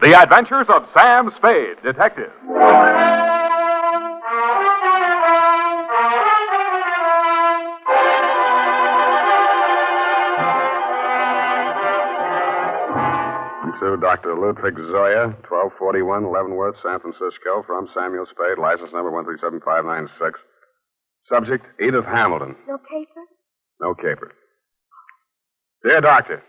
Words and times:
The 0.00 0.18
Adventures 0.18 0.68
of 0.70 0.88
Sam 0.94 1.30
Spade, 1.36 1.76
Detective. 1.82 2.32
To 13.80 13.96
Dr. 13.96 14.36
Ludwig 14.36 14.76
Zoya, 14.92 15.32
1241 15.48 16.28
Leavenworth, 16.28 16.76
San 16.84 17.00
Francisco, 17.00 17.64
from 17.64 17.88
Samuel 17.96 18.28
Spade, 18.28 18.60
license 18.60 18.92
number 18.92 19.08
137596. 19.08 20.36
Subject, 21.24 21.64
Edith 21.80 22.04
Hamilton. 22.04 22.60
No 22.68 22.76
paper? 22.76 23.24
No 23.80 23.96
caper. 23.96 24.36
Dear 25.80 26.04
Doctor, 26.04 26.44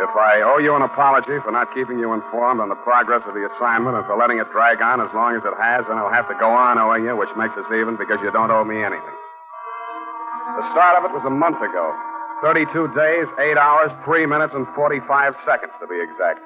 if 0.00 0.12
I 0.16 0.40
owe 0.40 0.56
you 0.64 0.72
an 0.72 0.80
apology 0.80 1.36
for 1.44 1.52
not 1.52 1.68
keeping 1.76 2.00
you 2.00 2.16
informed 2.16 2.64
on 2.64 2.72
the 2.72 2.80
progress 2.80 3.20
of 3.28 3.36
the 3.36 3.44
assignment 3.52 3.92
and 3.92 4.08
for 4.08 4.16
letting 4.16 4.40
it 4.40 4.48
drag 4.48 4.80
on 4.80 5.04
as 5.04 5.12
long 5.12 5.36
as 5.36 5.44
it 5.44 5.52
has, 5.60 5.84
then 5.92 6.00
I'll 6.00 6.08
have 6.08 6.24
to 6.32 6.36
go 6.40 6.48
on 6.48 6.80
owing 6.80 7.04
you, 7.04 7.12
which 7.12 7.28
makes 7.36 7.52
us 7.60 7.68
even 7.68 8.00
because 8.00 8.16
you 8.24 8.32
don't 8.32 8.48
owe 8.48 8.64
me 8.64 8.80
anything. 8.80 9.18
The 10.56 10.64
start 10.72 10.96
of 10.96 11.04
it 11.04 11.12
was 11.12 11.28
a 11.28 11.34
month 11.36 11.60
ago. 11.60 11.92
32 12.40 12.96
days, 12.96 13.28
8 13.36 13.60
hours, 13.60 13.92
3 14.08 14.24
minutes, 14.24 14.56
and 14.56 14.64
45 14.72 15.36
seconds 15.44 15.76
to 15.76 15.86
be 15.86 16.00
exact. 16.00 16.40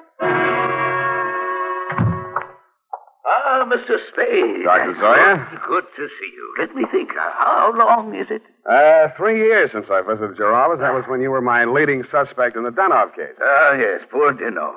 Ah, 3.29 3.65
Mr. 3.67 3.97
Spade. 4.11 4.63
Dr. 4.63 4.95
Zoya? 4.99 5.61
Good 5.67 5.85
to 5.95 6.07
see 6.07 6.31
you. 6.33 6.55
Let 6.59 6.75
me 6.75 6.83
think. 6.91 7.11
How 7.15 7.73
long 7.75 8.15
is 8.15 8.27
it? 8.29 8.41
Uh, 8.69 9.09
three 9.17 9.37
years 9.39 9.71
since 9.73 9.87
I 9.91 10.01
visited 10.01 10.37
your 10.37 10.53
office. 10.53 10.79
That 10.81 10.93
was 10.93 11.03
when 11.07 11.21
you 11.21 11.31
were 11.31 11.41
my 11.41 11.65
leading 11.65 12.03
suspect 12.11 12.55
in 12.55 12.63
the 12.63 12.69
Dunov 12.71 13.15
case. 13.15 13.35
Ah, 13.41 13.73
yes, 13.73 14.01
poor 14.11 14.31
Dino. 14.33 14.75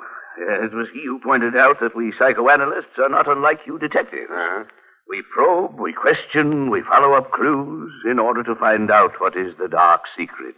Uh, 0.49 0.63
it 0.63 0.73
was 0.73 0.87
he 0.93 1.03
who 1.05 1.19
pointed 1.19 1.55
out 1.55 1.79
that 1.81 1.95
we 1.95 2.13
psychoanalysts 2.17 2.97
are 2.97 3.09
not 3.09 3.27
unlike 3.29 3.59
you 3.65 3.77
detectives. 3.79 4.29
Uh-huh. 4.31 4.63
We 5.09 5.23
probe, 5.33 5.77
we 5.79 5.91
question, 5.93 6.69
we 6.69 6.81
follow 6.83 7.13
up 7.13 7.31
clues 7.31 7.91
in 8.09 8.17
order 8.17 8.43
to 8.43 8.55
find 8.55 8.89
out 8.89 9.19
what 9.19 9.35
is 9.35 9.55
the 9.59 9.67
dark 9.67 10.03
secret 10.17 10.55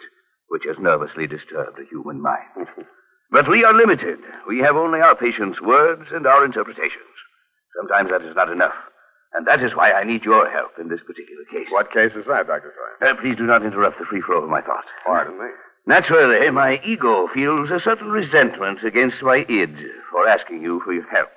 which 0.50 0.64
has 0.68 0.78
nervously 0.80 1.26
disturbed 1.26 1.78
the 1.78 1.86
human 1.90 2.22
mind. 2.22 2.68
but 3.34 3.50
we 3.50 3.66
are 3.66 3.74
limited. 3.74 4.20
We 4.48 4.60
have 4.60 4.76
only 4.78 5.02
our 5.02 5.16
patient's 5.16 5.60
words 5.62 6.04
and 6.14 6.26
our 6.26 6.46
interpretations. 6.46 7.12
Sometimes 7.76 8.12
that 8.12 8.22
is 8.22 8.36
not 8.36 8.50
enough. 8.50 8.74
And 9.34 9.48
that 9.48 9.64
is 9.64 9.74
why 9.76 9.92
I 9.92 10.04
need 10.04 10.24
your 10.24 10.48
help 10.52 10.72
in 10.80 10.90
this 10.90 11.02
particular 11.02 11.44
case. 11.52 11.66
What 11.72 11.92
case 11.92 12.12
is 12.16 12.26
that, 12.28 12.46
Dr. 12.48 12.72
Zoya? 13.02 13.12
Uh, 13.12 13.20
please 13.20 13.36
do 13.36 13.44
not 13.50 13.66
interrupt 13.66 13.98
the 13.98 14.06
free 14.06 14.22
flow 14.22 14.38
of 14.44 14.50
my 14.50 14.62
thoughts. 14.62 14.88
Pardon 15.06 15.40
me. 15.40 15.50
Naturally, 15.88 16.50
my 16.52 16.80
ego 16.86 17.28
feels 17.34 17.70
a 17.72 17.80
certain 17.84 18.08
resentment 18.10 18.84
against 18.86 19.22
my 19.24 19.44
id 19.50 19.76
for 20.12 20.28
asking 20.28 20.62
you 20.62 20.82
for 20.86 20.94
your 20.94 21.10
help. 21.10 21.30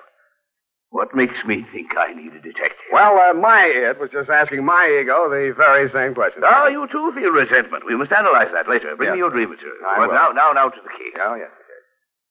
What 0.91 1.15
makes 1.17 1.35
me 1.47 1.65
think 1.73 1.89
I 1.99 2.13
need 2.15 2.33
a 2.33 2.41
detective? 2.41 2.87
Well, 2.93 3.19
uh, 3.19 3.35
my 3.35 3.65
it 3.67 3.99
was 3.99 4.11
just 4.13 4.31
asking 4.31 4.65
my 4.65 4.87
ego 5.03 5.29
the 5.29 5.53
very 5.57 5.91
same 5.91 6.15
question. 6.15 6.43
Ah, 6.45 6.69
you 6.69 6.87
too 6.93 7.11
feel 7.17 7.31
resentment. 7.33 7.85
We 7.87 7.97
must 7.97 8.13
analyze 8.13 8.49
that 8.53 8.69
later. 8.69 8.95
Bring 8.95 9.09
Yeah. 9.09 9.13
me 9.15 9.19
your 9.19 9.31
dream 9.31 9.51
material. 9.51 9.77
I 9.89 9.99
Well, 9.99 10.09
will. 10.09 10.15
now, 10.15 10.29
now, 10.31 10.53
now 10.53 10.69
to 10.69 10.81
the 10.81 10.89
case. 10.91 11.17
Oh, 11.21 11.35
yes. 11.35 11.51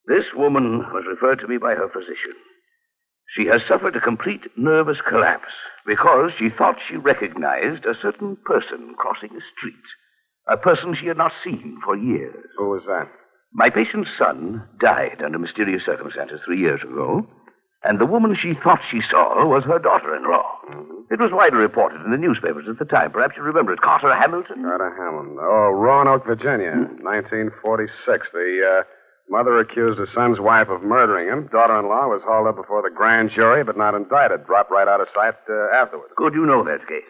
This 0.07 0.25
woman 0.35 0.79
was 0.93 1.03
referred 1.07 1.39
to 1.39 1.47
me 1.47 1.57
by 1.57 1.73
her 1.75 1.89
physician. 1.89 2.33
She 3.35 3.45
has 3.47 3.61
suffered 3.67 3.95
a 3.95 4.01
complete 4.01 4.45
nervous 4.55 4.99
collapse 5.07 5.53
because 5.85 6.31
she 6.37 6.49
thought 6.49 6.77
she 6.87 6.95
recognized 6.95 7.85
a 7.85 7.95
certain 7.99 8.37
person 8.45 8.95
crossing 8.97 9.29
the 9.33 9.41
street. 9.57 9.73
A 10.47 10.57
person 10.57 10.93
she 10.95 11.07
had 11.07 11.17
not 11.17 11.33
seen 11.43 11.79
for 11.83 11.97
years. 11.97 12.45
Who 12.57 12.69
was 12.69 12.83
that? 12.87 13.09
My 13.51 13.69
patient's 13.69 14.11
son 14.17 14.63
died 14.79 15.21
under 15.23 15.39
mysterious 15.39 15.83
circumstances 15.85 16.41
three 16.45 16.59
years 16.59 16.81
ago, 16.83 17.25
and 17.83 17.99
the 17.99 18.05
woman 18.05 18.35
she 18.35 18.53
thought 18.53 18.81
she 18.89 19.01
saw 19.09 19.45
was 19.45 19.63
her 19.63 19.79
daughter 19.79 20.15
in 20.15 20.23
law. 20.29 20.59
It 21.09 21.19
was 21.19 21.31
widely 21.31 21.59
reported 21.59 22.01
in 22.01 22.11
the 22.11 22.17
newspapers 22.17 22.65
at 22.69 22.79
the 22.79 22.85
time. 22.85 23.11
Perhaps 23.11 23.37
you 23.37 23.43
remember 23.43 23.73
it. 23.73 23.81
Carter 23.81 24.13
Hamilton? 24.13 24.63
Carter 24.63 24.93
Hamilton. 24.97 25.37
Oh, 25.39 25.71
Roanoke, 25.71 26.25
Virginia, 26.25 26.71
1946. 27.01 28.27
The 28.33 28.81
uh, 28.81 28.83
mother 29.29 29.59
accused 29.59 29.99
her 29.99 30.07
son's 30.13 30.39
wife 30.39 30.69
of 30.69 30.83
murdering 30.83 31.27
him. 31.27 31.49
Daughter-in-law 31.51 32.07
was 32.07 32.21
hauled 32.25 32.47
up 32.47 32.55
before 32.55 32.81
the 32.81 32.95
grand 32.95 33.31
jury, 33.31 33.63
but 33.63 33.77
not 33.77 33.95
indicted. 33.95 34.45
Dropped 34.45 34.71
right 34.71 34.87
out 34.87 35.01
of 35.01 35.07
sight 35.13 35.35
uh, 35.49 35.75
afterwards. 35.75 36.13
Good, 36.15 36.33
you 36.33 36.45
know 36.45 36.63
that 36.63 36.87
case. 36.87 37.03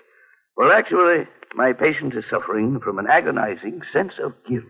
Well, 0.57 0.71
actually, 0.71 1.27
my 1.55 1.73
patient 1.73 2.13
is 2.15 2.23
suffering 2.29 2.79
from 2.79 2.99
an 2.99 3.07
agonizing 3.07 3.81
sense 3.91 4.13
of 4.23 4.33
guilt. 4.47 4.63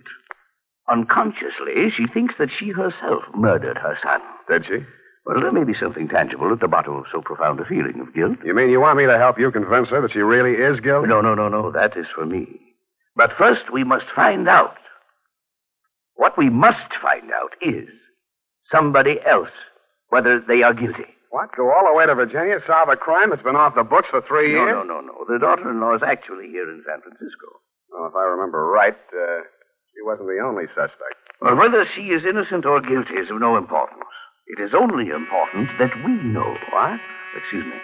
Unconsciously, 0.90 1.90
she 1.96 2.08
thinks 2.08 2.36
that 2.38 2.50
she 2.52 2.70
herself 2.70 3.24
murdered 3.36 3.78
her 3.78 3.98
son. 4.04 4.22
Did 4.50 4.66
she? 4.66 4.86
Well, 5.26 5.42
there 5.42 5.52
may 5.52 5.64
be 5.64 5.74
something 5.74 6.08
tangible 6.08 6.52
at 6.52 6.60
the 6.60 6.68
bottom 6.68 6.96
of 6.96 7.06
so 7.12 7.22
profound 7.22 7.60
a 7.60 7.66
feeling 7.66 8.00
of 8.00 8.14
guilt. 8.14 8.38
You 8.46 8.54
mean 8.54 8.70
you 8.70 8.80
want 8.80 8.98
me 8.98 9.06
to 9.06 9.18
help 9.18 9.40
you 9.40 9.50
convince 9.50 9.90
her 9.90 10.02
that 10.02 10.12
she 10.12 10.20
really 10.20 10.54
is 10.54 10.80
guilty? 10.80 11.08
No, 11.08 11.22
no, 11.22 11.34
no, 11.34 11.50
no. 11.50 11.72
That 11.72 11.98
is 11.98 12.06
for 12.14 12.26
me. 12.28 12.48
But 13.16 13.32
first, 13.36 13.72
we 13.74 13.84
must 13.84 14.06
find 14.16 14.48
out. 14.48 14.76
What 16.16 16.38
we 16.38 16.50
must 16.50 16.94
find 17.02 17.32
out 17.32 17.52
is 17.62 17.88
somebody 18.72 19.20
else, 19.26 19.50
whether 20.10 20.40
they 20.40 20.64
are 20.64 20.74
guilty. 20.74 21.06
What? 21.30 21.50
Go 21.56 21.68
all 21.72 21.84
the 21.92 21.94
way 21.98 22.06
to 22.06 22.16
Virginia, 22.16 22.60
solve 22.66 22.88
a 22.90 22.96
crime 22.96 23.30
that's 23.30 23.44
been 23.44 23.58
off 23.58 23.76
the 23.76 23.84
books 23.84 24.08
for 24.10 24.22
three 24.22 24.54
No, 24.54 24.64
years? 24.64 24.72
no, 24.72 24.84
no, 24.84 25.02
no. 25.02 25.26
The 25.28 25.40
daughter 25.40 25.70
in 25.70 25.82
law 25.82 25.94
is 25.96 26.02
actually 26.04 26.48
here 26.48 26.70
in 26.70 26.84
San 26.88 27.02
Francisco. 27.02 27.48
Well, 27.92 28.08
if 28.08 28.16
I 28.16 28.24
remember 28.24 28.66
right, 28.68 28.96
uh, 29.12 29.42
she 29.92 30.00
wasn't 30.08 30.30
the 30.32 30.40
only 30.40 30.68
suspect. 30.72 31.20
Well, 31.42 31.56
whether 31.58 31.86
she 31.94 32.16
is 32.16 32.24
innocent 32.24 32.66
or 32.66 32.80
guilty 32.80 33.16
is 33.16 33.30
of 33.30 33.40
no 33.42 33.58
importance. 33.58 34.04
It 34.48 34.62
is 34.64 34.72
only 34.74 35.10
important 35.10 35.68
that 35.80 35.92
we 36.06 36.14
know. 36.24 36.56
What? 36.72 37.00
Excuse 37.36 37.66
me. 37.66 37.80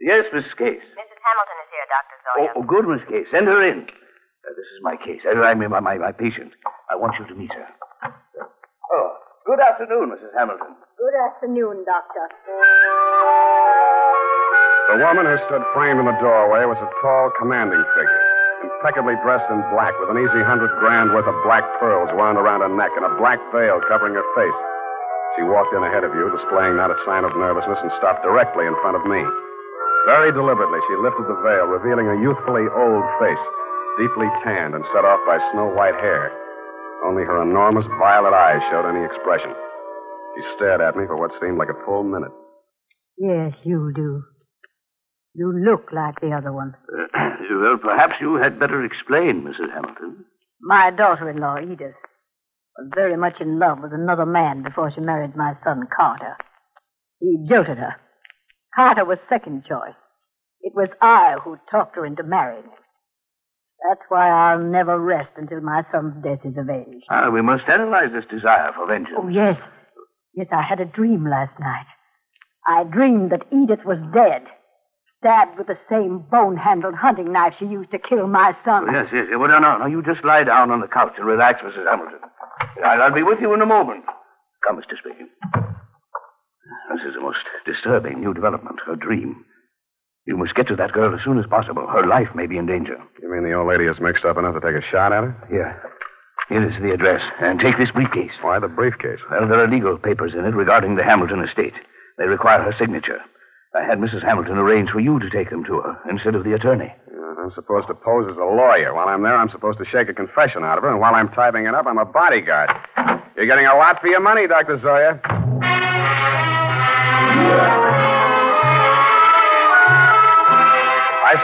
Yes, 0.00 0.26
Miss 0.32 0.44
Case. 0.54 0.84
Mrs. 0.94 1.18
Hamilton 1.26 1.58
is 1.58 1.70
here, 1.74 1.86
Dr. 1.90 2.16
Oh, 2.22 2.38
Zoya. 2.38 2.50
oh, 2.54 2.62
good, 2.62 2.86
Miss 2.86 3.02
Case. 3.08 3.26
Send 3.32 3.48
her 3.48 3.58
in. 3.66 3.82
Uh, 3.82 4.54
this 4.54 4.68
is 4.70 4.78
my 4.82 4.94
case. 4.96 5.20
I, 5.26 5.34
I 5.50 5.54
mean, 5.54 5.70
my, 5.70 5.80
my, 5.80 5.98
my 5.98 6.12
patient. 6.12 6.52
I 6.90 6.96
want 6.96 7.14
you 7.20 7.26
to 7.28 7.34
meet 7.36 7.52
her. 7.52 7.68
Oh, 8.92 9.08
good 9.44 9.60
afternoon, 9.60 10.08
Mrs. 10.08 10.32
Hamilton. 10.32 10.72
Good 10.96 11.16
afternoon, 11.20 11.84
Doctor. 11.84 12.24
The 14.88 14.96
woman 15.04 15.28
who 15.28 15.36
stood 15.44 15.60
framed 15.76 16.00
in 16.00 16.08
the 16.08 16.16
doorway 16.16 16.64
was 16.64 16.80
a 16.80 16.88
tall, 17.04 17.28
commanding 17.36 17.84
figure, 17.92 18.22
impeccably 18.64 19.20
dressed 19.20 19.44
in 19.52 19.60
black 19.68 19.92
with 20.00 20.16
an 20.16 20.18
easy 20.18 20.40
hundred 20.40 20.72
grand 20.80 21.12
worth 21.12 21.28
of 21.28 21.36
black 21.44 21.60
pearls 21.76 22.08
wound 22.16 22.40
around 22.40 22.64
her 22.64 22.72
neck 22.72 22.88
and 22.96 23.04
a 23.04 23.12
black 23.20 23.36
veil 23.52 23.84
covering 23.84 24.16
her 24.16 24.24
face. 24.32 24.60
She 25.36 25.44
walked 25.44 25.76
in 25.76 25.84
ahead 25.84 26.08
of 26.08 26.16
you, 26.16 26.32
displaying 26.32 26.80
not 26.80 26.88
a 26.88 26.96
sign 27.04 27.28
of 27.28 27.36
nervousness, 27.36 27.78
and 27.84 27.92
stopped 28.00 28.24
directly 28.24 28.64
in 28.64 28.72
front 28.80 28.96
of 28.96 29.04
me. 29.04 29.20
Very 30.08 30.32
deliberately, 30.32 30.80
she 30.88 30.96
lifted 31.04 31.28
the 31.28 31.36
veil, 31.44 31.68
revealing 31.68 32.08
a 32.08 32.16
youthfully 32.24 32.64
old 32.72 33.04
face, 33.20 33.44
deeply 34.00 34.26
tanned 34.40 34.72
and 34.72 34.88
set 34.96 35.04
off 35.04 35.20
by 35.28 35.36
snow 35.52 35.68
white 35.68 36.00
hair. 36.00 36.32
Only 37.04 37.24
her 37.24 37.42
enormous 37.42 37.86
violet 37.98 38.34
eyes 38.34 38.62
showed 38.70 38.88
any 38.88 39.04
expression. 39.04 39.54
She 40.36 40.42
stared 40.56 40.80
at 40.80 40.96
me 40.96 41.06
for 41.06 41.16
what 41.16 41.30
seemed 41.40 41.58
like 41.58 41.68
a 41.68 41.84
full 41.84 42.04
minute. 42.04 42.32
Yes, 43.16 43.52
you 43.64 43.92
do. 43.94 44.22
You 45.34 45.52
look 45.52 45.90
like 45.92 46.20
the 46.20 46.32
other 46.32 46.52
one. 46.52 46.74
Uh, 47.50 47.60
well, 47.60 47.78
perhaps 47.78 48.14
you 48.20 48.34
had 48.34 48.60
better 48.60 48.84
explain, 48.84 49.42
Mrs. 49.42 49.72
Hamilton. 49.72 50.24
My 50.60 50.90
daughter-in-law, 50.90 51.60
Edith, 51.62 51.94
was 52.76 52.90
very 52.94 53.16
much 53.16 53.40
in 53.40 53.58
love 53.58 53.78
with 53.82 53.92
another 53.92 54.26
man 54.26 54.62
before 54.62 54.92
she 54.92 55.00
married 55.00 55.34
my 55.34 55.54
son, 55.64 55.88
Carter. 55.96 56.36
He 57.20 57.38
jilted 57.48 57.78
her. 57.78 57.96
Carter 58.76 59.04
was 59.04 59.18
second 59.28 59.64
choice. 59.64 59.96
It 60.60 60.72
was 60.74 60.88
I 61.00 61.36
who 61.42 61.56
talked 61.70 61.96
her 61.96 62.04
into 62.04 62.22
marrying 62.22 62.64
him. 62.64 62.70
That's 63.86 64.00
why 64.08 64.28
I'll 64.28 64.58
never 64.62 64.98
rest 64.98 65.30
until 65.36 65.60
my 65.60 65.82
son's 65.92 66.14
death 66.22 66.40
is 66.44 66.56
avenged. 66.58 67.06
Ah, 67.10 67.30
we 67.30 67.42
must 67.42 67.68
analyze 67.68 68.10
this 68.12 68.24
desire 68.30 68.72
for 68.74 68.86
vengeance. 68.86 69.16
Oh, 69.18 69.28
yes. 69.28 69.56
Yes, 70.34 70.48
I 70.52 70.62
had 70.62 70.80
a 70.80 70.84
dream 70.84 71.24
last 71.28 71.58
night. 71.60 71.86
I 72.66 72.84
dreamed 72.84 73.30
that 73.30 73.46
Edith 73.52 73.84
was 73.84 73.98
dead, 74.12 74.42
stabbed 75.18 75.56
with 75.58 75.68
the 75.68 75.78
same 75.88 76.18
bone-handled 76.30 76.94
hunting 76.94 77.32
knife 77.32 77.54
she 77.58 77.66
used 77.66 77.90
to 77.92 77.98
kill 77.98 78.26
my 78.26 78.54
son. 78.64 78.86
Oh, 78.88 78.92
yes, 78.92 79.06
yes. 79.12 79.26
Well, 79.30 79.48
now, 79.48 79.58
now, 79.60 79.78
now, 79.78 79.86
you 79.86 80.02
just 80.02 80.24
lie 80.24 80.44
down 80.44 80.70
on 80.70 80.80
the 80.80 80.88
couch 80.88 81.14
and 81.16 81.26
relax, 81.26 81.60
Mrs. 81.62 81.88
Hamilton. 81.88 82.18
I'll, 82.84 83.02
I'll 83.02 83.14
be 83.14 83.22
with 83.22 83.40
you 83.40 83.54
in 83.54 83.62
a 83.62 83.66
moment. 83.66 84.04
Come, 84.66 84.76
Mr. 84.76 84.98
Speaking. 84.98 85.28
This 85.54 87.00
is 87.08 87.16
a 87.16 87.20
most 87.20 87.38
disturbing 87.64 88.20
new 88.20 88.34
development, 88.34 88.80
her 88.86 88.96
dream. 88.96 89.44
You 90.28 90.36
must 90.36 90.54
get 90.54 90.68
to 90.68 90.76
that 90.76 90.92
girl 90.92 91.14
as 91.14 91.24
soon 91.24 91.38
as 91.38 91.46
possible. 91.46 91.86
Her 91.86 92.06
life 92.06 92.28
may 92.34 92.46
be 92.46 92.58
in 92.58 92.66
danger. 92.66 92.98
You 93.22 93.32
mean 93.32 93.44
the 93.44 93.54
old 93.54 93.66
lady 93.66 93.86
is 93.86 93.98
mixed 93.98 94.26
up 94.26 94.36
enough 94.36 94.52
to 94.52 94.60
take 94.60 94.76
a 94.76 94.86
shot 94.86 95.10
at 95.10 95.24
her? 95.24 95.32
Here. 95.48 95.80
Here 96.50 96.68
is 96.70 96.76
the 96.82 96.92
address. 96.92 97.22
And 97.40 97.58
take 97.58 97.78
this 97.78 97.90
briefcase. 97.90 98.32
Why 98.42 98.58
the 98.58 98.68
briefcase? 98.68 99.20
Well, 99.30 99.48
there 99.48 99.58
are 99.58 99.66
legal 99.66 99.96
papers 99.96 100.34
in 100.34 100.44
it 100.44 100.54
regarding 100.54 100.96
the 100.96 101.02
Hamilton 101.02 101.40
estate. 101.42 101.72
They 102.18 102.26
require 102.26 102.60
her 102.62 102.74
signature. 102.78 103.20
I 103.74 103.84
had 103.84 104.00
Mrs. 104.00 104.22
Hamilton 104.22 104.58
arrange 104.58 104.90
for 104.90 105.00
you 105.00 105.18
to 105.18 105.30
take 105.30 105.48
them 105.48 105.64
to 105.64 105.80
her 105.80 105.98
instead 106.10 106.34
of 106.34 106.44
the 106.44 106.52
attorney. 106.52 106.92
Yeah, 107.10 107.34
I'm 107.42 107.52
supposed 107.54 107.88
to 107.88 107.94
pose 107.94 108.28
as 108.30 108.36
a 108.36 108.40
lawyer. 108.44 108.92
While 108.92 109.08
I'm 109.08 109.22
there, 109.22 109.34
I'm 109.36 109.48
supposed 109.48 109.78
to 109.78 109.86
shake 109.86 110.10
a 110.10 110.14
confession 110.14 110.62
out 110.62 110.76
of 110.76 110.84
her, 110.84 110.90
and 110.90 111.00
while 111.00 111.14
I'm 111.14 111.30
typing 111.30 111.64
it 111.64 111.74
up, 111.74 111.86
I'm 111.86 111.96
a 111.98 112.04
bodyguard. 112.04 112.68
You're 113.34 113.46
getting 113.46 113.64
a 113.66 113.76
lot 113.76 113.98
for 114.02 114.08
your 114.08 114.20
money, 114.20 114.46
Dr. 114.46 114.78
Zoya. 114.80 115.20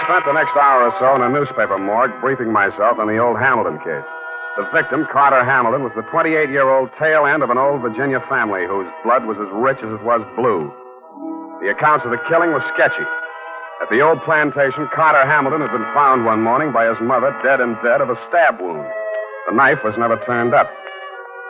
Spent 0.05 0.25
the 0.29 0.37
next 0.37 0.53
hour 0.57 0.85
or 0.85 0.93
so 1.01 1.17
in 1.17 1.23
a 1.25 1.33
newspaper 1.33 1.79
morgue 1.79 2.13
briefing 2.21 2.53
myself 2.53 3.01
on 3.01 3.09
the 3.09 3.17
old 3.17 3.41
Hamilton 3.41 3.81
case. 3.81 4.05
The 4.57 4.69
victim, 4.71 5.09
Carter 5.11 5.43
Hamilton, 5.43 5.83
was 5.83 5.93
the 5.97 6.07
28 6.13 6.49
year 6.53 6.69
old 6.69 6.91
tail 7.01 7.27
end 7.27 7.43
of 7.43 7.51
an 7.51 7.59
old 7.59 7.81
Virginia 7.81 8.21
family 8.29 8.69
whose 8.69 8.87
blood 9.03 9.25
was 9.25 9.41
as 9.41 9.51
rich 9.51 9.81
as 9.83 9.91
it 9.91 10.05
was 10.05 10.23
blue. 10.37 10.71
The 11.65 11.73
accounts 11.73 12.05
of 12.05 12.13
the 12.13 12.23
killing 12.29 12.53
were 12.53 12.63
sketchy. 12.77 13.03
At 13.83 13.91
the 13.91 14.05
old 14.05 14.23
plantation, 14.23 14.87
Carter 14.95 15.25
Hamilton 15.27 15.65
had 15.65 15.73
been 15.73 15.89
found 15.97 16.25
one 16.25 16.45
morning 16.45 16.71
by 16.71 16.87
his 16.87 17.01
mother, 17.01 17.35
dead 17.43 17.61
and 17.61 17.75
dead 17.83 18.01
of 18.05 18.13
a 18.13 18.21
stab 18.29 18.61
wound. 18.61 18.87
The 19.49 19.57
knife 19.57 19.83
was 19.83 19.99
never 19.99 20.21
turned 20.25 20.55
up. 20.55 20.71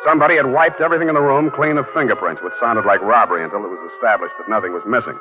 Somebody 0.07 0.37
had 0.37 0.47
wiped 0.47 0.81
everything 0.81 1.09
in 1.09 1.15
the 1.15 1.21
room 1.21 1.51
clean 1.51 1.77
of 1.77 1.87
fingerprints, 1.93 2.43
which 2.43 2.55
sounded 2.61 2.87
like 2.87 3.03
robbery 3.03 3.45
until 3.45 3.65
it 3.65 3.69
was 3.69 3.91
established 3.95 4.35
that 4.39 4.49
nothing 4.49 4.73
was 4.73 4.83
missing. 4.87 5.19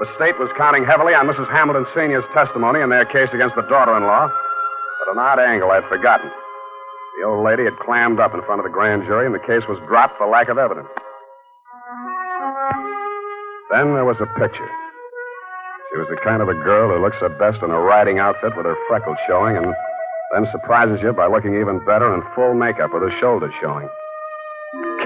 The 0.00 0.10
state 0.16 0.34
was 0.42 0.50
counting 0.58 0.84
heavily 0.84 1.14
on 1.14 1.30
Mrs. 1.30 1.46
Hamilton 1.54 1.86
Sr.'s 1.94 2.26
testimony 2.34 2.80
in 2.82 2.90
their 2.90 3.06
case 3.06 3.30
against 3.32 3.54
the 3.54 3.62
daughter 3.70 3.96
in 3.96 4.02
law, 4.02 4.26
but 4.26 5.12
an 5.12 5.22
odd 5.22 5.38
angle 5.38 5.70
I'd 5.70 5.86
forgotten. 5.86 6.26
The 7.20 7.26
old 7.26 7.44
lady 7.46 7.62
had 7.62 7.78
clammed 7.78 8.18
up 8.18 8.34
in 8.34 8.42
front 8.42 8.58
of 8.58 8.66
the 8.66 8.74
grand 8.74 9.06
jury, 9.06 9.24
and 9.24 9.34
the 9.34 9.46
case 9.46 9.62
was 9.70 9.78
dropped 9.86 10.18
for 10.18 10.26
lack 10.26 10.48
of 10.50 10.58
evidence. 10.58 10.90
Then 13.70 13.94
there 13.94 14.04
was 14.04 14.18
a 14.18 14.26
picture. 14.34 14.70
She 15.92 15.98
was 16.02 16.10
the 16.10 16.18
kind 16.26 16.42
of 16.42 16.50
a 16.50 16.58
girl 16.66 16.90
who 16.90 16.98
looks 16.98 17.22
her 17.22 17.30
best 17.30 17.62
in 17.62 17.70
a 17.70 17.78
riding 17.78 18.18
outfit 18.18 18.56
with 18.56 18.66
her 18.66 18.76
freckles 18.88 19.18
showing, 19.28 19.56
and 19.56 19.70
then 20.34 20.50
surprises 20.50 20.98
you 21.06 21.12
by 21.12 21.30
looking 21.30 21.54
even 21.54 21.78
better 21.86 22.12
in 22.12 22.22
full 22.34 22.54
makeup 22.54 22.90
with 22.92 23.06
her 23.06 23.14
shoulders 23.20 23.54
showing. 23.62 23.88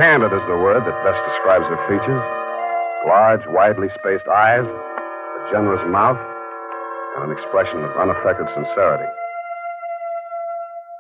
Candid 0.01 0.33
is 0.33 0.47
the 0.49 0.57
word 0.57 0.81
that 0.81 1.05
best 1.05 1.21
describes 1.29 1.69
her 1.69 1.81
features 1.93 2.38
large, 3.07 3.41
widely 3.49 3.89
spaced 3.99 4.27
eyes, 4.29 4.65
a 4.65 5.51
generous 5.53 5.83
mouth, 5.91 6.19
and 7.17 7.31
an 7.31 7.37
expression 7.37 7.85
of 7.85 7.97
unaffected 7.97 8.47
sincerity. 8.55 9.09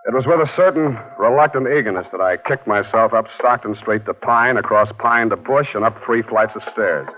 It 0.07 0.15
was 0.15 0.25
with 0.25 0.41
a 0.41 0.51
certain 0.57 0.99
reluctant 1.19 1.69
eagerness 1.69 2.07
that 2.13 2.21
I 2.21 2.39
kicked 2.39 2.67
myself 2.67 3.13
up 3.13 3.27
Stockton 3.39 3.77
Street 3.77 4.07
to 4.07 4.15
Pine, 4.15 4.57
across 4.57 4.91
Pine 4.99 5.29
to 5.31 5.37
Bush, 5.37 5.69
and 5.75 5.85
up 5.85 5.97
three 6.05 6.23
flights 6.23 6.53
of 6.55 6.63
stairs. 6.73 7.09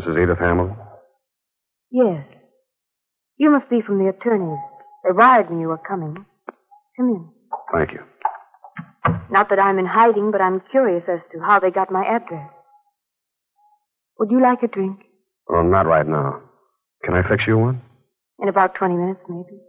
Mrs. 0.00 0.22
Edith 0.22 0.38
Hamilton? 0.38 0.76
Yes. 1.90 2.24
You 3.36 3.50
must 3.50 3.68
be 3.68 3.82
from 3.82 3.98
the 3.98 4.08
attorneys. 4.08 4.58
They 5.04 5.12
wired 5.12 5.50
me 5.50 5.60
you 5.60 5.68
were 5.68 5.78
coming. 5.78 6.24
Come 6.96 7.08
in. 7.08 7.28
Thank 7.72 7.92
you. 7.92 8.00
Not 9.30 9.48
that 9.50 9.58
I'm 9.58 9.78
in 9.78 9.86
hiding, 9.86 10.30
but 10.30 10.40
I'm 10.40 10.62
curious 10.70 11.04
as 11.08 11.20
to 11.32 11.40
how 11.40 11.60
they 11.60 11.70
got 11.70 11.90
my 11.90 12.04
address. 12.04 12.48
Would 14.18 14.30
you 14.30 14.40
like 14.42 14.62
a 14.62 14.68
drink? 14.68 15.00
Well, 15.48 15.64
not 15.64 15.86
right 15.86 16.06
now. 16.06 16.40
Can 17.04 17.14
I 17.14 17.28
fix 17.28 17.44
you 17.46 17.58
one? 17.58 17.82
In 18.38 18.48
about 18.48 18.74
20 18.74 18.94
minutes, 18.94 19.20
maybe. 19.28 19.60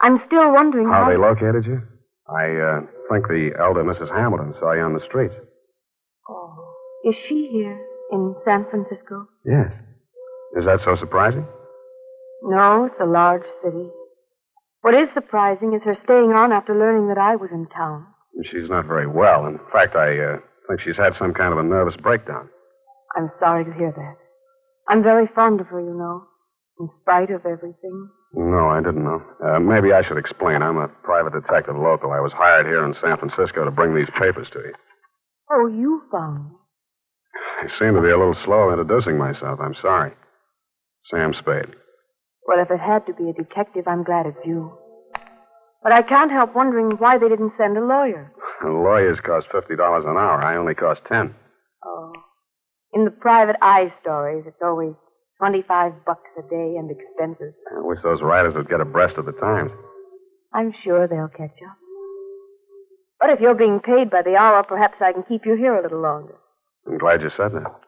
I'm 0.00 0.20
still 0.26 0.52
wondering 0.52 0.88
How 0.88 1.04
how. 1.04 1.10
they 1.10 1.16
located 1.16 1.66
you? 1.66 1.82
I 2.28 2.44
uh, 2.56 2.80
think 3.10 3.28
the 3.28 3.50
elder 3.58 3.84
Mrs. 3.84 4.10
Hamilton 4.14 4.54
saw 4.58 4.72
you 4.72 4.80
on 4.82 4.94
the 4.94 5.04
street. 5.06 5.32
Oh. 6.28 6.74
Is 7.04 7.14
she 7.28 7.48
here 7.52 7.78
in 8.12 8.34
San 8.44 8.66
Francisco? 8.70 9.26
Yes. 9.44 9.72
Is 10.56 10.64
that 10.66 10.80
so 10.84 10.96
surprising? 10.96 11.46
No, 12.42 12.84
it's 12.84 13.00
a 13.00 13.06
large 13.06 13.42
city. 13.64 13.88
What 14.82 14.94
is 14.94 15.08
surprising 15.14 15.74
is 15.74 15.82
her 15.84 15.96
staying 16.04 16.32
on 16.32 16.52
after 16.52 16.74
learning 16.78 17.08
that 17.08 17.18
I 17.18 17.36
was 17.36 17.50
in 17.52 17.66
town. 17.68 18.06
She's 18.44 18.68
not 18.68 18.86
very 18.86 19.06
well. 19.06 19.46
In 19.46 19.58
fact, 19.72 19.96
I 19.96 20.18
uh, 20.18 20.38
think 20.68 20.80
she's 20.80 20.96
had 20.96 21.14
some 21.18 21.32
kind 21.32 21.52
of 21.52 21.58
a 21.58 21.62
nervous 21.62 21.94
breakdown. 22.02 22.48
I'm 23.16 23.30
sorry 23.38 23.64
to 23.64 23.72
hear 23.72 23.92
that. 23.96 24.16
I'm 24.88 25.02
very 25.02 25.28
fond 25.34 25.60
of 25.60 25.68
her, 25.68 25.80
you 25.80 25.96
know, 25.96 26.24
in 26.80 26.88
spite 27.02 27.30
of 27.30 27.46
everything. 27.46 28.08
No, 28.34 28.68
I 28.68 28.80
didn't 28.80 29.04
know. 29.04 29.22
Uh, 29.44 29.60
maybe 29.60 29.92
I 29.92 30.02
should 30.02 30.16
explain. 30.16 30.62
I'm 30.62 30.78
a 30.78 30.88
private 30.88 31.34
detective 31.34 31.76
local. 31.76 32.10
I 32.10 32.20
was 32.20 32.32
hired 32.32 32.66
here 32.66 32.84
in 32.84 32.94
San 33.00 33.16
Francisco 33.18 33.64
to 33.64 33.70
bring 33.70 33.94
these 33.94 34.10
papers 34.18 34.48
to 34.52 34.58
you. 34.58 34.74
Oh, 35.50 35.66
you 35.66 36.02
found 36.10 36.50
me. 36.50 36.56
I 37.62 37.66
seem 37.78 37.94
to 37.94 38.02
be 38.02 38.10
a 38.10 38.18
little 38.18 38.36
slow 38.44 38.70
introducing 38.70 39.16
myself. 39.16 39.60
I'm 39.60 39.76
sorry. 39.80 40.12
Sam 41.10 41.32
Spade. 41.32 41.76
Well, 42.46 42.58
if 42.58 42.70
it 42.72 42.80
had 42.80 43.06
to 43.06 43.14
be 43.14 43.30
a 43.30 43.32
detective, 43.32 43.86
I'm 43.86 44.02
glad 44.02 44.26
it's 44.26 44.44
you. 44.44 44.72
But 45.82 45.92
I 45.92 46.02
can't 46.02 46.32
help 46.32 46.56
wondering 46.56 46.96
why 46.98 47.18
they 47.18 47.28
didn't 47.28 47.52
send 47.56 47.76
a 47.76 47.84
lawyer. 47.84 48.32
Lawyers 48.64 49.18
cost 49.24 49.46
$50 49.54 49.70
an 49.70 50.16
hour. 50.16 50.42
I 50.42 50.56
only 50.56 50.74
cost 50.74 51.02
10 51.08 51.34
Oh. 51.84 52.12
In 52.94 53.04
the 53.04 53.10
private 53.12 53.56
eye 53.62 53.92
stories, 54.02 54.42
it's 54.46 54.60
always 54.62 54.94
25 55.38 56.04
bucks 56.04 56.30
a 56.38 56.42
day 56.42 56.74
and 56.76 56.90
expenses. 56.90 57.54
I 57.76 57.80
wish 57.80 58.00
those 58.02 58.22
writers 58.22 58.54
would 58.54 58.68
get 58.68 58.80
abreast 58.80 59.18
of 59.18 59.26
the 59.26 59.32
times. 59.32 59.70
I'm 60.52 60.72
sure 60.82 61.06
they'll 61.06 61.28
catch 61.28 61.58
up. 61.68 61.76
But 63.20 63.30
if 63.30 63.40
you're 63.40 63.54
being 63.54 63.78
paid 63.78 64.10
by 64.10 64.22
the 64.22 64.34
hour, 64.34 64.64
perhaps 64.64 64.96
I 65.00 65.12
can 65.12 65.22
keep 65.22 65.46
you 65.46 65.54
here 65.56 65.74
a 65.76 65.82
little 65.82 66.00
longer. 66.02 66.34
I'm 66.86 66.98
glad 66.98 67.22
you 67.22 67.30
said 67.36 67.52
that. 67.52 67.80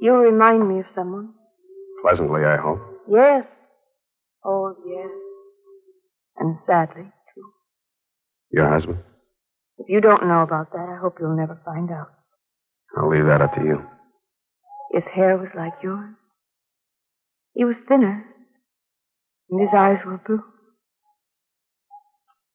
You 0.00 0.14
remind 0.14 0.68
me 0.68 0.80
of 0.80 0.86
someone. 0.94 1.30
Pleasantly, 2.02 2.44
I 2.44 2.56
hope. 2.56 2.80
Yes. 3.10 3.44
Oh, 4.44 4.74
yes. 4.86 5.08
And 6.36 6.58
sadly, 6.66 7.04
too. 7.34 7.52
Your 8.50 8.68
husband? 8.68 8.98
If 9.78 9.86
you 9.88 10.00
don't 10.00 10.26
know 10.26 10.42
about 10.42 10.72
that, 10.72 10.88
I 10.88 10.98
hope 11.00 11.16
you'll 11.20 11.36
never 11.36 11.60
find 11.64 11.90
out. 11.90 12.08
I'll 12.96 13.08
leave 13.08 13.26
that 13.26 13.40
up 13.40 13.54
to 13.54 13.62
you. 13.62 13.82
His 14.92 15.04
hair 15.12 15.36
was 15.36 15.48
like 15.56 15.72
yours. 15.82 16.14
He 17.54 17.64
was 17.64 17.76
thinner, 17.88 18.24
and 19.50 19.60
his 19.60 19.70
eyes 19.76 19.98
were 20.04 20.20
blue. 20.26 20.42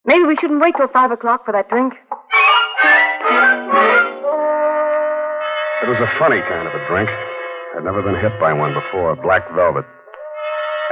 Maybe 0.05 0.25
we 0.25 0.35
shouldn't 0.35 0.61
wait 0.61 0.75
till 0.77 0.87
five 0.87 1.11
o'clock 1.11 1.45
for 1.45 1.51
that 1.51 1.69
drink. 1.69 1.93
It 5.79 5.87
was 5.87 6.03
a 6.03 6.11
funny 6.19 6.43
kind 6.43 6.67
of 6.67 6.75
a 6.75 6.81
drink. 6.91 7.07
I'd 7.71 7.87
never 7.87 8.03
been 8.03 8.19
hit 8.19 8.35
by 8.35 8.51
one 8.51 8.75
before, 8.75 9.15
black 9.15 9.47
velvet. 9.55 9.87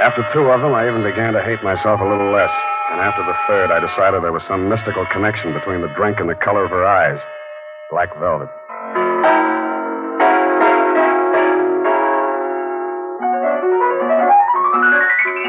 After 0.00 0.24
two 0.32 0.48
of 0.48 0.64
them, 0.64 0.72
I 0.72 0.88
even 0.88 1.04
began 1.04 1.36
to 1.36 1.44
hate 1.44 1.60
myself 1.60 2.00
a 2.00 2.08
little 2.08 2.32
less. 2.32 2.48
And 2.96 3.04
after 3.04 3.20
the 3.20 3.36
third, 3.44 3.68
I 3.68 3.84
decided 3.84 4.24
there 4.24 4.32
was 4.32 4.48
some 4.48 4.64
mystical 4.64 5.04
connection 5.12 5.52
between 5.52 5.84
the 5.84 5.92
drink 5.92 6.24
and 6.24 6.28
the 6.30 6.40
color 6.40 6.64
of 6.64 6.72
her 6.72 6.88
eyes. 6.88 7.20
Black 7.92 8.08
velvet. 8.16 8.48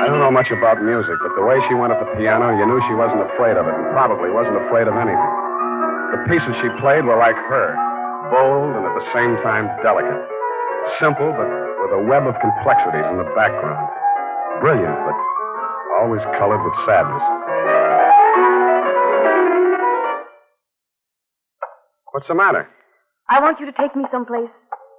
I 0.03 0.12
don't 0.12 0.19
know 0.19 0.36
much 0.36 0.51
about 0.51 0.84
music, 0.84 1.15
but 1.24 1.31
the 1.39 1.48
way 1.48 1.63
she 1.72 1.79
went 1.79 1.96
at 1.96 2.03
the 2.03 2.12
piano, 2.19 2.51
you 2.60 2.67
knew 2.67 2.84
she 2.91 2.96
wasn't 3.00 3.24
afraid 3.31 3.55
of 3.55 3.72
it, 3.72 3.74
and 3.74 3.88
probably 3.96 4.36
wasn't 4.36 4.60
afraid 4.67 4.91
of 4.91 5.00
anything. 5.00 5.31
The 6.12 6.27
pieces 6.27 6.51
she 6.60 6.67
played 6.84 7.08
were 7.08 7.15
like 7.15 7.39
her, 7.48 7.72
bold 8.31 8.71
and 8.75 8.83
at 8.86 8.95
the 8.98 9.07
same 9.13 9.36
time 9.43 9.67
delicate. 9.83 10.21
Simple, 11.00 11.29
but 11.36 11.50
with 11.83 11.91
a 12.00 12.03
web 12.07 12.25
of 12.25 12.36
complexities 12.41 13.05
in 13.09 13.17
the 13.17 13.29
background. 13.36 13.86
Brilliant, 14.62 14.95
but 15.05 15.15
always 16.01 16.21
colored 16.38 16.63
with 16.63 16.75
sadness. 16.88 17.24
What's 22.12 22.27
the 22.27 22.36
matter? 22.36 22.67
I 23.29 23.39
want 23.39 23.59
you 23.59 23.65
to 23.65 23.71
take 23.71 23.95
me 23.95 24.03
someplace. 24.12 24.50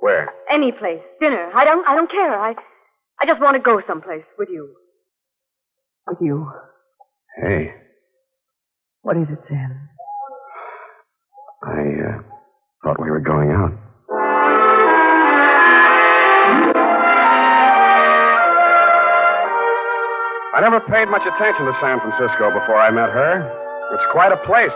Where? 0.01 0.33
Any 0.51 0.73
place. 0.73 1.01
Dinner. 1.21 1.51
I 1.55 1.65
don't 1.65 1.87
I 1.87 1.95
don't 1.95 2.11
care. 2.11 2.39
I 2.41 2.55
I 3.21 3.27
just 3.27 3.41
want 3.41 3.55
to 3.57 3.61
go 3.61 3.83
someplace 3.87 4.25
with 4.39 4.49
you. 4.51 4.75
With 6.07 6.19
you. 6.21 6.51
Hey, 7.43 7.75
What 9.03 9.17
is 9.17 9.27
it, 9.31 9.39
Sam? 9.49 9.89
I 11.63 11.81
uh, 11.81 12.23
thought 12.91 12.99
we 12.99 13.11
were 13.11 13.23
going 13.23 13.51
out. 13.55 13.71
I 20.51 20.59
never 20.59 20.83
paid 20.91 21.07
much 21.07 21.23
attention 21.23 21.71
to 21.71 21.75
San 21.79 22.03
Francisco 22.03 22.51
before 22.51 22.83
I 22.83 22.91
met 22.91 23.15
her. 23.15 23.47
It's 23.95 24.07
quite 24.11 24.35
a 24.35 24.41
place. 24.43 24.75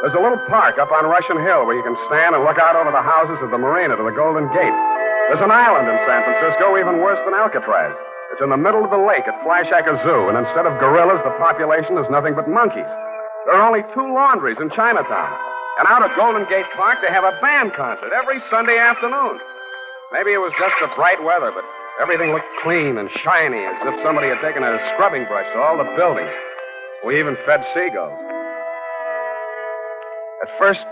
There's 0.00 0.16
a 0.16 0.22
little 0.24 0.40
park 0.48 0.80
up 0.80 0.88
on 0.88 1.04
Russian 1.04 1.44
Hill 1.44 1.68
where 1.68 1.76
you 1.76 1.84
can 1.84 1.96
stand 2.08 2.32
and 2.32 2.44
look 2.48 2.56
out 2.56 2.80
over 2.80 2.88
the 2.88 3.04
houses 3.04 3.36
of 3.44 3.52
the 3.52 3.60
marina 3.60 4.00
to 4.00 4.04
the 4.04 4.14
Golden 4.16 4.48
Gate. 4.56 4.78
There's 5.28 5.44
an 5.44 5.52
island 5.52 5.84
in 5.84 5.98
San 6.08 6.24
Francisco 6.24 6.80
even 6.80 7.04
worse 7.04 7.20
than 7.28 7.36
Alcatraz. 7.36 7.92
It's 8.32 8.40
in 8.40 8.48
the 8.48 8.56
middle 8.56 8.84
of 8.84 8.90
the 8.90 9.04
lake 9.04 9.28
at 9.28 9.36
Fleishhacker 9.44 10.00
Zoo, 10.00 10.32
and 10.32 10.38
instead 10.40 10.64
of 10.64 10.80
gorillas, 10.80 11.20
the 11.28 11.36
population 11.36 12.00
is 12.00 12.08
nothing 12.08 12.32
but 12.32 12.48
monkeys. 12.48 12.88
There 13.44 13.58
are 13.58 13.68
only 13.68 13.84
two 13.92 14.08
laundries 14.16 14.56
in 14.60 14.72
Chinatown. 14.72 15.47
And 15.78 15.86
out 15.86 16.02
at 16.02 16.16
Golden 16.16 16.42
Gate 16.50 16.66
Park, 16.74 16.98
they 17.00 17.12
have 17.14 17.22
a 17.22 17.38
band 17.40 17.72
concert 17.74 18.10
every 18.10 18.42
Sunday 18.50 18.78
afternoon. 18.78 19.38
Maybe 20.10 20.34
it 20.34 20.42
was 20.42 20.52
just 20.58 20.74
the 20.80 20.90
bright 20.96 21.22
weather, 21.22 21.52
but 21.54 21.62
everything 22.02 22.32
looked 22.32 22.50
clean 22.62 22.98
and 22.98 23.08
shiny, 23.22 23.62
as 23.62 23.78
if 23.86 24.02
somebody 24.02 24.26
had 24.26 24.42
taken 24.42 24.64
a 24.64 24.74
scrubbing 24.94 25.24
brush 25.30 25.46
to 25.54 25.60
all 25.62 25.78
the 25.78 25.86
buildings. 25.94 26.34
We 27.06 27.20
even 27.20 27.38
fed 27.46 27.62
seagulls. 27.74 28.18
At 30.42 30.50
first, 30.58 30.82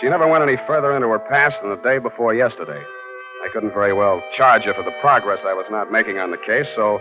she 0.00 0.08
never 0.08 0.26
went 0.26 0.42
any 0.42 0.58
further 0.66 0.90
into 0.96 1.06
her 1.08 1.20
past 1.20 1.62
than 1.62 1.70
the 1.70 1.82
day 1.82 1.98
before 1.98 2.34
yesterday. 2.34 2.82
I 3.46 3.48
couldn't 3.52 3.74
very 3.74 3.92
well 3.92 4.22
charge 4.36 4.64
her 4.64 4.74
for 4.74 4.82
the 4.82 4.94
progress 5.00 5.38
I 5.46 5.54
was 5.54 5.66
not 5.70 5.92
making 5.92 6.18
on 6.18 6.32
the 6.32 6.38
case, 6.38 6.66
so 6.74 6.98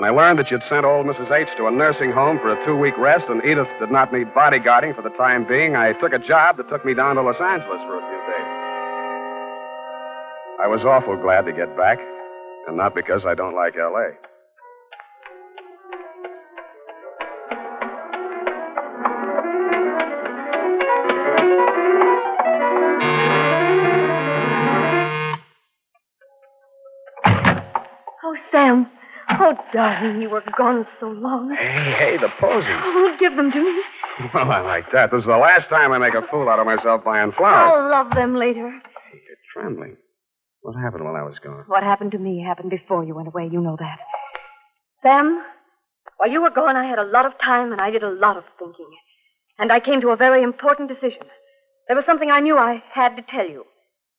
when 0.00 0.08
I 0.08 0.16
learned 0.16 0.38
that 0.38 0.50
you'd 0.50 0.62
sent 0.66 0.86
old 0.86 1.04
Mrs. 1.04 1.30
H 1.30 1.48
to 1.58 1.66
a 1.66 1.70
nursing 1.70 2.10
home 2.10 2.38
for 2.38 2.48
a 2.48 2.64
two 2.64 2.74
week 2.74 2.96
rest 2.96 3.26
and 3.28 3.44
Edith 3.44 3.68
did 3.78 3.90
not 3.90 4.10
need 4.14 4.28
bodyguarding 4.28 4.96
for 4.96 5.02
the 5.02 5.10
time 5.10 5.46
being, 5.46 5.76
I 5.76 5.92
took 5.92 6.14
a 6.14 6.18
job 6.18 6.56
that 6.56 6.70
took 6.70 6.86
me 6.86 6.94
down 6.94 7.16
to 7.16 7.22
Los 7.22 7.38
Angeles 7.38 7.82
for 7.84 7.98
a 7.98 8.04
few 8.08 8.20
days. 8.32 8.50
I 10.58 10.68
was 10.68 10.80
awful 10.86 11.18
glad 11.18 11.44
to 11.44 11.52
get 11.52 11.76
back, 11.76 11.98
and 12.66 12.78
not 12.78 12.94
because 12.94 13.26
I 13.26 13.34
don't 13.34 13.54
like 13.54 13.76
L.A. 13.76 14.12
Oh, 28.24 28.36
Sam. 28.50 28.86
Oh, 29.42 29.56
darling, 29.72 30.20
you 30.20 30.28
were 30.28 30.42
gone 30.58 30.86
so 31.00 31.06
long. 31.06 31.56
Hey, 31.58 31.94
hey, 31.98 32.16
the 32.18 32.28
posies. 32.38 32.68
Oh, 32.70 33.16
give 33.18 33.36
them 33.36 33.50
to 33.50 33.58
me. 33.58 33.82
Well, 34.34 34.50
I 34.50 34.60
like 34.60 34.92
that. 34.92 35.10
This 35.10 35.20
is 35.20 35.26
the 35.26 35.36
last 35.38 35.68
time 35.70 35.92
I 35.92 35.98
make 35.98 36.12
a 36.14 36.20
fool 36.30 36.48
out 36.48 36.58
of 36.58 36.66
myself 36.66 37.02
buying 37.04 37.32
flowers. 37.32 37.72
I'll 37.74 37.90
love 37.90 38.14
them 38.14 38.34
later. 38.36 38.68
Hey, 38.70 39.18
you're 39.26 39.36
trembling. 39.54 39.96
What 40.60 40.76
happened 40.76 41.04
while 41.04 41.16
I 41.16 41.22
was 41.22 41.38
gone? 41.42 41.64
What 41.68 41.82
happened 41.82 42.12
to 42.12 42.18
me 42.18 42.44
happened 42.46 42.68
before 42.68 43.02
you 43.02 43.14
went 43.14 43.28
away. 43.28 43.48
You 43.50 43.62
know 43.62 43.76
that. 43.78 43.98
Sam, 45.02 45.42
while 46.18 46.30
you 46.30 46.42
were 46.42 46.50
gone, 46.50 46.76
I 46.76 46.84
had 46.84 46.98
a 46.98 47.04
lot 47.04 47.24
of 47.24 47.32
time 47.42 47.72
and 47.72 47.80
I 47.80 47.90
did 47.90 48.02
a 48.02 48.10
lot 48.10 48.36
of 48.36 48.44
thinking. 48.58 48.90
And 49.58 49.72
I 49.72 49.80
came 49.80 50.02
to 50.02 50.10
a 50.10 50.16
very 50.16 50.42
important 50.42 50.90
decision. 50.90 51.22
There 51.88 51.96
was 51.96 52.04
something 52.04 52.30
I 52.30 52.40
knew 52.40 52.58
I 52.58 52.82
had 52.92 53.16
to 53.16 53.22
tell 53.22 53.48
you. 53.48 53.64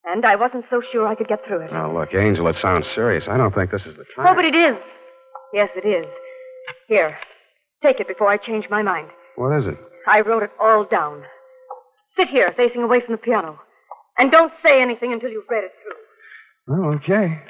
And 0.04 0.26
I 0.26 0.36
wasn't 0.36 0.66
so 0.72 0.82
sure 0.92 1.08
I 1.08 1.14
could 1.14 1.28
get 1.28 1.46
through 1.46 1.62
it. 1.62 1.72
Now, 1.72 1.94
look, 1.94 2.12
Angel, 2.16 2.48
it 2.48 2.56
sounds 2.60 2.88
serious. 2.96 3.26
I 3.30 3.38
don't 3.38 3.54
think 3.54 3.70
this 3.70 3.86
is 3.86 3.96
the 3.96 4.06
time. 4.16 4.26
Oh, 4.28 4.34
but 4.34 4.46
it 4.46 4.56
is. 4.56 4.76
Yes, 5.54 5.70
it 5.76 5.86
is. 5.88 6.06
Here, 6.88 7.18
take 7.84 8.00
it 8.00 8.08
before 8.08 8.30
I 8.30 8.38
change 8.38 8.68
my 8.70 8.82
mind. 8.82 9.10
What 9.36 9.58
is 9.58 9.68
it? 9.68 9.78
I 10.08 10.22
wrote 10.22 10.44
it 10.44 10.52
all 10.62 10.86
down. 10.86 11.24
Sit 12.18 12.30
here, 12.30 12.54
facing 12.56 12.84
away 12.84 13.02
from 13.02 13.14
the 13.14 13.18
piano. 13.18 13.60
And 14.18 14.32
don't 14.32 14.54
say 14.64 14.82
anything 14.82 15.14
until 15.14 15.30
you've 15.30 15.50
read 15.50 15.64
it 15.64 15.72
through. 15.84 16.76
Oh, 16.76 16.94
okay. 16.96 17.42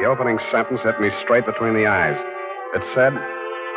The 0.00 0.06
opening 0.06 0.38
sentence 0.50 0.80
hit 0.82 1.00
me 1.00 1.10
straight 1.24 1.46
between 1.46 1.74
the 1.74 1.86
eyes. 1.86 2.16
It 2.74 2.82
said, 2.94 3.12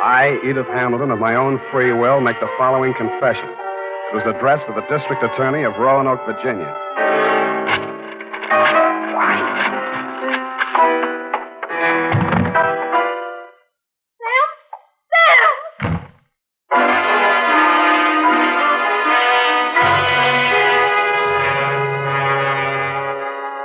I, 0.02 0.38
Edith 0.44 0.66
Hamilton, 0.66 1.10
of 1.10 1.18
my 1.18 1.34
own 1.34 1.60
free 1.72 1.92
will, 1.92 2.20
make 2.20 2.40
the 2.40 2.48
following 2.58 2.94
confession. 2.94 3.48
It 4.12 4.14
was 4.14 4.26
addressed 4.26 4.66
to 4.66 4.74
the 4.74 4.82
district 4.82 5.22
attorney 5.24 5.64
of 5.64 5.72
Roanoke, 5.78 6.20
Virginia. 6.26 6.72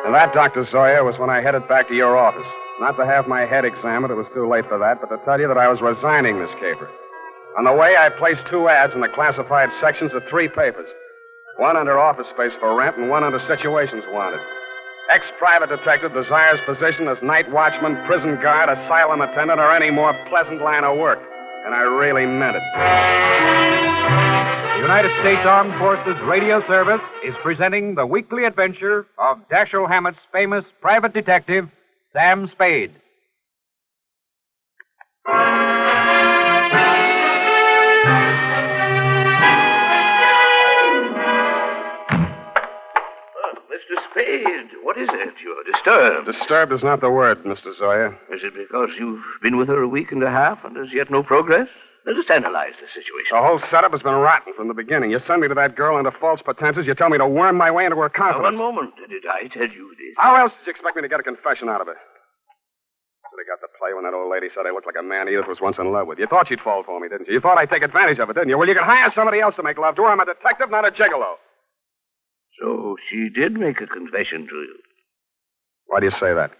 And 0.05 0.15
that, 0.15 0.33
Dr. 0.33 0.65
Zoya, 0.71 1.03
was 1.03 1.19
when 1.19 1.29
I 1.29 1.41
headed 1.41 1.67
back 1.67 1.87
to 1.89 1.93
your 1.93 2.17
office. 2.17 2.47
Not 2.79 2.97
to 2.97 3.05
have 3.05 3.27
my 3.27 3.41
head 3.41 3.65
examined, 3.65 4.09
it 4.09 4.15
was 4.15 4.25
too 4.33 4.49
late 4.49 4.65
for 4.67 4.79
that, 4.79 5.01
but 5.01 5.15
to 5.15 5.23
tell 5.25 5.39
you 5.39 5.47
that 5.47 5.57
I 5.57 5.67
was 5.67 5.81
resigning 5.81 6.39
this 6.39 6.49
caper. 6.59 6.89
On 7.57 7.65
the 7.65 7.73
way, 7.73 7.97
I 7.97 8.09
placed 8.09 8.41
two 8.49 8.69
ads 8.69 8.93
in 8.93 9.01
the 9.01 9.09
classified 9.09 9.69
sections 9.81 10.13
of 10.13 10.23
three 10.29 10.47
papers 10.47 10.89
one 11.57 11.75
under 11.75 11.99
office 11.99 12.27
space 12.33 12.53
for 12.61 12.73
rent 12.73 12.95
and 12.97 13.09
one 13.09 13.23
under 13.23 13.39
situations 13.45 14.03
wanted. 14.07 14.39
Ex 15.11 15.25
private 15.37 15.67
detective 15.67 16.13
desires 16.13 16.59
position 16.65 17.09
as 17.09 17.17
night 17.21 17.51
watchman, 17.51 17.97
prison 18.07 18.39
guard, 18.41 18.69
asylum 18.69 19.19
attendant, 19.19 19.59
or 19.59 19.69
any 19.71 19.91
more 19.91 20.13
pleasant 20.29 20.61
line 20.61 20.85
of 20.85 20.97
work. 20.97 21.19
And 21.65 21.75
I 21.75 21.81
really 21.81 22.25
meant 22.25 22.55
it. 22.55 22.63
United 24.79 25.11
States 25.19 25.41
Armed 25.45 25.77
Forces 25.77 26.15
Radio 26.23 26.65
Service 26.65 27.01
is 27.25 27.33
presenting 27.43 27.95
the 27.95 28.05
weekly 28.05 28.45
adventure 28.45 29.05
of 29.17 29.37
Dashiell 29.51 29.89
Hammett's 29.89 30.19
famous 30.31 30.63
private 30.79 31.13
detective, 31.13 31.67
Sam 32.13 32.47
Spade. 32.53 32.91
What 44.83 44.97
is 44.97 45.09
it? 45.11 45.33
You're 45.43 45.63
disturbed. 45.71 46.25
Disturbed 46.27 46.73
is 46.73 46.83
not 46.83 47.01
the 47.01 47.09
word, 47.09 47.43
Mr. 47.43 47.75
Zoya. 47.77 48.09
Is 48.31 48.41
it 48.43 48.53
because 48.55 48.89
you've 48.97 49.21
been 49.41 49.57
with 49.57 49.67
her 49.67 49.81
a 49.81 49.87
week 49.87 50.11
and 50.11 50.23
a 50.23 50.29
half 50.31 50.63
and 50.65 50.77
as 50.77 50.87
yet 50.93 51.09
no 51.11 51.21
progress? 51.23 51.67
Let 52.05 52.15
us 52.17 52.25
analyze 52.31 52.73
the 52.81 52.87
situation. 52.89 53.37
The 53.37 53.41
whole 53.43 53.59
setup 53.69 53.91
has 53.91 54.01
been 54.01 54.15
rotten 54.15 54.53
from 54.55 54.67
the 54.67 54.73
beginning. 54.73 55.11
You 55.11 55.19
send 55.27 55.41
me 55.41 55.47
to 55.47 55.53
that 55.55 55.75
girl 55.75 55.97
under 55.97 56.11
false 56.11 56.41
pretenses. 56.41 56.87
You 56.87 56.95
tell 56.95 57.09
me 57.09 57.17
to 57.17 57.27
worm 57.27 57.55
my 57.57 57.69
way 57.69 57.85
into 57.85 57.97
her 57.97 58.09
Now, 58.09 58.17
confidence. 58.17 58.43
one 58.45 58.57
moment. 58.57 58.93
Did 59.09 59.23
I 59.29 59.47
tell 59.47 59.67
you 59.67 59.93
this? 59.97 60.15
How 60.17 60.35
else 60.35 60.51
did 60.59 60.67
you 60.67 60.71
expect 60.71 60.95
me 60.95 61.01
to 61.03 61.09
get 61.09 61.19
a 61.19 61.23
confession 61.23 61.69
out 61.69 61.81
of 61.81 61.87
her? 61.87 61.93
Should 63.29 63.39
have 63.45 63.59
got 63.59 63.61
the 63.61 63.69
play 63.77 63.93
when 63.93 64.05
that 64.05 64.13
old 64.17 64.31
lady 64.31 64.47
said 64.55 64.65
I 64.65 64.71
looked 64.71 64.87
like 64.87 64.95
a 64.99 65.03
man 65.03 65.27
Edith 65.29 65.45
was 65.47 65.59
once 65.61 65.77
in 65.77 65.91
love 65.91 66.07
with. 66.07 66.17
You 66.17 66.25
thought 66.25 66.47
she'd 66.47 66.61
fall 66.61 66.81
for 66.83 66.99
me, 66.99 67.09
didn't 67.09 67.27
you? 67.27 67.33
You 67.35 67.39
thought 67.41 67.57
I'd 67.59 67.69
take 67.69 67.83
advantage 67.83 68.17
of 68.17 68.29
it, 68.29 68.33
didn't 68.33 68.49
you? 68.49 68.57
Well, 68.57 68.67
you 68.67 68.73
can 68.73 68.85
hire 68.85 69.11
somebody 69.13 69.39
else 69.39 69.55
to 69.57 69.63
make 69.63 69.77
love 69.77 69.95
to 69.97 70.01
her. 70.03 70.09
I'm 70.09 70.19
a 70.19 70.25
detective, 70.25 70.71
not 70.71 70.87
a 70.87 70.91
gigolo. 70.91 71.35
So 72.61 72.97
she 73.09 73.29
did 73.29 73.53
make 73.53 73.81
a 73.81 73.87
confession 73.87 74.47
to 74.47 74.55
you. 74.55 74.75
Why 75.87 75.99
do 75.99 76.05
you 76.05 76.11
say 76.11 76.33
that? 76.33 76.51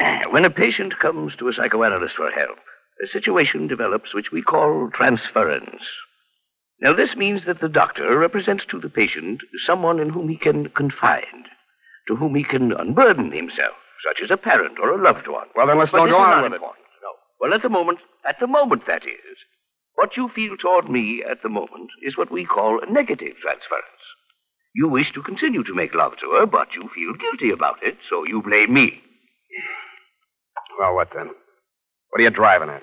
Ah, 0.00 0.22
when 0.30 0.44
a 0.44 0.50
patient 0.50 0.98
comes 1.00 1.34
to 1.36 1.48
a 1.48 1.52
psychoanalyst 1.52 2.14
for 2.16 2.30
help, 2.30 2.58
a 3.02 3.06
situation 3.08 3.66
develops 3.66 4.14
which 4.14 4.30
we 4.32 4.42
call 4.42 4.90
transference. 4.94 5.82
Now, 6.80 6.92
this 6.92 7.16
means 7.16 7.44
that 7.46 7.60
the 7.60 7.68
doctor 7.68 8.16
represents 8.18 8.64
to 8.70 8.78
the 8.78 8.88
patient 8.88 9.40
someone 9.66 9.98
in 9.98 10.10
whom 10.10 10.28
he 10.28 10.36
can 10.36 10.68
confide, 10.70 11.24
to 12.06 12.14
whom 12.14 12.36
he 12.36 12.44
can 12.44 12.72
unburden 12.72 13.32
himself, 13.32 13.74
such 14.06 14.20
as 14.22 14.30
a 14.30 14.36
parent 14.36 14.78
or 14.80 14.90
a 14.90 15.02
loved 15.02 15.26
one. 15.26 15.48
Well, 15.56 15.66
then 15.66 15.78
let's 15.78 15.90
But 15.90 15.98
don't 15.98 16.10
go 16.10 16.18
on 16.18 16.42
with 16.44 16.52
it. 16.52 16.56
important, 16.56 16.84
No. 17.02 17.10
Well, 17.40 17.54
at 17.54 17.62
the 17.62 17.68
moment, 17.68 17.98
at 18.24 18.36
the 18.40 18.46
moment, 18.46 18.86
that 18.86 19.02
is, 19.04 19.36
what 19.96 20.16
you 20.16 20.28
feel 20.28 20.56
toward 20.56 20.88
me 20.88 21.24
at 21.28 21.42
the 21.42 21.48
moment 21.48 21.90
is 22.02 22.16
what 22.16 22.30
we 22.30 22.44
call 22.44 22.80
negative 22.88 23.34
transference. 23.42 23.97
You 24.74 24.88
wish 24.88 25.12
to 25.14 25.22
continue 25.22 25.64
to 25.64 25.74
make 25.74 25.94
love 25.94 26.12
to 26.20 26.30
her, 26.38 26.46
but 26.46 26.74
you 26.74 26.88
feel 26.94 27.14
guilty 27.14 27.50
about 27.50 27.82
it, 27.82 27.96
so 28.08 28.24
you 28.24 28.42
blame 28.42 28.72
me. 28.72 29.02
Well, 30.78 30.94
what 30.94 31.08
then? 31.14 31.28
What 32.10 32.20
are 32.20 32.22
you 32.22 32.30
driving 32.30 32.68
at? 32.68 32.82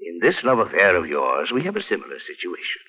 In 0.00 0.18
this 0.20 0.42
love 0.42 0.58
affair 0.58 0.96
of 0.96 1.06
yours, 1.06 1.50
we 1.52 1.62
have 1.64 1.76
a 1.76 1.82
similar 1.82 2.18
situation. 2.26 2.80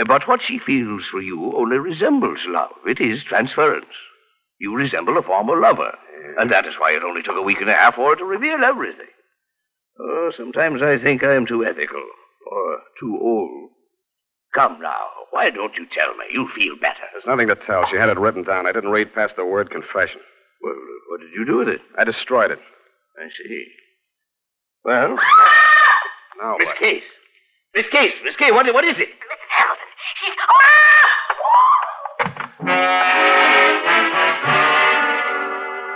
Uh, 0.00 0.04
But 0.04 0.26
what 0.28 0.42
she 0.42 0.58
feels 0.58 1.04
for 1.10 1.20
you 1.20 1.54
only 1.56 1.78
resembles 1.78 2.40
love. 2.46 2.72
It 2.86 3.00
is 3.00 3.24
transference. 3.24 3.86
You 4.58 4.74
resemble 4.74 5.18
a 5.18 5.22
former 5.22 5.60
lover, 5.60 5.96
and 6.38 6.50
that 6.50 6.66
is 6.66 6.74
why 6.78 6.92
it 6.92 7.02
only 7.02 7.22
took 7.22 7.36
a 7.36 7.42
week 7.42 7.60
and 7.60 7.70
a 7.70 7.74
half 7.74 7.94
for 7.96 8.10
her 8.10 8.16
to 8.16 8.24
reveal 8.24 8.64
everything. 8.64 9.06
Oh, 10.00 10.30
sometimes 10.36 10.82
I 10.82 10.98
think 10.98 11.22
I 11.22 11.34
am 11.34 11.46
too 11.46 11.64
ethical, 11.64 12.02
or 12.50 12.78
too 13.00 13.18
old. 13.20 13.70
Come 14.56 14.80
now, 14.80 15.04
why 15.30 15.50
don't 15.50 15.74
you 15.76 15.86
tell 15.92 16.16
me? 16.16 16.24
You'll 16.32 16.48
feel 16.56 16.76
better. 16.80 17.04
There's 17.12 17.26
nothing 17.26 17.48
to 17.48 17.54
tell. 17.54 17.86
She 17.90 17.96
had 17.96 18.08
it 18.08 18.18
written 18.18 18.42
down. 18.42 18.66
I 18.66 18.72
didn't 18.72 18.90
read 18.90 19.14
past 19.14 19.36
the 19.36 19.44
word 19.44 19.70
confession. 19.70 20.20
Well, 20.62 20.74
what 21.10 21.20
did 21.20 21.30
you 21.36 21.44
do 21.44 21.58
with 21.58 21.68
it? 21.68 21.80
I 21.98 22.04
destroyed 22.04 22.50
it. 22.50 22.58
I 23.18 23.28
see. 23.36 23.66
Well, 24.84 25.16
Now 26.40 26.56
Miss 26.58 26.66
what? 26.68 26.78
Case. 26.78 27.02
Miss 27.74 27.86
Case, 27.88 28.12
Miss 28.24 28.36
Case, 28.36 28.52
what, 28.52 28.66
what 28.72 28.84
is 28.84 28.96
it? 28.98 29.08
Mrs. 29.08 29.50
Hamilton, 29.50 29.86
she's. 30.20 30.34
Oh, 30.40 30.62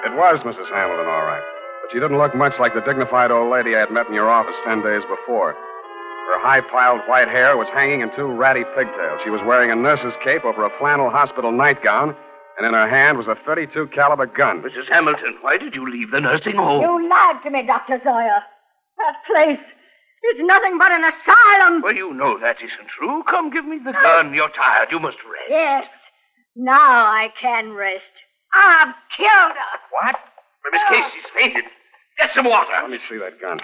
it 0.05 0.13
was 0.17 0.41
Mrs. 0.45 0.69
Hamilton, 0.73 1.07
all 1.07 1.25
right. 1.25 1.43
But 1.83 1.93
she 1.93 2.01
didn't 2.01 2.19
look 2.19 2.35
much 2.35 2.55
like 2.59 2.75
the 2.75 2.81
dignified 2.83 3.31
old 3.31 3.51
lady 3.51 3.75
I 3.77 3.81
had 3.81 3.91
met 3.91 4.07
in 4.09 4.15
your 4.15 4.29
office 4.31 4.57
ten 4.65 4.83
days 4.83 5.03
before. 5.09 5.57
Her 6.31 6.39
high 6.39 6.61
piled 6.61 7.01
white 7.09 7.27
hair 7.27 7.57
was 7.57 7.67
hanging 7.75 8.03
in 8.03 8.15
two 8.15 8.27
ratty 8.27 8.63
pigtails. 8.77 9.21
She 9.25 9.31
was 9.31 9.41
wearing 9.45 9.73
a 9.73 9.75
nurse's 9.75 10.15
cape 10.23 10.45
over 10.45 10.65
a 10.65 10.71
flannel 10.79 11.11
hospital 11.11 11.51
nightgown, 11.51 12.15
and 12.57 12.65
in 12.65 12.73
her 12.73 12.89
hand 12.89 13.19
was 13.19 13.27
a 13.27 13.35
32 13.45 13.89
caliber 13.89 14.27
gun. 14.27 14.63
Mrs. 14.63 14.89
Hamilton, 14.89 15.39
why 15.41 15.57
did 15.57 15.75
you 15.75 15.91
leave 15.91 16.13
the 16.13 16.21
nursing 16.21 16.55
home? 16.55 16.83
You 16.83 17.11
lied 17.11 17.43
to 17.43 17.51
me, 17.51 17.67
Dr. 17.67 17.99
Zoya. 18.05 18.45
That 18.99 19.17
place 19.27 19.59
is 19.59 20.45
nothing 20.47 20.79
but 20.79 20.93
an 20.93 21.03
asylum. 21.03 21.83
Well, 21.83 21.97
you 21.97 22.15
know 22.15 22.39
that 22.39 22.59
isn't 22.63 22.89
true. 22.97 23.25
Come, 23.29 23.51
give 23.51 23.65
me 23.65 23.79
the 23.85 23.91
gun. 23.91 24.33
You're 24.33 24.51
tired. 24.51 24.93
You 24.93 25.01
must 25.01 25.17
rest. 25.27 25.51
Yes. 25.51 25.85
Now 26.55 26.79
I 27.11 27.33
can 27.41 27.73
rest. 27.73 28.05
I've 28.55 28.95
killed 29.17 29.57
her. 29.59 29.79
What? 29.91 30.15
Miss 30.71 30.83
Case, 30.91 31.11
she's 31.13 31.31
fainted. 31.37 31.65
Get 32.19 32.31
some 32.37 32.45
water. 32.45 32.71
Let 32.81 32.91
me 32.91 32.99
see 33.09 33.19
that 33.19 33.41
gun. 33.41 33.59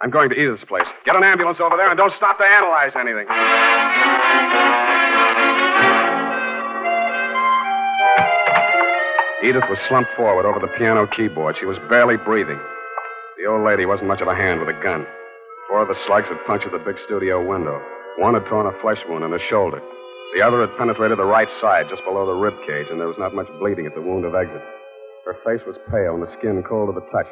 I'm 0.00 0.10
going 0.10 0.30
to 0.30 0.36
Edith's 0.36 0.64
place. 0.64 0.86
Get 1.04 1.16
an 1.16 1.22
ambulance 1.22 1.58
over 1.60 1.76
there 1.76 1.88
and 1.88 1.96
don't 1.96 2.12
stop 2.14 2.38
to 2.38 2.44
analyze 2.44 2.92
anything. 2.96 3.26
Edith 9.42 9.66
was 9.68 9.78
slumped 9.88 10.14
forward 10.14 10.46
over 10.46 10.60
the 10.60 10.70
piano 10.78 11.06
keyboard. 11.06 11.56
She 11.58 11.66
was 11.66 11.76
barely 11.90 12.16
breathing. 12.16 12.60
The 13.38 13.46
old 13.50 13.66
lady 13.66 13.84
wasn't 13.86 14.06
much 14.06 14.20
of 14.20 14.28
a 14.28 14.34
hand 14.36 14.60
with 14.60 14.68
a 14.70 14.78
gun. 14.82 15.04
Four 15.68 15.82
of 15.82 15.88
the 15.88 15.98
slugs 16.06 16.28
had 16.28 16.38
punctured 16.46 16.72
the 16.72 16.78
big 16.78 16.94
studio 17.04 17.42
window. 17.42 17.82
One 18.18 18.34
had 18.34 18.46
torn 18.46 18.66
a 18.66 18.80
flesh 18.80 19.02
wound 19.08 19.24
in 19.24 19.32
her 19.32 19.42
shoulder. 19.50 19.82
The 20.36 20.42
other 20.46 20.60
had 20.62 20.76
penetrated 20.78 21.18
the 21.18 21.24
right 21.26 21.48
side, 21.60 21.86
just 21.90 22.04
below 22.04 22.24
the 22.24 22.38
rib 22.38 22.54
cage, 22.66 22.86
and 22.90 23.00
there 23.00 23.08
was 23.08 23.18
not 23.18 23.34
much 23.34 23.48
bleeding 23.58 23.86
at 23.86 23.94
the 23.94 24.00
wound 24.00 24.24
of 24.24 24.34
exit. 24.34 24.62
Her 25.26 25.34
face 25.44 25.60
was 25.66 25.76
pale 25.90 26.14
and 26.14 26.22
the 26.22 26.30
skin 26.38 26.62
cold 26.62 26.94
to 26.94 26.98
the 26.98 27.06
touch. 27.10 27.26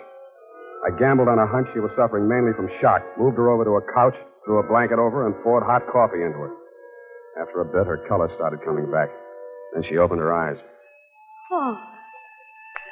I 0.86 0.90
gambled 0.98 1.28
on 1.28 1.38
a 1.38 1.46
hunch 1.46 1.68
she 1.74 1.80
was 1.80 1.90
suffering 1.96 2.26
mainly 2.28 2.52
from 2.56 2.68
shock, 2.80 3.02
moved 3.18 3.36
her 3.36 3.50
over 3.50 3.64
to 3.64 3.76
a 3.76 3.82
couch, 3.92 4.14
threw 4.44 4.58
a 4.58 4.66
blanket 4.66 4.98
over, 4.98 5.26
and 5.26 5.34
poured 5.42 5.62
hot 5.62 5.82
coffee 5.92 6.22
into 6.22 6.38
her. 6.38 6.50
After 7.40 7.60
a 7.60 7.64
bit, 7.64 7.86
her 7.86 7.98
color 8.08 8.30
started 8.36 8.60
coming 8.64 8.90
back. 8.90 9.08
Then 9.74 9.82
she 9.88 9.98
opened 9.98 10.20
her 10.20 10.32
eyes. 10.32 10.56
Oh, 11.52 11.78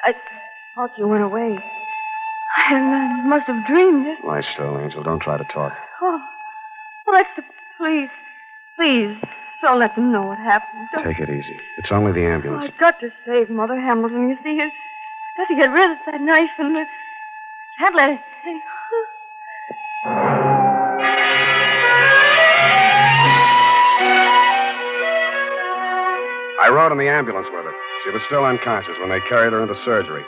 I 0.05 0.13
thought 0.75 0.91
you 0.97 1.07
went 1.07 1.23
away. 1.23 1.57
I, 2.57 3.23
must 3.27 3.47
have 3.47 3.65
dreamed 3.67 4.05
it. 4.07 4.17
Lie 4.25 4.41
still, 4.53 4.77
Angel. 4.79 5.03
Don't 5.03 5.21
try 5.21 5.37
to 5.37 5.43
talk. 5.45 5.73
Oh, 6.01 6.19
well, 7.07 7.15
that's 7.17 7.29
the. 7.35 7.43
Please, 7.77 8.09
please, 8.77 9.15
don't 9.61 9.79
let 9.79 9.95
them 9.95 10.11
know 10.11 10.23
what 10.27 10.37
happened. 10.37 10.87
Don't. 10.93 11.03
Take 11.05 11.19
it 11.19 11.29
easy. 11.29 11.57
It's 11.77 11.91
only 11.91 12.11
the 12.11 12.25
Oh, 12.27 12.31
ambulance. 12.33 12.71
I've 12.73 12.79
got 12.79 12.99
to 12.99 13.09
save 13.25 13.49
Mother 13.49 13.79
Hamilton. 13.79 14.29
You 14.29 14.37
see, 14.43 14.59
I've 14.61 14.71
got 15.37 15.47
to 15.47 15.55
get 15.55 15.71
rid 15.71 15.91
of 15.91 15.97
that 16.07 16.21
knife 16.21 16.49
and 16.59 16.75
uh, 16.77 16.83
it. 17.79 18.19
I 26.61 26.67
rode 26.67 26.91
in 26.91 26.97
the 26.97 27.07
ambulance 27.07 27.47
with 27.51 27.63
her. 27.63 27.73
She 28.03 28.11
was 28.11 28.21
still 28.27 28.43
unconscious 28.43 28.95
when 28.99 29.09
they 29.09 29.21
carried 29.21 29.53
her 29.53 29.61
into 29.61 29.75
surgery. 29.85 30.23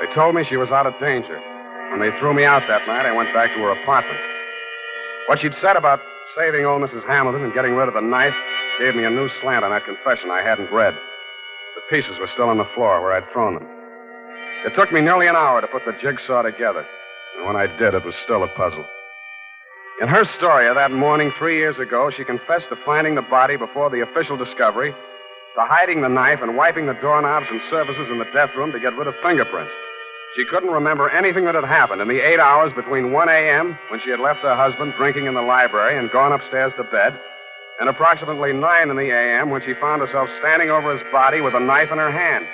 They 0.00 0.14
told 0.14 0.34
me 0.34 0.44
she 0.48 0.56
was 0.56 0.70
out 0.70 0.86
of 0.86 0.94
danger. 1.00 1.42
When 1.90 2.00
they 2.00 2.16
threw 2.18 2.32
me 2.32 2.44
out 2.44 2.62
that 2.68 2.86
night, 2.86 3.06
I 3.06 3.12
went 3.12 3.34
back 3.34 3.50
to 3.54 3.60
her 3.60 3.72
apartment. 3.82 4.20
What 5.26 5.40
she'd 5.40 5.54
said 5.60 5.76
about 5.76 6.00
saving 6.36 6.64
old 6.64 6.82
Mrs. 6.82 7.04
Hamilton 7.06 7.42
and 7.42 7.54
getting 7.54 7.74
rid 7.74 7.88
of 7.88 7.94
the 7.94 8.00
knife 8.00 8.34
gave 8.78 8.94
me 8.94 9.04
a 9.04 9.10
new 9.10 9.28
slant 9.42 9.64
on 9.64 9.72
that 9.72 9.84
confession 9.84 10.30
I 10.30 10.42
hadn't 10.42 10.72
read. 10.72 10.94
The 11.74 11.82
pieces 11.90 12.18
were 12.20 12.28
still 12.32 12.48
on 12.48 12.58
the 12.58 12.68
floor 12.74 13.02
where 13.02 13.14
I'd 13.14 13.30
thrown 13.32 13.54
them. 13.54 13.77
It 14.66 14.74
took 14.74 14.92
me 14.92 15.00
nearly 15.00 15.26
an 15.26 15.36
hour 15.36 15.60
to 15.60 15.66
put 15.68 15.84
the 15.84 15.96
jigsaw 16.02 16.42
together. 16.42 16.84
And 17.36 17.46
when 17.46 17.56
I 17.56 17.66
did, 17.66 17.94
it 17.94 18.04
was 18.04 18.14
still 18.24 18.42
a 18.42 18.48
puzzle. 18.48 18.84
In 20.00 20.08
her 20.08 20.24
story 20.36 20.66
of 20.68 20.74
that 20.74 20.90
morning 20.90 21.32
three 21.38 21.58
years 21.58 21.78
ago, 21.78 22.10
she 22.10 22.24
confessed 22.24 22.68
to 22.70 22.76
finding 22.84 23.14
the 23.14 23.22
body 23.22 23.56
before 23.56 23.90
the 23.90 24.02
official 24.02 24.36
discovery, 24.36 24.90
to 24.92 25.60
hiding 25.60 26.02
the 26.02 26.08
knife 26.08 26.40
and 26.42 26.56
wiping 26.56 26.86
the 26.86 26.94
doorknobs 26.94 27.46
and 27.50 27.60
surfaces 27.70 28.08
in 28.10 28.18
the 28.18 28.30
death 28.34 28.50
room 28.56 28.72
to 28.72 28.80
get 28.80 28.96
rid 28.96 29.06
of 29.06 29.14
fingerprints. 29.22 29.72
She 30.36 30.44
couldn't 30.44 30.70
remember 30.70 31.08
anything 31.10 31.46
that 31.46 31.54
had 31.54 31.64
happened 31.64 32.00
in 32.00 32.08
the 32.08 32.20
eight 32.20 32.38
hours 32.38 32.72
between 32.74 33.12
1 33.12 33.28
a.m., 33.28 33.78
when 33.90 34.00
she 34.04 34.10
had 34.10 34.20
left 34.20 34.40
her 34.40 34.54
husband 34.54 34.94
drinking 34.96 35.26
in 35.26 35.34
the 35.34 35.42
library 35.42 35.98
and 35.98 36.10
gone 36.10 36.32
upstairs 36.32 36.72
to 36.76 36.84
bed, 36.84 37.18
and 37.80 37.88
approximately 37.88 38.52
9 38.52 38.90
in 38.90 38.96
the 38.96 39.10
a.m., 39.10 39.50
when 39.50 39.62
she 39.62 39.74
found 39.80 40.02
herself 40.02 40.28
standing 40.38 40.70
over 40.70 40.96
his 40.96 41.02
body 41.10 41.40
with 41.40 41.54
a 41.54 41.60
knife 41.60 41.90
in 41.90 41.98
her 41.98 42.12
hand. 42.12 42.46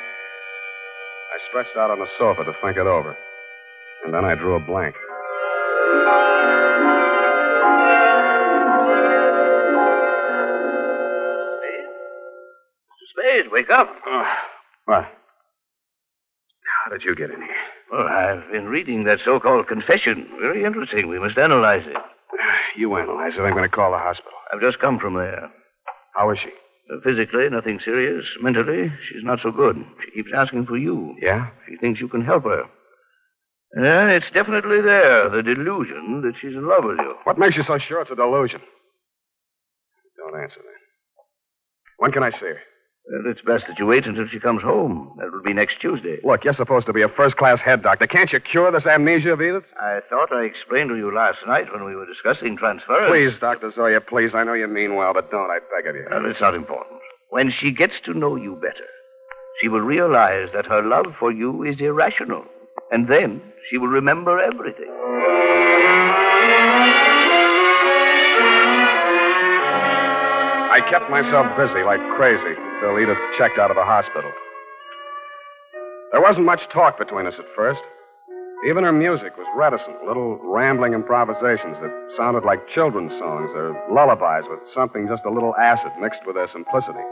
I 1.34 1.38
stretched 1.48 1.76
out 1.76 1.90
on 1.90 1.98
the 1.98 2.06
sofa 2.16 2.44
to 2.44 2.52
think 2.62 2.76
it 2.76 2.86
over, 2.86 3.16
and 4.04 4.14
then 4.14 4.24
I 4.24 4.36
drew 4.36 4.54
a 4.54 4.60
blank. 4.60 4.94
Spade, 13.18 13.50
wake 13.50 13.70
up. 13.70 13.90
Oh, 14.06 14.24
what? 14.84 15.06
How 16.84 16.90
did 16.92 17.02
you 17.02 17.16
get 17.16 17.30
in 17.30 17.40
here? 17.42 17.48
Well, 17.90 18.06
I've 18.06 18.52
been 18.52 18.66
reading 18.66 19.02
that 19.04 19.18
so-called 19.24 19.66
confession. 19.66 20.28
Very 20.40 20.64
interesting. 20.64 21.08
We 21.08 21.18
must 21.18 21.36
analyze 21.36 21.82
it. 21.84 21.96
You 22.76 22.94
analyze 22.96 23.32
it. 23.36 23.40
I'm 23.40 23.54
going 23.54 23.68
to 23.68 23.68
call 23.68 23.90
the 23.90 23.98
hospital. 23.98 24.38
I've 24.52 24.60
just 24.60 24.78
come 24.78 25.00
from 25.00 25.14
there. 25.14 25.50
How 26.14 26.30
is 26.30 26.38
she? 26.38 26.50
Uh, 26.92 26.96
Physically, 27.02 27.48
nothing 27.48 27.80
serious. 27.84 28.24
Mentally, 28.42 28.92
she's 29.08 29.24
not 29.24 29.38
so 29.42 29.50
good. 29.50 29.76
She 30.04 30.10
keeps 30.22 30.30
asking 30.34 30.66
for 30.66 30.76
you. 30.76 31.14
Yeah? 31.20 31.48
She 31.68 31.76
thinks 31.76 32.00
you 32.00 32.08
can 32.08 32.24
help 32.24 32.44
her. 32.44 32.64
Yeah, 33.76 34.08
it's 34.10 34.30
definitely 34.32 34.80
there, 34.82 35.28
the 35.30 35.42
delusion 35.42 36.22
that 36.22 36.34
she's 36.40 36.52
in 36.52 36.68
love 36.68 36.84
with 36.84 36.98
you. 36.98 37.14
What 37.24 37.38
makes 37.38 37.56
you 37.56 37.64
so 37.66 37.78
sure 37.78 38.02
it's 38.02 38.10
a 38.10 38.14
delusion? 38.14 38.60
Don't 40.16 40.40
answer 40.40 40.60
that. 40.60 40.80
When 41.98 42.12
can 42.12 42.22
I 42.22 42.30
see 42.30 42.38
her? 42.46 42.58
Well, 43.06 43.30
it's 43.30 43.42
best 43.42 43.64
that 43.68 43.78
you 43.78 43.86
wait 43.86 44.06
until 44.06 44.26
she 44.28 44.40
comes 44.40 44.62
home. 44.62 45.12
That 45.18 45.30
will 45.30 45.42
be 45.42 45.52
next 45.52 45.78
Tuesday. 45.80 46.18
Look, 46.24 46.44
you're 46.44 46.54
supposed 46.54 46.86
to 46.86 46.92
be 46.92 47.02
a 47.02 47.08
first 47.08 47.36
class 47.36 47.60
head 47.60 47.82
doctor. 47.82 48.06
Can't 48.06 48.32
you 48.32 48.40
cure 48.40 48.72
this 48.72 48.86
amnesia 48.86 49.32
of 49.32 49.42
Edith? 49.42 49.64
I 49.78 50.00
thought 50.08 50.32
I 50.32 50.44
explained 50.44 50.88
to 50.88 50.96
you 50.96 51.14
last 51.14 51.38
night 51.46 51.70
when 51.72 51.84
we 51.84 51.94
were 51.94 52.06
discussing 52.06 52.56
transference. 52.56 53.10
Please, 53.10 53.38
Dr. 53.40 53.70
Zoya, 53.72 54.00
please. 54.00 54.30
I 54.34 54.42
know 54.44 54.54
you 54.54 54.68
mean 54.68 54.96
well, 54.96 55.12
but 55.12 55.30
don't. 55.30 55.50
I 55.50 55.58
beg 55.74 55.86
of 55.86 55.96
you. 55.96 56.06
Well, 56.10 56.24
it's 56.30 56.40
not 56.40 56.54
important. 56.54 57.00
When 57.28 57.52
she 57.52 57.72
gets 57.72 57.94
to 58.06 58.14
know 58.14 58.36
you 58.36 58.54
better, 58.56 58.86
she 59.60 59.68
will 59.68 59.80
realize 59.82 60.48
that 60.54 60.66
her 60.66 60.82
love 60.82 61.14
for 61.18 61.30
you 61.30 61.62
is 61.62 61.76
irrational. 61.80 62.44
And 62.90 63.08
then 63.08 63.42
she 63.68 63.76
will 63.76 63.88
remember 63.88 64.40
everything. 64.40 64.90
I 70.74 70.80
kept 70.90 71.08
myself 71.08 71.46
busy 71.54 71.86
like 71.86 72.02
crazy 72.18 72.58
till 72.82 72.98
Edith 72.98 73.22
checked 73.38 73.62
out 73.62 73.70
of 73.70 73.76
the 73.78 73.86
hospital. 73.86 74.26
There 76.10 76.20
wasn't 76.20 76.46
much 76.46 76.66
talk 76.72 76.98
between 76.98 77.28
us 77.28 77.38
at 77.38 77.46
first. 77.54 77.78
Even 78.66 78.82
her 78.82 78.90
music 78.90 79.38
was 79.38 79.46
reticent, 79.54 80.02
little 80.02 80.34
rambling 80.42 80.92
improvisations 80.92 81.78
that 81.78 81.94
sounded 82.16 82.42
like 82.42 82.58
children's 82.74 83.14
songs 83.22 83.54
or 83.54 83.78
lullabies 83.86 84.50
with 84.50 84.58
something 84.74 85.06
just 85.06 85.22
a 85.22 85.30
little 85.30 85.54
acid 85.62 85.92
mixed 86.00 86.26
with 86.26 86.34
their 86.34 86.50
simplicity. 86.50 87.06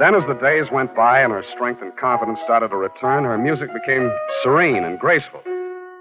Then, 0.00 0.14
as 0.14 0.24
the 0.26 0.40
days 0.40 0.72
went 0.72 0.96
by 0.96 1.20
and 1.20 1.36
her 1.36 1.44
strength 1.52 1.82
and 1.82 1.94
confidence 1.98 2.38
started 2.44 2.68
to 2.68 2.80
return, 2.80 3.24
her 3.24 3.36
music 3.36 3.68
became 3.74 4.10
serene 4.42 4.84
and 4.84 4.98
graceful. 4.98 5.42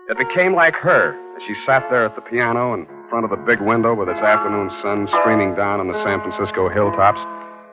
It 0.07 0.17
became 0.17 0.55
like 0.55 0.75
her 0.75 1.11
as 1.35 1.43
she 1.43 1.55
sat 1.65 1.83
there 1.91 2.05
at 2.05 2.15
the 2.15 2.21
piano 2.21 2.73
in 2.73 2.87
front 3.13 3.29
of 3.29 3.37
the 3.37 3.45
big 3.45 3.61
window 3.61 3.93
with 3.93 4.09
its 4.09 4.17
afternoon 4.25 4.73
sun 4.81 5.05
streaming 5.21 5.53
down 5.53 5.77
on 5.77 5.85
the 5.85 5.93
San 6.01 6.17
Francisco 6.25 6.65
hilltops, 6.65 7.21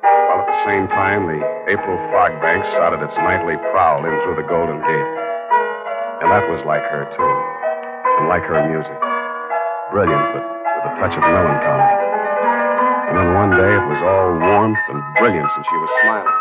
while 0.05 0.45
at 0.45 0.45
the 0.45 0.61
same 0.69 0.85
time, 0.93 1.25
the 1.25 1.41
April 1.65 1.97
fog 2.13 2.37
bank 2.45 2.61
started 2.77 3.01
its 3.01 3.17
nightly 3.25 3.57
prowl 3.73 4.05
in 4.05 4.13
through 4.21 4.37
the 4.37 4.45
Golden 4.45 4.77
Gate. 4.85 5.11
And 6.21 6.29
that 6.29 6.45
was 6.45 6.61
like 6.69 6.85
her, 6.93 7.09
too. 7.17 7.33
And 8.21 8.29
like 8.29 8.45
her 8.53 8.61
music. 8.69 9.01
Brilliant, 9.89 10.29
but 10.37 10.45
with 10.45 10.93
a 10.93 10.95
touch 11.01 11.17
of 11.17 11.25
melancholy. 11.25 11.89
And 13.09 13.17
then 13.17 13.33
one 13.33 13.57
day 13.57 13.73
it 13.81 13.87
was 13.89 14.01
all 14.05 14.37
warmth 14.37 14.85
and 14.93 15.01
brilliance, 15.17 15.53
and 15.57 15.65
she 15.65 15.77
was 15.81 15.91
smiling. 16.05 16.40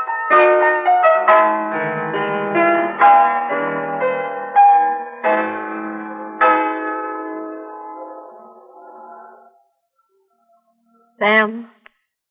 Sam, 11.19 11.69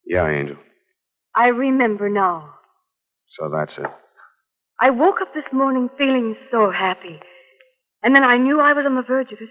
Yeah, 0.07 0.29
Angel. 0.29 0.57
I 1.37 1.49
remember 1.49 2.09
now. 2.09 2.55
So 3.39 3.49
that's 3.49 3.77
it. 3.79 3.91
I 4.81 4.91
woke 4.91 5.21
up 5.21 5.35
this 5.35 5.45
morning 5.53 5.91
feeling 5.99 6.37
so 6.51 6.71
happy. 6.71 7.21
And 8.03 8.15
then 8.15 8.25
I 8.25 8.37
knew 8.37 8.61
I 8.61 8.73
was 8.73 8.87
on 8.87 8.95
the 8.95 9.03
verge 9.03 9.33
of 9.33 9.39
it. 9.41 9.49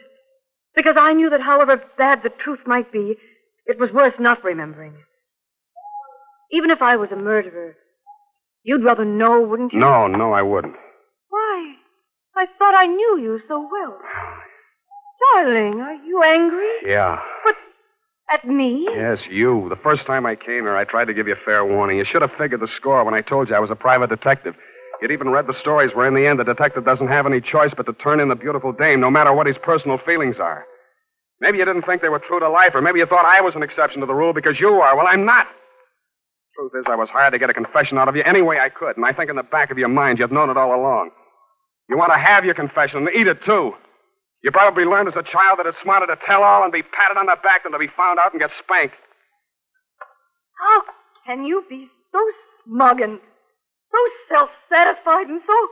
Because 0.75 0.95
I 0.97 1.13
knew 1.13 1.29
that 1.29 1.41
however 1.41 1.81
bad 1.97 2.23
the 2.23 2.29
truth 2.29 2.59
might 2.65 2.91
be, 2.91 3.15
it 3.65 3.79
was 3.79 3.91
worth 3.91 4.19
not 4.19 4.43
remembering. 4.43 4.93
Even 6.51 6.71
if 6.71 6.81
I 6.81 6.95
was 6.95 7.09
a 7.11 7.15
murderer, 7.15 7.75
you'd 8.63 8.83
rather 8.83 9.03
know, 9.05 9.41
wouldn't 9.41 9.73
you? 9.73 9.79
No, 9.79 10.07
no, 10.07 10.31
I 10.33 10.41
wouldn't. 10.41 10.75
Why? 11.29 11.73
I 12.35 12.45
thought 12.57 12.75
I 12.75 12.85
knew 12.85 13.19
you 13.21 13.39
so 13.47 13.67
well. 13.69 13.99
Darling, 15.35 15.81
are 15.81 15.95
you 15.95 16.23
angry? 16.23 16.71
Yeah. 16.85 17.19
But 17.43 17.55
at 18.29 18.45
me? 18.45 18.87
Yes, 18.95 19.19
you. 19.29 19.67
The 19.69 19.75
first 19.75 20.05
time 20.05 20.25
I 20.25 20.35
came 20.35 20.63
here, 20.63 20.75
I 20.75 20.83
tried 20.83 21.05
to 21.05 21.13
give 21.13 21.27
you 21.27 21.35
fair 21.45 21.65
warning. 21.65 21.97
You 21.97 22.05
should 22.05 22.21
have 22.21 22.31
figured 22.37 22.61
the 22.61 22.67
score 22.75 23.03
when 23.03 23.13
I 23.13 23.21
told 23.21 23.49
you 23.49 23.55
I 23.55 23.59
was 23.59 23.71
a 23.71 23.75
private 23.75 24.09
detective. 24.09 24.55
You'd 25.01 25.11
even 25.11 25.29
read 25.29 25.47
the 25.47 25.59
stories 25.59 25.91
where, 25.93 26.07
in 26.07 26.15
the 26.15 26.25
end, 26.25 26.39
the 26.39 26.43
detective 26.43 26.83
doesn't 26.83 27.07
have 27.07 27.25
any 27.25 27.39
choice 27.39 27.71
but 27.75 27.85
to 27.85 27.93
turn 27.93 28.19
in 28.19 28.29
the 28.29 28.35
beautiful 28.35 28.71
dame, 28.71 28.99
no 28.99 29.11
matter 29.11 29.31
what 29.31 29.47
his 29.47 29.57
personal 29.61 29.99
feelings 29.99 30.37
are. 30.39 30.65
Maybe 31.39 31.59
you 31.59 31.65
didn't 31.65 31.83
think 31.83 32.01
they 32.01 32.09
were 32.09 32.19
true 32.19 32.39
to 32.39 32.49
life, 32.49 32.71
or 32.73 32.81
maybe 32.81 32.99
you 32.99 33.05
thought 33.05 33.25
I 33.25 33.41
was 33.41 33.55
an 33.55 33.61
exception 33.61 33.99
to 34.01 34.07
the 34.07 34.15
rule 34.15 34.33
because 34.33 34.59
you 34.59 34.69
are. 34.69 34.97
Well, 34.97 35.05
I'm 35.07 35.23
not. 35.23 35.47
Truth 36.55 36.71
is, 36.79 36.85
I 36.87 36.95
was 36.95 37.09
hired 37.09 37.33
to 37.33 37.39
get 37.39 37.51
a 37.51 37.53
confession 37.53 37.99
out 37.99 38.07
of 38.07 38.15
you 38.15 38.23
any 38.23 38.41
way 38.41 38.59
I 38.59 38.69
could, 38.69 38.97
and 38.97 39.05
I 39.05 39.13
think 39.13 39.29
in 39.29 39.35
the 39.35 39.43
back 39.43 39.69
of 39.69 39.77
your 39.77 39.89
mind 39.89 40.17
you've 40.17 40.31
known 40.31 40.49
it 40.49 40.57
all 40.57 40.73
along. 40.73 41.11
You 41.87 41.97
want 41.97 42.11
to 42.11 42.17
have 42.17 42.43
your 42.43 42.55
confession 42.55 43.07
and 43.07 43.15
eat 43.15 43.27
it 43.27 43.43
too. 43.45 43.73
You 44.47 44.51
probably 44.51 44.85
learned 44.85 45.09
as 45.09 45.19
a 45.19 45.27
child 45.27 45.59
that 45.59 45.65
it's 45.67 45.75
smarter 45.83 46.07
to 46.07 46.15
tell 46.25 46.41
all 46.41 46.63
and 46.63 46.71
be 46.71 46.81
patted 46.81 47.19
on 47.19 47.25
the 47.25 47.35
back 47.43 47.63
than 47.63 47.73
to 47.73 47.77
be 47.77 47.91
found 47.97 48.17
out 48.17 48.31
and 48.31 48.39
get 48.39 48.49
spanked. 48.63 48.95
How 50.55 50.83
can 51.25 51.43
you 51.43 51.65
be 51.69 51.89
so 52.13 52.19
smug 52.63 53.01
and 53.01 53.19
so 53.91 53.97
self 54.31 54.49
satisfied 54.71 55.27
and 55.27 55.41
so. 55.45 55.67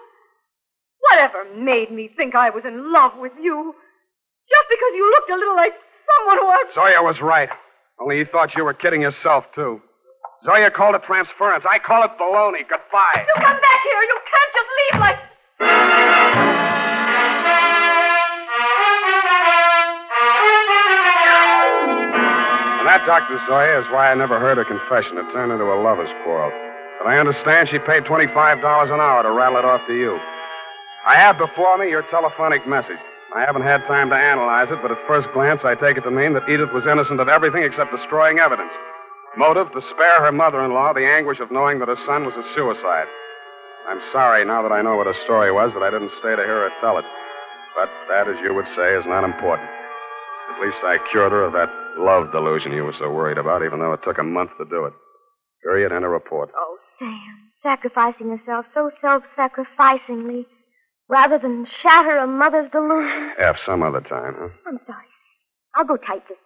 Whatever 1.08 1.46
made 1.56 1.90
me 1.90 2.10
think 2.18 2.36
I 2.36 2.50
was 2.50 2.66
in 2.68 2.92
love 2.92 3.14
with 3.16 3.32
you? 3.42 3.74
Just 4.52 4.68
because 4.68 4.92
you 4.94 5.10
looked 5.10 5.32
a 5.32 5.40
little 5.40 5.56
like 5.56 5.72
someone 6.20 6.38
who 6.38 6.48
I. 6.48 6.64
Zoya 6.76 7.02
was 7.02 7.22
right. 7.22 7.48
Only 8.02 8.18
you 8.18 8.26
thought 8.30 8.58
you 8.58 8.66
were 8.66 8.74
kidding 8.74 9.00
yourself, 9.00 9.46
too. 9.56 9.80
Zoya 10.44 10.70
called 10.70 10.96
it 10.96 11.04
transference. 11.04 11.64
I 11.64 11.80
call 11.80 12.04
it 12.04 12.12
baloney. 12.20 12.68
Goodbye. 12.68 13.24
You 13.24 13.36
come 13.36 13.56
back 13.56 13.82
here. 13.88 14.02
You 14.04 14.20
can't 14.28 14.52
just 14.52 14.70
leave 14.76 15.00
like. 15.00 16.55
That, 22.96 23.04
Dr. 23.04 23.36
Zoya, 23.44 23.84
is 23.84 23.92
why 23.92 24.08
I 24.08 24.16
never 24.16 24.40
heard 24.40 24.56
her 24.56 24.64
confession. 24.64 25.20
It 25.20 25.28
turned 25.36 25.52
into 25.52 25.68
a 25.68 25.76
lover's 25.84 26.12
quarrel. 26.24 26.48
But 26.96 27.12
I 27.12 27.20
understand 27.20 27.68
she 27.68 27.80
paid 27.80 28.08
$25 28.08 28.32
an 28.32 29.00
hour 29.04 29.20
to 29.24 29.32
rattle 29.36 29.60
it 29.60 29.66
off 29.68 29.84
to 29.88 29.94
you. 29.94 30.16
I 31.04 31.20
have 31.20 31.38
before 31.38 31.78
me 31.78 31.90
your 31.92 32.08
telephonic 32.08 32.64
message. 32.66 33.02
I 33.36 33.44
haven't 33.44 33.68
had 33.68 33.84
time 33.84 34.10
to 34.12 34.16
analyze 34.16 34.72
it, 34.72 34.80
but 34.82 34.96
at 34.96 35.08
first 35.12 35.28
glance, 35.36 35.60
I 35.66 35.76
take 35.76 35.98
it 35.98 36.08
to 36.08 36.12
mean 36.12 36.40
that 36.40 36.48
Edith 36.48 36.72
was 36.72 36.88
innocent 36.88 37.20
of 37.20 37.28
everything 37.28 37.64
except 37.68 37.92
destroying 37.92 38.40
evidence. 38.40 38.72
Motive 39.36 39.68
to 39.76 39.84
spare 39.92 40.24
her 40.24 40.32
mother 40.32 40.64
in 40.64 40.72
law 40.72 40.94
the 40.94 41.04
anguish 41.04 41.44
of 41.44 41.52
knowing 41.52 41.80
that 41.80 41.92
her 41.92 42.00
son 42.08 42.24
was 42.24 42.34
a 42.40 42.48
suicide. 42.56 43.12
I'm 43.92 44.00
sorry, 44.16 44.46
now 44.46 44.64
that 44.64 44.72
I 44.72 44.82
know 44.82 44.96
what 44.96 45.12
her 45.12 45.20
story 45.28 45.52
was, 45.52 45.76
that 45.76 45.84
I 45.84 45.92
didn't 45.92 46.16
stay 46.24 46.32
to 46.32 46.48
hear 46.48 46.64
her 46.64 46.72
tell 46.80 46.98
it. 46.98 47.06
But 47.76 47.92
that, 48.08 48.32
as 48.32 48.40
you 48.40 48.56
would 48.56 48.72
say, 48.72 48.96
is 48.96 49.04
not 49.06 49.28
important. 49.28 49.68
At 50.54 50.62
least 50.62 50.78
I 50.84 50.98
cured 51.12 51.32
her 51.32 51.44
of 51.44 51.54
that 51.54 51.70
love 51.98 52.32
delusion 52.32 52.72
you 52.72 52.84
were 52.84 52.96
so 53.00 53.10
worried 53.10 53.38
about, 53.38 53.64
even 53.64 53.80
though 53.80 53.94
it 53.94 54.02
took 54.04 54.18
a 54.18 54.24
month 54.24 54.52
to 54.58 54.66
do 54.66 54.86
it. 54.86 54.94
Period. 55.64 55.92
End 55.92 56.06
of 56.06 56.12
report. 56.12 56.50
Oh, 56.56 56.78
Sam, 57.00 57.52
sacrificing 57.64 58.28
yourself 58.28 58.66
so 58.74 58.92
self-sacrificingly, 59.02 60.46
rather 61.10 61.40
than 61.40 61.66
shatter 61.82 62.18
a 62.18 62.28
mother's 62.28 62.70
delusion. 62.72 63.32
F 63.40 63.58
some 63.66 63.84
other 63.84 64.02
time, 64.02 64.36
huh? 64.38 64.50
I'm 64.68 64.80
sorry. 64.86 65.06
I'll 65.76 65.86
go 65.86 65.98
type 65.98 66.28
this 66.30 66.38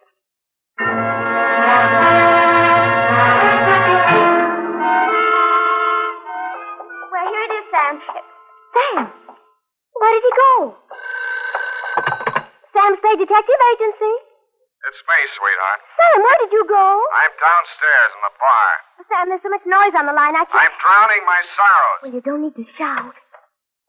It's 15.20 15.32
sweetheart. 15.36 15.80
Sam, 16.00 16.16
where 16.24 16.38
did 16.40 16.52
you 16.52 16.64
go? 16.64 16.84
I'm 17.12 17.34
downstairs 17.36 18.10
in 18.16 18.20
the 18.24 18.34
bar. 18.40 18.68
Sam, 19.04 19.24
there's 19.28 19.44
so 19.44 19.52
much 19.52 19.66
noise 19.68 19.92
on 19.96 20.06
the 20.08 20.16
line, 20.16 20.32
I 20.32 20.44
can't. 20.48 20.64
I'm 20.64 20.74
drowning 20.80 21.22
my 21.28 21.40
sorrows. 21.56 21.98
Well, 22.02 22.12
you 22.16 22.22
don't 22.24 22.42
need 22.42 22.56
to 22.56 22.64
shout. 22.78 23.12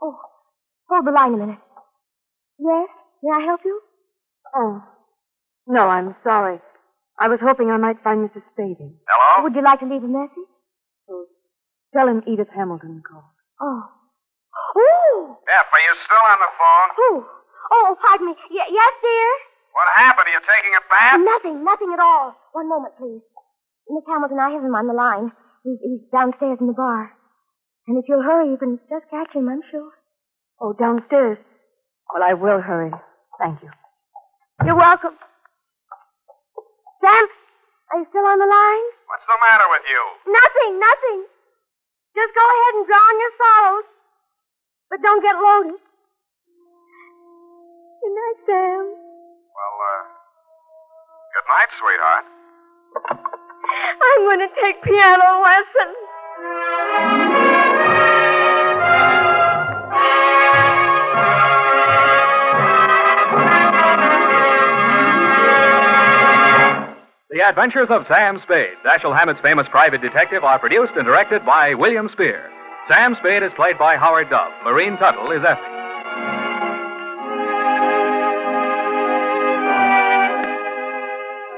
Oh, 0.04 0.20
hold 0.92 1.08
the 1.08 1.12
line 1.16 1.34
a 1.36 1.38
minute. 1.38 1.62
Yes? 2.60 2.90
May 3.24 3.32
I 3.32 3.42
help 3.48 3.62
you? 3.64 3.80
Oh. 4.56 4.84
No, 5.68 5.88
I'm 5.88 6.16
sorry. 6.24 6.60
I 7.20 7.28
was 7.30 7.40
hoping 7.40 7.70
I 7.70 7.78
might 7.78 8.02
find 8.04 8.28
Mr. 8.28 8.42
Spading. 8.52 8.98
Hello? 9.08 9.28
Oh, 9.38 9.44
would 9.44 9.56
you 9.56 9.64
like 9.64 9.80
to 9.80 9.88
leave 9.88 10.04
a 10.04 10.10
message? 10.12 10.50
Oh, 11.08 11.26
tell 11.94 12.08
him 12.10 12.24
Edith 12.28 12.50
Hamilton 12.54 13.04
called. 13.08 13.24
Oh. 13.62 13.84
Oh! 14.76 15.38
F, 15.48 15.66
are 15.72 15.84
you 15.86 15.94
still 16.04 16.26
on 16.28 16.40
the 16.44 16.52
phone? 16.60 16.90
Oh, 17.00 17.18
oh, 17.72 17.96
pardon 18.02 18.28
me. 18.28 18.36
Y- 18.52 18.72
yes, 18.74 18.94
dear? 19.02 19.32
What 19.72 19.88
happened? 19.96 20.28
Are 20.28 20.36
you 20.36 20.44
taking 20.44 20.74
a 20.76 20.84
bath? 20.90 21.20
Nothing, 21.24 21.64
nothing 21.64 21.92
at 21.94 22.00
all. 22.00 22.36
One 22.52 22.68
moment, 22.68 22.94
please. 22.98 23.22
Miss 23.90 24.04
Hamilton, 24.08 24.40
I 24.40 24.52
have 24.52 24.64
him 24.64 24.76
on 24.76 24.88
the 24.88 24.94
line. 24.94 25.32
He's, 25.64 25.80
he's 25.84 26.04
downstairs 26.12 26.58
in 26.60 26.68
the 26.68 26.74
bar. 26.74 27.12
And 27.88 27.98
if 27.98 28.06
you'll 28.08 28.24
hurry, 28.24 28.50
you 28.52 28.58
can 28.58 28.80
just 28.90 29.10
catch 29.10 29.34
him, 29.34 29.50
I'm 29.50 29.62
sure. 29.72 29.92
Oh, 30.60 30.74
downstairs. 30.74 31.38
Well, 32.14 32.24
I 32.24 32.34
will 32.34 32.62
hurry. 32.62 32.92
Thank 33.40 33.62
you. 33.64 33.70
You're 34.66 34.76
welcome. 34.78 35.16
Sam, 37.02 37.26
are 37.92 37.98
you 38.00 38.06
still 38.10 38.26
on 38.26 38.38
the 38.38 38.46
line? 38.46 38.88
What's 39.10 39.26
the 39.26 39.38
matter 39.50 39.68
with 39.74 39.86
you? 39.90 40.02
Nothing, 40.30 40.80
nothing. 40.80 41.20
Just 42.16 42.32
go 42.36 42.44
ahead 42.46 42.74
and 42.78 42.86
drown 42.86 43.16
your 43.18 43.34
sorrows. 43.40 43.88
But 44.92 45.02
don't 45.02 45.24
get 45.24 45.36
loaded. 45.36 45.80
Good 48.02 48.14
night, 48.14 48.40
Sam. 48.46 48.84
Well, 49.56 49.76
uh, 49.92 50.02
good 51.34 51.48
night, 51.52 51.72
sweetheart. 51.80 52.26
I'm 54.02 54.22
going 54.26 54.40
to 54.40 54.50
take 54.62 54.82
piano 54.84 55.42
lessons. 55.44 55.98
The 67.30 67.48
Adventures 67.48 67.88
of 67.90 68.06
Sam 68.08 68.40
Spade, 68.44 68.76
Dashiell 68.86 69.18
Hammett's 69.18 69.40
famous 69.42 69.66
private 69.72 70.02
detective, 70.02 70.44
are 70.44 70.60
produced 70.60 70.94
and 70.98 71.06
directed 71.06 71.46
by 71.46 71.74
William 71.74 72.10
Spear. 72.12 72.50
Sam 72.90 73.16
Spade 73.20 73.44
is 73.44 73.52
played 73.56 73.78
by 73.78 73.96
Howard 73.96 74.30
Duff. 74.30 74.52
Lorene 74.66 74.98
Tuttle 74.98 75.32
is 75.32 75.44
Effie. 75.44 75.81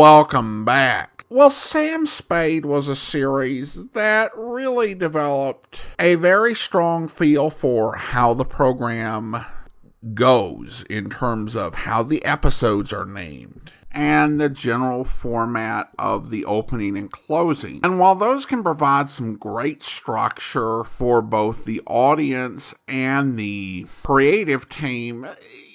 Welcome 0.00 0.64
back. 0.64 1.26
Well, 1.28 1.50
Sam 1.50 2.06
Spade 2.06 2.64
was 2.64 2.88
a 2.88 2.96
series 2.96 3.90
that 3.90 4.32
really 4.34 4.94
developed 4.94 5.82
a 5.98 6.14
very 6.14 6.54
strong 6.54 7.06
feel 7.06 7.50
for 7.50 7.96
how 7.96 8.32
the 8.32 8.46
program 8.46 9.44
goes 10.14 10.86
in 10.88 11.10
terms 11.10 11.54
of 11.54 11.74
how 11.74 12.02
the 12.02 12.24
episodes 12.24 12.94
are 12.94 13.04
named 13.04 13.72
and 13.92 14.40
the 14.40 14.48
general 14.48 15.04
format 15.04 15.90
of 15.98 16.30
the 16.30 16.46
opening 16.46 16.96
and 16.96 17.12
closing. 17.12 17.80
And 17.82 17.98
while 17.98 18.14
those 18.14 18.46
can 18.46 18.62
provide 18.62 19.10
some 19.10 19.36
great 19.36 19.82
structure 19.82 20.84
for 20.84 21.20
both 21.20 21.66
the 21.66 21.82
audience 21.86 22.74
and 22.88 23.38
the 23.38 23.86
creative 24.02 24.70
team, 24.70 25.26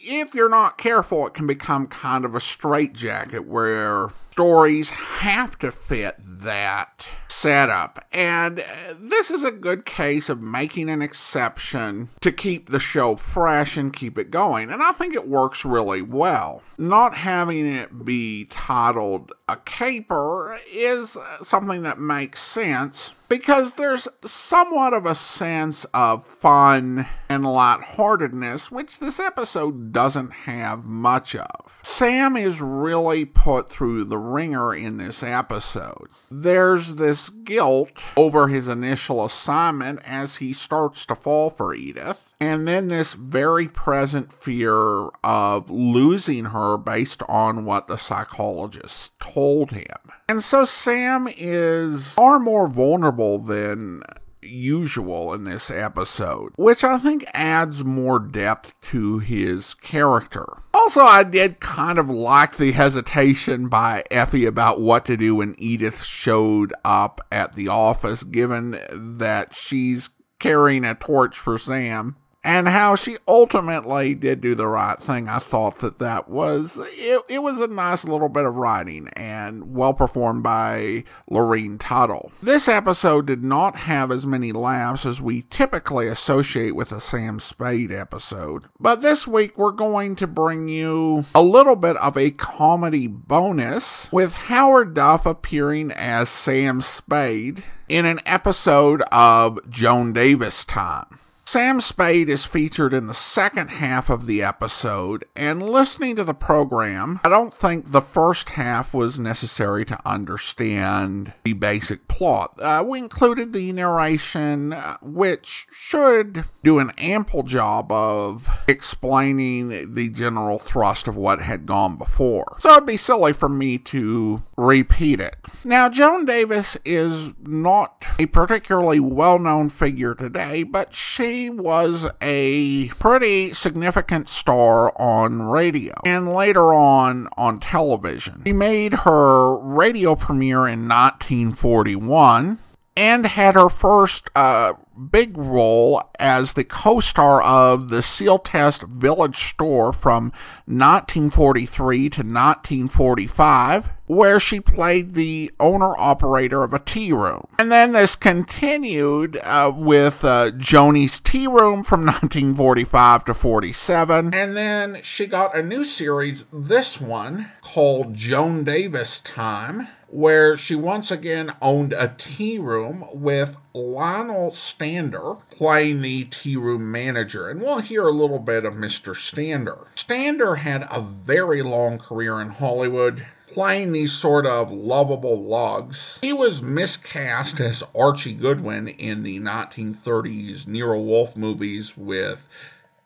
if 0.05 0.35
you're 0.35 0.49
not 0.49 0.77
careful, 0.77 1.27
it 1.27 1.33
can 1.33 1.47
become 1.47 1.87
kind 1.87 2.25
of 2.25 2.35
a 2.35 2.39
straitjacket 2.39 3.45
where 3.45 4.09
stories 4.36 4.89
have 4.89 5.58
to 5.58 5.71
fit 5.71 6.17
that 6.19 7.08
setup. 7.30 8.04
And 8.12 8.60
uh, 8.60 8.95
this 9.00 9.32
is 9.32 9.45
a 9.45 9.52
good 9.52 9.86
case 9.86 10.28
of 10.28 10.41
making 10.41 10.89
an 10.89 11.02
exception 11.02 12.10
to 12.19 12.34
keep 12.34 12.69
the 12.69 12.80
show 12.80 13.15
fresh 13.15 13.78
and 13.78 13.93
keep 13.93 14.17
it 14.17 14.32
going. 14.32 14.71
And 14.71 14.84
I 14.84 14.91
think 14.91 15.13
it 15.13 15.30
works 15.30 15.63
really 15.63 16.02
well. 16.02 16.63
Not 16.78 17.15
having 17.15 17.65
it 17.65 18.04
be 18.04 18.45
titled 18.45 19.32
a 19.48 19.56
caper 19.58 20.60
is 20.69 21.17
something 21.41 21.84
that 21.84 22.00
makes 22.00 22.41
sense 22.41 23.13
because 23.30 23.74
there's 23.74 24.08
somewhat 24.24 24.93
of 24.93 25.06
a 25.06 25.15
sense 25.15 25.86
of 25.93 26.26
fun 26.26 27.08
and 27.30 27.43
lightheartedness, 27.43 28.71
which 28.71 29.00
this 29.00 29.19
episode 29.19 29.91
doesn't 29.91 30.32
have 30.32 30.86
much 30.86 31.36
of. 31.36 31.80
Sam 31.84 32.36
is 32.38 32.62
really 32.62 33.26
put 33.26 33.69
through 33.69 34.06
the 34.06 34.17
wringer 34.31 34.73
in 34.73 34.97
this 34.97 35.23
episode. 35.23 36.09
There's 36.29 36.95
this 36.95 37.29
guilt 37.29 38.03
over 38.17 38.47
his 38.47 38.67
initial 38.67 39.23
assignment 39.23 40.01
as 40.03 40.38
he 40.38 40.53
starts 40.53 41.05
to 41.05 41.15
fall 41.15 41.49
for 41.49 41.73
Edith, 41.73 42.33
and 42.39 42.67
then 42.67 42.88
this 42.88 43.13
very 43.13 43.67
present 43.67 44.33
fear 44.33 45.07
of 45.23 45.69
losing 45.69 46.45
her 46.45 46.77
based 46.77 47.23
on 47.29 47.65
what 47.65 47.88
the 47.88 47.97
psychologist 47.97 49.17
told 49.19 49.71
him. 49.71 49.85
And 50.27 50.43
so 50.43 50.65
Sam 50.65 51.29
is 51.38 52.13
far 52.13 52.39
more 52.39 52.67
vulnerable 52.67 53.39
than 53.39 54.01
usual 54.45 55.34
in 55.34 55.43
this 55.43 55.69
episode, 55.69 56.53
which 56.55 56.84
I 56.84 56.97
think 56.97 57.25
adds 57.34 57.84
more 57.84 58.19
depth 58.19 58.79
to 58.91 59.19
his 59.19 59.73
character. 59.75 60.45
Also, 60.73 61.01
I 61.01 61.23
did 61.23 61.60
kind 61.60 61.97
of 61.97 62.10
like 62.10 62.58
the 62.58 62.71
hesitation 62.71 63.67
by 63.67 64.03
Effie 64.12 64.45
about 64.45 64.79
what 64.79 65.05
to 65.05 65.17
do 65.17 65.36
when 65.36 65.55
Edith 65.58 66.03
showed 66.03 66.73
up 66.84 67.21
at 67.31 67.55
the 67.55 67.67
office, 67.67 68.23
given 68.23 68.79
that 68.91 69.55
she's 69.55 70.10
carrying 70.39 70.84
a 70.84 70.95
torch 70.95 71.38
for 71.38 71.58
Sam 71.58 72.15
and 72.45 72.67
how 72.67 72.95
she 72.95 73.17
ultimately 73.27 74.13
did 74.13 74.39
do 74.39 74.53
the 74.53 74.67
right 74.67 75.01
thing. 75.01 75.27
I 75.27 75.39
thought 75.39 75.79
that 75.79 75.97
that 75.97 76.29
was 76.29 76.79
it, 76.79 77.21
it 77.27 77.41
was 77.41 77.60
a 77.60 77.67
nice 77.67 78.05
little 78.05 78.29
bit 78.29 78.45
of 78.45 78.55
writing 78.55 79.10
and 79.13 79.73
well 79.75 79.95
performed 79.95 80.43
by 80.43 81.05
Lorene 81.27 81.79
Tuttle. 81.79 82.31
This 82.43 82.67
episode 82.67 83.25
did 83.25 83.43
not 83.43 83.75
have 83.75 84.12
as 84.12 84.27
many 84.27 84.51
laughs 84.51 85.08
as 85.08 85.19
we 85.19 85.41
typically 85.49 86.08
associate 86.08 86.75
with 86.75 86.91
a 86.91 86.99
Sam 86.99 87.39
Spade 87.39 87.91
episode, 87.91 88.65
but 88.79 89.01
this 89.01 89.25
week 89.25 89.58
we're 89.58 89.71
going 89.71 90.15
to 90.17 90.27
bring 90.27 90.67
you 90.67 91.25
a 91.34 91.41
little 91.41 91.75
bit 91.75 91.97
of 91.97 92.15
a 92.15 92.29
comedy 92.29 93.08
bonus 93.08 94.08
with 94.12 94.34
Howard 94.34 94.93
Duff 94.93 95.25
appearing 95.25 95.91
as 95.91 96.29
Sam 96.29 96.81
Spade 96.81 97.63
in 97.89 98.05
an 98.05 98.19
episode 98.27 99.01
of 99.12 99.60
Joan 99.67 100.13
Davis 100.13 100.63
Time. 100.63 101.19
Sam 101.47 101.79
Spade 101.79 102.27
is 102.27 102.43
featured 102.43 102.91
in 102.91 103.05
the 103.05 103.13
second 103.13 103.67
half 103.67 104.10
of 104.10 104.25
the 104.25 104.41
episode, 104.41 105.25
and 105.36 105.62
listening 105.62 106.15
to 106.15 106.23
the 106.23 106.34
program, 106.34 107.19
I 107.23 107.29
don't 107.29 107.53
think 107.53 107.91
the 107.91 108.01
first 108.01 108.49
half 108.49 108.95
was 108.95 109.19
necessary 109.19 109.86
to 109.86 109.99
understand 110.03 111.34
the 111.43 111.53
basic 111.53 112.08
plot. 112.08 112.60
Uh, 112.60 112.84
we 112.86 112.97
included 112.97 113.53
the 113.53 113.71
narration, 113.71 114.73
uh, 114.73 114.97
which 115.03 115.67
should 115.71 116.45
do 116.63 116.79
an 116.79 116.91
ample 116.97 117.43
job 117.43 117.91
of 117.91 118.49
explaining 118.67 119.93
the 119.93 120.10
general 120.10 120.58
thrust 120.58 121.08
of 121.08 121.15
what 121.15 121.43
had 121.43 121.67
gone 121.67 121.95
before. 121.95 122.58
So 122.60 122.71
it'd 122.71 122.88
be 122.88 122.97
silly 122.97 123.34
for 123.34 123.49
me 123.49 123.77
to 123.77 124.41
repeat 124.58 125.21
it. 125.21 125.38
Now, 125.63 125.89
Joan 125.89 126.25
Davis 126.25 126.75
is 126.84 127.34
not 127.39 128.03
a 128.17 128.25
particularly 128.25 128.99
well 128.99 129.38
known 129.38 129.69
figure 129.69 130.15
today, 130.15 130.63
but 130.63 130.93
she 130.95 131.35
was 131.50 132.10
a 132.21 132.89
pretty 133.00 133.54
significant 133.54 134.30
star 134.30 134.93
on 135.00 135.43
radio 135.43 135.93
and 136.06 136.34
later 136.34 136.74
on 136.74 137.28
on 137.38 137.60
television. 137.60 138.41
She 138.45 138.54
made 138.54 138.93
her 138.93 139.58
radio 139.58 140.15
premiere 140.15 140.67
in 140.67 140.88
1941 140.88 142.60
and 142.98 143.26
had 143.26 143.56
her 143.56 143.69
first 143.69 144.30
uh, 144.36 144.74
big 145.12 145.38
role 145.38 146.02
as 146.19 146.54
the 146.54 146.63
co-star 146.63 147.41
of 147.41 147.89
the 147.89 148.01
Sealtest 148.01 148.84
Village 148.84 149.49
Store 149.49 149.93
from 149.93 150.32
1943 150.65 151.97
to 152.10 152.21
1945, 152.21 153.89
where 154.08 154.39
she 154.39 154.60
played 154.60 155.13
the 155.13 155.51
owner-operator 155.60 156.63
of 156.63 156.73
a 156.73 156.80
tea 156.80 157.12
room. 157.12 157.47
And 157.58 157.71
then 157.71 157.93
this 157.93 158.15
continued 158.15 159.38
uh, 159.43 159.71
with 159.75 160.23
uh, 160.23 160.51
Joanie's 160.51 161.19
Tea 161.19 161.47
Room 161.47 161.84
from 161.84 162.01
1945 162.06 163.25
to 163.25 163.34
47, 163.34 164.34
and 164.34 164.56
then 164.56 165.01
she 165.01 165.25
got 165.28 165.56
a 165.56 165.63
new 165.63 165.84
series, 165.84 166.45
this 166.51 166.99
one, 167.01 167.51
called 167.62 168.13
Joan 168.13 168.63
Davis 168.63 169.21
Time, 169.21 169.88
where 170.08 170.56
she 170.56 170.75
once 170.75 171.12
again 171.12 171.51
owned 171.62 171.91
a 171.91 172.15
tea 172.17 172.60
room 172.60 173.06
with 173.12 173.58
Lionel 173.73 174.51
Stander 174.51 175.36
playing 175.49 176.01
the 176.05 176.25
tea 176.25 176.55
room 176.55 176.91
manager. 176.91 177.49
And 177.49 177.59
we'll 177.59 177.79
hear 177.79 178.03
a 178.03 178.11
little 178.11 178.37
bit 178.37 178.63
of 178.63 178.75
Mr. 178.75 179.15
Stander. 179.15 179.87
Stander 179.95 180.57
had 180.57 180.83
a 180.91 181.01
very 181.01 181.63
long 181.63 181.97
career 181.97 182.39
in 182.39 182.51
Hollywood. 182.51 183.25
Playing 183.47 183.91
these 183.91 184.11
sort 184.11 184.45
of 184.45 184.71
lovable 184.71 185.41
lugs. 185.41 186.19
He 186.21 186.31
was 186.31 186.61
miscast 186.61 187.59
as 187.59 187.81
Archie 187.95 188.35
Goodwin 188.35 188.87
in 188.87 189.23
the 189.23 189.39
1930s 189.39 190.67
Nero 190.67 190.99
Wolfe 190.99 191.35
movies 191.35 191.97
with 191.97 192.47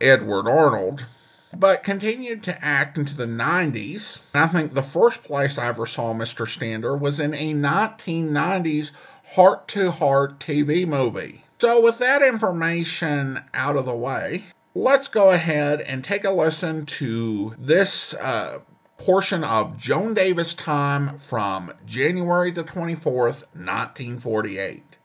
Edward 0.02 0.50
Arnold 0.50 1.06
but 1.56 1.84
continued 1.84 2.44
to 2.44 2.66
act 2.66 2.98
into 2.98 3.16
the 3.16 3.26
90s. 3.26 4.20
I 4.34 4.48
think 4.48 4.74
the 4.74 4.84
first 4.84 5.24
place 5.24 5.58
I 5.58 5.68
ever 5.68 5.86
saw 5.86 6.14
Mr. 6.14 6.46
Stander 6.48 6.98
was 6.98 7.20
in 7.20 7.34
a 7.34 7.54
1990s 7.54 8.92
heart 9.36 9.68
to 9.70 9.92
heart 9.92 10.40
TV 10.40 10.86
movie. 10.86 11.44
So, 11.60 11.82
with 11.82 11.98
that 11.98 12.22
information 12.22 13.42
out 13.54 13.76
of 13.76 13.86
the 13.86 13.94
way, 13.94 14.46
let's 14.74 15.10
go 15.10 15.32
ahead 15.32 15.82
and 15.82 16.06
take 16.06 16.24
a 16.24 16.32
listen 16.32 16.86
to 16.86 17.54
this 17.60 18.14
uh, 18.14 18.60
portion 18.98 19.44
of 19.44 19.78
Joan 19.78 20.14
Davis 20.14 20.54
time 20.54 21.20
from 21.20 21.74
January 21.86 22.52
the 22.52 22.64
24th, 22.64 23.44
1948. 23.52 24.98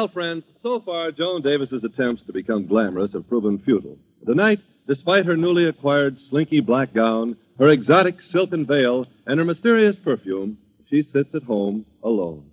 Well, 0.00 0.08
friends, 0.08 0.44
so 0.62 0.80
far 0.80 1.12
Joan 1.12 1.42
Davis's 1.42 1.84
attempts 1.84 2.22
to 2.24 2.32
become 2.32 2.66
glamorous 2.66 3.12
have 3.12 3.28
proven 3.28 3.58
futile. 3.58 3.98
Tonight, 4.26 4.60
despite 4.88 5.26
her 5.26 5.36
newly 5.36 5.66
acquired 5.66 6.16
slinky 6.30 6.60
black 6.60 6.94
gown, 6.94 7.36
her 7.58 7.68
exotic 7.68 8.14
silken 8.32 8.64
veil, 8.64 9.04
and 9.26 9.38
her 9.38 9.44
mysterious 9.44 9.96
perfume, 10.02 10.56
she 10.88 11.06
sits 11.12 11.34
at 11.34 11.42
home 11.42 11.84
alone. 12.02 12.46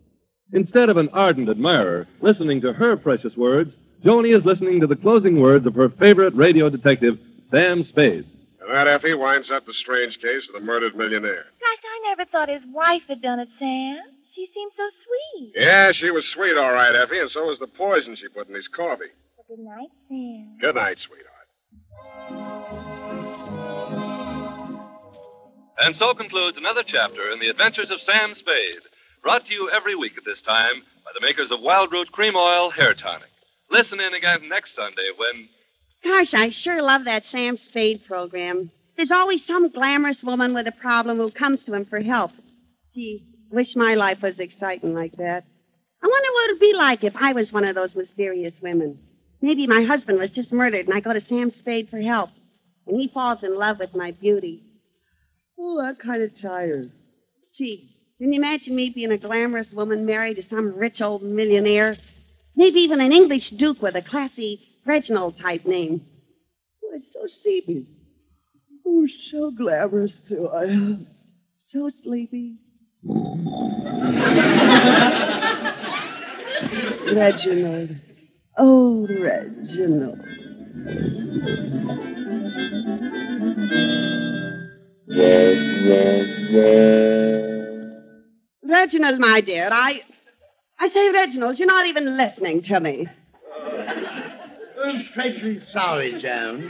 Instead 0.51 0.89
of 0.89 0.97
an 0.97 1.07
ardent 1.13 1.47
admirer 1.47 2.05
listening 2.19 2.59
to 2.59 2.73
her 2.73 2.97
precious 2.97 3.37
words, 3.37 3.71
Joanie 4.03 4.31
is 4.31 4.43
listening 4.43 4.81
to 4.81 4.87
the 4.87 4.97
closing 4.97 5.39
words 5.39 5.65
of 5.65 5.75
her 5.75 5.87
favorite 5.87 6.35
radio 6.35 6.69
detective, 6.69 7.17
Sam 7.49 7.85
Spade. 7.85 8.25
And 8.59 8.69
that, 8.71 8.87
Effie, 8.87 9.13
winds 9.13 9.49
up 9.51 9.65
the 9.65 9.73
strange 9.81 10.15
case 10.15 10.43
of 10.49 10.59
the 10.59 10.65
murdered 10.67 10.97
millionaire. 10.97 11.45
Gosh, 11.61 11.85
I 11.85 12.09
never 12.09 12.29
thought 12.29 12.49
his 12.49 12.63
wife 12.73 13.03
had 13.07 13.21
done 13.21 13.39
it, 13.39 13.47
Sam. 13.57 14.16
She 14.37 14.47
seemed 14.53 14.71
so 14.77 14.83
sweet. 15.03 15.53
Yeah, 15.55 15.91
she 15.93 16.11
was 16.11 16.23
sweet, 16.31 16.55
all 16.55 16.71
right, 16.71 16.93
Effie, 16.93 17.17
and 17.17 17.31
so 17.31 17.47
was 17.47 17.57
the 17.57 17.65
poison 17.65 18.15
she 18.15 18.27
put 18.27 18.47
in 18.47 18.53
his 18.53 18.67
coffee. 18.67 19.09
Well, 19.35 19.45
good 19.49 19.65
night, 19.65 19.89
Sam. 20.07 20.57
Good 20.61 20.75
night, 20.75 20.97
sweetheart. 21.07 21.47
And 25.81 25.95
so 25.95 26.13
concludes 26.13 26.55
another 26.55 26.83
chapter 26.85 27.31
in 27.31 27.39
the 27.39 27.49
adventures 27.49 27.89
of 27.89 27.99
Sam 28.01 28.35
Spade, 28.35 28.83
Brought 29.23 29.47
to 29.47 29.53
you 29.53 29.71
every 29.71 29.95
week 29.95 30.13
at 30.19 30.23
this 30.23 30.41
time 30.41 30.83
by 31.03 31.11
the 31.15 31.25
makers 31.25 31.49
of 31.49 31.61
Wildroot 31.61 32.11
Cream 32.11 32.35
Oil 32.35 32.69
Hair 32.69 32.93
Tonic. 32.93 33.29
Listen 33.71 33.99
in 33.99 34.13
again 34.13 34.47
next 34.47 34.75
Sunday 34.75 35.09
when. 35.17 35.49
Gosh, 36.03 36.35
I 36.35 36.51
sure 36.51 36.83
love 36.83 37.05
that 37.05 37.25
Sam 37.25 37.57
Spade 37.57 38.05
program. 38.05 38.69
There's 38.95 39.09
always 39.09 39.43
some 39.43 39.69
glamorous 39.69 40.21
woman 40.21 40.53
with 40.53 40.67
a 40.67 40.71
problem 40.71 41.17
who 41.17 41.31
comes 41.31 41.63
to 41.65 41.73
him 41.73 41.85
for 41.85 41.99
help. 42.01 42.31
Gee, 42.93 43.23
wish 43.51 43.75
my 43.75 43.95
life 43.95 44.21
was 44.21 44.39
exciting 44.39 44.93
like 44.93 45.15
that. 45.17 45.45
I 46.03 46.07
wonder 46.07 46.31
what 46.33 46.49
it'd 46.49 46.59
be 46.59 46.73
like 46.73 47.03
if 47.03 47.15
I 47.15 47.33
was 47.33 47.51
one 47.51 47.63
of 47.65 47.75
those 47.75 47.95
mysterious 47.95 48.53
women. 48.61 48.99
Maybe 49.41 49.67
my 49.67 49.83
husband 49.83 50.19
was 50.19 50.31
just 50.31 50.51
murdered 50.51 50.87
and 50.87 50.95
I 50.95 50.99
go 50.99 51.13
to 51.13 51.21
Sam 51.21 51.51
Spade 51.51 51.89
for 51.89 51.99
help. 51.99 52.29
And 52.85 52.99
he 52.99 53.07
falls 53.07 53.43
in 53.43 53.55
love 53.55 53.79
with 53.79 53.95
my 53.95 54.11
beauty. 54.11 54.63
Oh, 55.59 55.81
I'm 55.81 55.95
kind 55.95 56.21
of 56.21 56.39
tired. 56.39 56.91
Gee, 57.55 57.95
can 58.19 58.31
you 58.31 58.39
imagine 58.39 58.75
me 58.75 58.89
being 58.89 59.11
a 59.11 59.17
glamorous 59.17 59.71
woman 59.71 60.05
married 60.05 60.37
to 60.37 60.47
some 60.47 60.75
rich 60.75 61.01
old 61.01 61.23
millionaire? 61.23 61.97
Maybe 62.55 62.81
even 62.81 63.01
an 63.01 63.11
English 63.11 63.51
duke 63.51 63.81
with 63.81 63.95
a 63.95 64.01
classy 64.01 64.61
Reginald 64.85 65.37
type 65.39 65.65
name. 65.65 66.05
Oh, 66.83 66.91
it's 66.93 67.13
so 67.13 67.27
sleepy. 67.43 67.85
Oh, 68.85 69.07
so 69.29 69.51
glamorous, 69.51 70.13
too. 70.27 70.47
I 70.47 70.63
am. 70.63 71.07
So 71.69 71.91
sleepy. 72.03 72.55
Reginald. 77.13 77.95
Oh, 78.57 79.07
Reginald. 79.07 80.19
Reginald, 88.63 89.19
my 89.19 89.41
dear, 89.41 89.69
I. 89.71 90.01
I 90.79 90.89
say, 90.89 91.09
Reginald, 91.09 91.57
you're 91.57 91.67
not 91.67 91.87
even 91.87 92.17
listening 92.17 92.61
to 92.63 92.79
me. 92.79 93.07
I'm 94.83 95.05
frightfully 95.13 95.59
sorry, 95.71 96.21
Joan. 96.21 96.69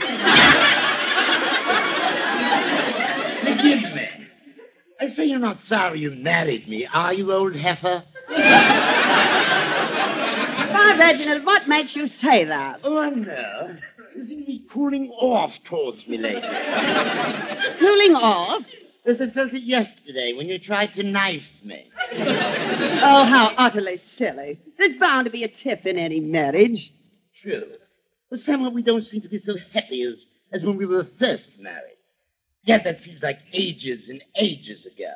Forgive 3.44 3.82
me. 3.94 4.17
I 5.00 5.10
say 5.12 5.26
you're 5.26 5.38
not 5.38 5.60
sorry 5.62 6.00
you 6.00 6.10
married 6.10 6.68
me, 6.68 6.86
are 6.92 7.12
you, 7.14 7.32
old 7.32 7.54
heifer? 7.54 8.02
Why, 10.70 10.96
Reginald, 10.98 11.44
what 11.44 11.68
makes 11.68 11.94
you 11.94 12.08
say 12.08 12.44
that? 12.44 12.80
Oh, 12.82 12.98
I 12.98 13.10
know. 13.10 13.76
You 14.16 14.26
seem 14.26 14.40
to 14.40 14.46
be 14.46 14.66
cooling 14.72 15.10
off 15.10 15.52
towards 15.64 16.04
me 16.08 16.18
lately. 16.18 16.42
Cooling 17.78 18.16
off? 18.16 18.62
Yes, 19.06 19.20
I 19.20 19.30
felt 19.30 19.52
it 19.52 19.62
yesterday 19.62 20.32
when 20.36 20.48
you 20.48 20.58
tried 20.58 20.94
to 20.94 21.04
knife 21.04 21.46
me. 21.64 21.88
Oh, 22.12 23.24
how 23.24 23.54
utterly 23.56 24.02
silly. 24.16 24.58
There's 24.76 24.98
bound 24.98 25.26
to 25.26 25.30
be 25.30 25.44
a 25.44 25.48
tip 25.48 25.86
in 25.86 25.96
any 25.96 26.18
marriage. 26.18 26.92
True. 27.40 27.64
But 28.30 28.40
somehow 28.40 28.70
we 28.70 28.82
don't 28.82 29.06
seem 29.06 29.22
to 29.22 29.28
be 29.28 29.40
so 29.46 29.56
happy 29.72 30.02
as, 30.02 30.26
as 30.52 30.62
when 30.64 30.76
we 30.76 30.86
were 30.86 31.06
first 31.20 31.48
married. 31.60 31.97
Yet 32.68 32.84
that 32.84 33.00
seems 33.00 33.22
like 33.22 33.38
ages 33.54 34.10
and 34.10 34.22
ages 34.36 34.84
ago. 34.84 35.14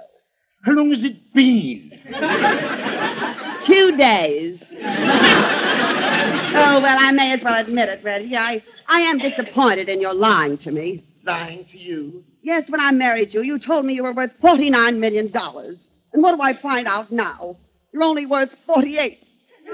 How 0.65 0.73
long 0.73 0.91
has 0.91 1.05
it 1.05 1.35
been? 1.35 1.91
Two 3.67 3.95
days. 3.99 4.59
oh, 4.73 6.81
well, 6.81 6.97
I 6.99 7.13
may 7.13 7.33
as 7.33 7.43
well 7.43 7.61
admit 7.61 7.91
it, 7.91 8.03
Reggie. 8.03 8.39
I, 8.39 8.63
I 8.89 9.01
am 9.01 9.19
disappointed 9.19 9.91
in 9.91 10.01
your 10.01 10.15
lying 10.15 10.57
to 10.59 10.71
me. 10.71 11.05
Lying 11.27 11.67
to 11.73 11.79
you? 11.79 12.25
Yes, 12.43 12.65
when 12.71 12.81
I 12.81 12.91
married 12.91 13.35
you, 13.35 13.43
you 13.43 13.59
told 13.59 13.85
me 13.85 13.93
you 13.93 14.05
were 14.05 14.15
worth 14.15 14.33
$49 14.43 14.97
million. 14.97 15.31
And 15.35 16.23
what 16.23 16.35
do 16.35 16.41
I 16.41 16.59
find 16.59 16.89
out 16.89 17.13
now? 17.13 17.59
You're 17.93 18.05
only 18.05 18.25
worth 18.25 18.49
48. 18.65 19.19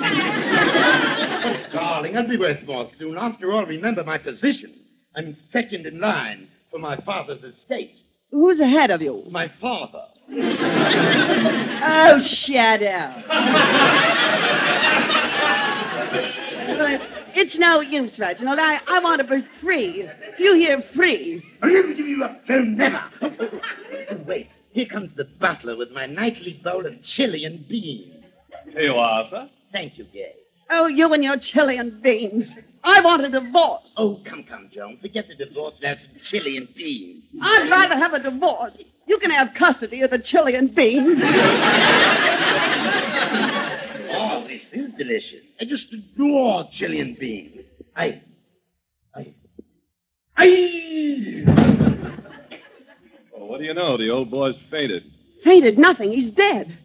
Darling, 1.72 2.16
I'll 2.16 2.26
be 2.26 2.38
worth 2.38 2.66
more 2.66 2.90
soon. 2.98 3.16
After 3.16 3.52
all, 3.52 3.66
remember 3.66 4.02
my 4.02 4.18
position. 4.18 4.74
I'm 5.14 5.36
second 5.52 5.86
in 5.86 6.00
line 6.00 6.48
for 6.70 6.78
my 6.78 6.96
father's 7.00 7.42
estate. 7.42 7.94
Who's 8.30 8.60
ahead 8.60 8.90
of 8.90 9.00
you? 9.02 9.24
My 9.30 9.50
father. 9.60 10.04
Oh, 11.80 12.20
shut 12.20 12.82
up. 12.82 13.24
But 16.76 17.00
it's 17.34 17.56
no 17.56 17.80
use, 17.80 18.18
Reginald. 18.18 18.58
I, 18.58 18.80
I 18.86 18.98
want 18.98 19.20
to 19.20 19.24
be 19.26 19.46
free. 19.60 20.08
You 20.38 20.54
hear 20.54 20.82
free. 20.94 21.44
I'll 21.62 21.70
never 21.70 21.94
give 21.94 22.06
you 22.06 22.24
up, 22.24 22.44
Phil, 22.46 22.64
never. 22.64 23.02
Wait, 24.26 24.48
here 24.72 24.86
comes 24.86 25.10
the 25.16 25.24
butler 25.24 25.76
with 25.76 25.90
my 25.92 26.06
nightly 26.06 26.60
bowl 26.64 26.84
of 26.84 27.00
chili 27.02 27.44
and 27.44 27.66
beans. 27.68 28.24
Here 28.72 28.82
you 28.82 28.94
are, 28.94 29.28
sir. 29.30 29.48
Thank 29.72 29.98
you, 29.98 30.04
Gay. 30.12 30.34
Oh, 30.70 30.86
you 30.86 31.12
and 31.12 31.24
your 31.24 31.38
chili 31.38 31.78
and 31.78 32.02
beans. 32.02 32.48
I 32.84 33.00
want 33.00 33.24
a 33.24 33.28
divorce. 33.28 33.82
Oh, 33.96 34.20
come, 34.24 34.44
come, 34.44 34.68
Joan. 34.72 34.98
Forget 35.00 35.26
the 35.28 35.34
divorce 35.34 35.74
and 35.76 35.84
have 35.84 36.00
some 36.00 36.10
chili 36.22 36.56
and 36.56 36.72
beans. 36.74 37.24
I'd 37.40 37.70
rather 37.70 37.96
have 37.96 38.12
a 38.14 38.20
divorce. 38.20 38.74
You 39.06 39.18
can 39.18 39.30
have 39.30 39.54
custody 39.54 40.02
of 40.02 40.10
the 40.10 40.18
chili 40.18 40.54
and 40.54 40.74
beans. 40.74 41.20
Oh, 44.10 44.46
this 44.46 44.62
is 44.72 44.92
delicious. 44.96 45.44
I 45.60 45.64
just 45.64 45.92
adore 45.92 46.68
chili 46.70 47.00
and 47.00 47.18
beans. 47.18 47.64
I. 47.96 48.22
I. 49.14 49.34
I. 50.36 51.44
Well, 53.36 53.48
what 53.48 53.58
do 53.58 53.64
you 53.64 53.74
know? 53.74 53.96
The 53.96 54.10
old 54.10 54.30
boy's 54.30 54.56
fainted. 54.70 55.04
Fainted 55.44 55.78
nothing. 55.78 56.12
He's 56.12 56.32
dead. 56.32 56.76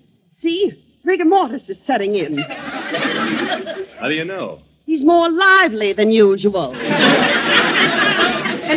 See? 0.41 0.79
Rigor 1.03 1.25
mortis 1.25 1.63
is 1.67 1.77
setting 1.85 2.15
in. 2.15 2.39
How 4.03 4.09
do 4.09 4.15
you 4.15 4.25
know? 4.25 4.61
He's 4.85 5.01
more 5.01 5.31
lively 5.31 5.93
than 5.93 6.11
usual. 6.11 6.75
and 6.75 6.83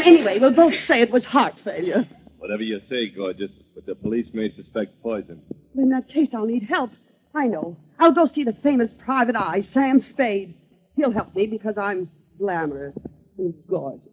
anyway, 0.04 0.38
we'll 0.38 0.52
both 0.52 0.78
say 0.86 1.00
it 1.00 1.10
was 1.10 1.24
heart 1.24 1.56
failure. 1.64 2.06
Whatever 2.38 2.62
you 2.62 2.80
say, 2.88 3.08
gorgeous, 3.08 3.50
but 3.74 3.86
the 3.86 3.96
police 3.96 4.28
may 4.32 4.54
suspect 4.54 5.02
poison. 5.02 5.42
In 5.74 5.88
that 5.88 6.08
case, 6.08 6.28
I'll 6.32 6.46
need 6.46 6.62
help. 6.62 6.92
I 7.34 7.48
know. 7.48 7.76
I'll 7.98 8.12
go 8.12 8.28
see 8.32 8.44
the 8.44 8.52
famous 8.62 8.88
private 8.98 9.34
eye, 9.34 9.66
Sam 9.74 10.00
Spade. 10.00 10.54
He'll 10.94 11.10
help 11.10 11.34
me 11.34 11.48
because 11.48 11.76
I'm 11.76 12.08
glamorous 12.38 12.94
and 13.36 13.52
gorgeous 13.68 14.06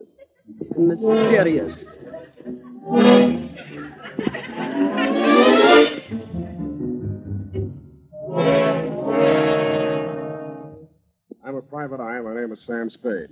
and 0.76 0.88
mysterious. 0.88 1.78
Private 11.64 12.00
eye. 12.00 12.22
My 12.22 12.36
name 12.36 12.52
is 12.52 12.60
Sam 12.66 12.90
Spade. 12.90 13.30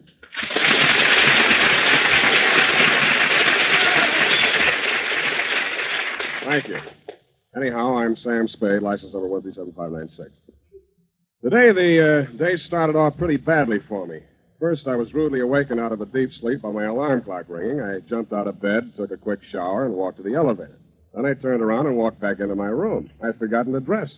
Thank 6.46 6.68
you. 6.68 6.80
Anyhow, 7.56 7.98
I'm 7.98 8.16
Sam 8.18 8.48
Spade, 8.48 8.82
license 8.82 9.14
number 9.14 9.28
137596. 9.28 10.32
Today, 11.44 11.72
the 11.72 12.28
uh, 12.28 12.38
day 12.38 12.58
started 12.58 12.96
off 12.96 13.18
pretty 13.18 13.38
badly 13.38 13.80
for 13.88 14.06
me. 14.08 14.20
First, 14.60 14.88
I 14.88 14.96
was 14.96 15.14
rudely 15.14 15.40
awakened 15.40 15.80
out 15.80 15.92
of 15.92 16.02
a 16.02 16.06
deep 16.06 16.32
sleep 16.40 16.62
by 16.62 16.72
my 16.72 16.86
alarm 16.86 17.24
clock 17.24 17.46
ringing. 17.48 17.82
I 17.82 18.00
jumped 18.02 18.32
out 18.32 18.48
of 18.48 18.62
bed, 18.62 18.94
took 18.96 19.12
a 19.12 19.18
quick 19.18 19.40
shower, 19.52 19.86
and 19.86 19.96
walked 19.96 20.18
to 20.18 20.24
the 20.24 20.36
elevator. 20.36 20.78
Then 21.14 21.26
I 21.26 21.34
turned 21.34 21.62
around 21.62 21.88
and 21.88 21.98
walked 21.98 22.20
back 22.22 22.40
into 22.40 22.56
my 22.56 22.68
room. 22.68 23.10
I'd 23.22 23.38
forgotten 23.38 23.74
to 23.74 23.82
dress. 23.82 24.12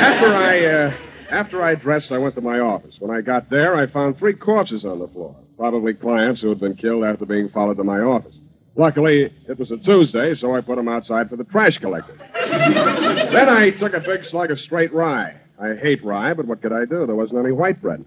after 0.00 0.34
I 0.34 0.64
uh, 0.66 0.96
after 1.30 1.62
I 1.62 1.74
dressed, 1.76 2.10
I 2.12 2.18
went 2.18 2.34
to 2.34 2.40
my 2.40 2.58
office. 2.58 2.96
When 2.98 3.16
I 3.16 3.20
got 3.20 3.50
there, 3.50 3.76
I 3.76 3.86
found 3.86 4.18
three 4.18 4.34
corpses 4.34 4.84
on 4.84 4.98
the 4.98 5.08
floor, 5.08 5.36
probably 5.56 5.94
clients 5.94 6.40
who 6.40 6.48
had 6.48 6.60
been 6.60 6.74
killed 6.76 7.04
after 7.04 7.26
being 7.26 7.48
followed 7.48 7.76
to 7.76 7.84
my 7.84 8.00
office. 8.00 8.34
Luckily, 8.76 9.32
it 9.48 9.58
was 9.58 9.70
a 9.70 9.76
Tuesday, 9.76 10.34
so 10.34 10.54
I 10.56 10.60
put 10.60 10.74
them 10.76 10.88
outside 10.88 11.30
for 11.30 11.36
the 11.36 11.44
trash 11.44 11.78
collector. 11.78 12.16
then 12.34 13.48
I 13.48 13.70
took 13.70 13.94
a 13.94 14.00
big 14.00 14.24
slug 14.26 14.50
of 14.50 14.58
straight 14.58 14.92
rye. 14.92 15.40
I 15.60 15.74
hate 15.74 16.04
rye, 16.04 16.34
but 16.34 16.46
what 16.46 16.60
could 16.60 16.72
I 16.72 16.84
do? 16.84 17.06
There 17.06 17.14
wasn't 17.14 17.38
any 17.38 17.52
white 17.52 17.80
bread. 17.80 18.04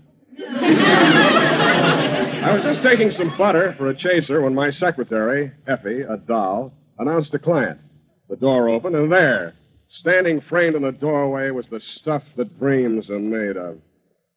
I 2.48 2.54
was 2.54 2.64
just 2.64 2.82
taking 2.82 3.12
some 3.12 3.36
butter 3.38 3.76
for 3.78 3.90
a 3.90 3.94
chaser 3.94 4.42
when 4.42 4.56
my 4.56 4.72
secretary, 4.72 5.52
Effie, 5.68 6.04
a 6.04 6.16
doll, 6.16 6.72
announced 6.98 7.34
a 7.34 7.40
client. 7.40 7.78
The 8.30 8.38
door 8.38 8.70
opened, 8.70 8.96
and 8.96 9.12
there, 9.12 9.54
standing 9.90 10.40
framed 10.40 10.78
in 10.78 10.84
the 10.84 10.94
doorway, 10.94 11.52
was 11.52 11.68
the 11.68 11.82
stuff 11.82 12.24
that 12.38 12.58
dreams 12.58 13.10
are 13.10 13.20
made 13.20 13.58
of. 13.58 13.80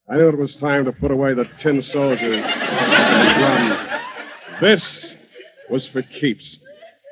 I 0.08 0.16
knew 0.16 0.28
it 0.28 0.36
was 0.36 0.56
time 0.56 0.86
to 0.86 0.92
put 0.92 1.12
away 1.12 1.34
the 1.34 1.48
tin 1.61 1.82
soldiers. 1.82 2.44
This 4.61 5.14
was 5.70 5.86
for 5.86 6.02
keeps. 6.02 6.58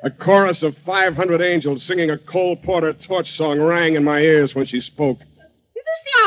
A 0.03 0.11
chorus 0.11 0.61
of 0.61 0.75
500 0.85 1.41
angels 1.41 1.83
singing 1.83 2.11
a 2.11 2.17
Cole 2.17 2.57
Porter 2.57 2.93
torch 2.93 3.35
song 3.35 3.59
rang 3.59 3.95
in 3.95 4.03
my 4.03 4.19
ears 4.19 4.53
when 4.53 4.67
she 4.67 4.81
spoke. 4.81 5.17
Is 5.21 5.83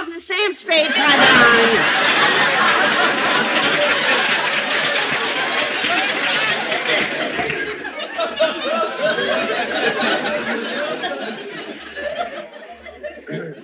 this 0.08 0.14
the 0.14 0.20
Sam 0.22 0.54
Spade, 0.56 0.90
private 0.90 2.11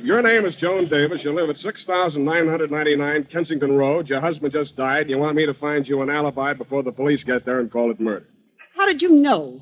your 0.09 0.23
name 0.23 0.47
is 0.47 0.55
Joan 0.57 0.89
Davis. 0.89 1.21
You 1.23 1.35
live 1.35 1.51
at 1.51 1.59
6999 1.59 3.25
Kensington 3.31 3.73
Road. 3.77 4.09
Your 4.09 4.21
husband 4.23 4.53
just 4.55 4.75
died, 4.75 5.11
you 5.11 5.19
want 5.19 5.37
me 5.37 5.45
to 5.45 5.53
find 5.55 5.87
you 5.87 6.01
an 6.01 6.09
alibi 6.09 6.55
before 6.55 6.83
the 6.83 6.93
police 6.93 7.23
get 7.25 7.45
there 7.45 7.61
and 7.61 7.71
call 7.71 7.91
it 7.91 8.01
murder. 8.01 8.27
How 8.75 8.87
did 8.87 9.03
you 9.03 9.11
know? 9.11 9.61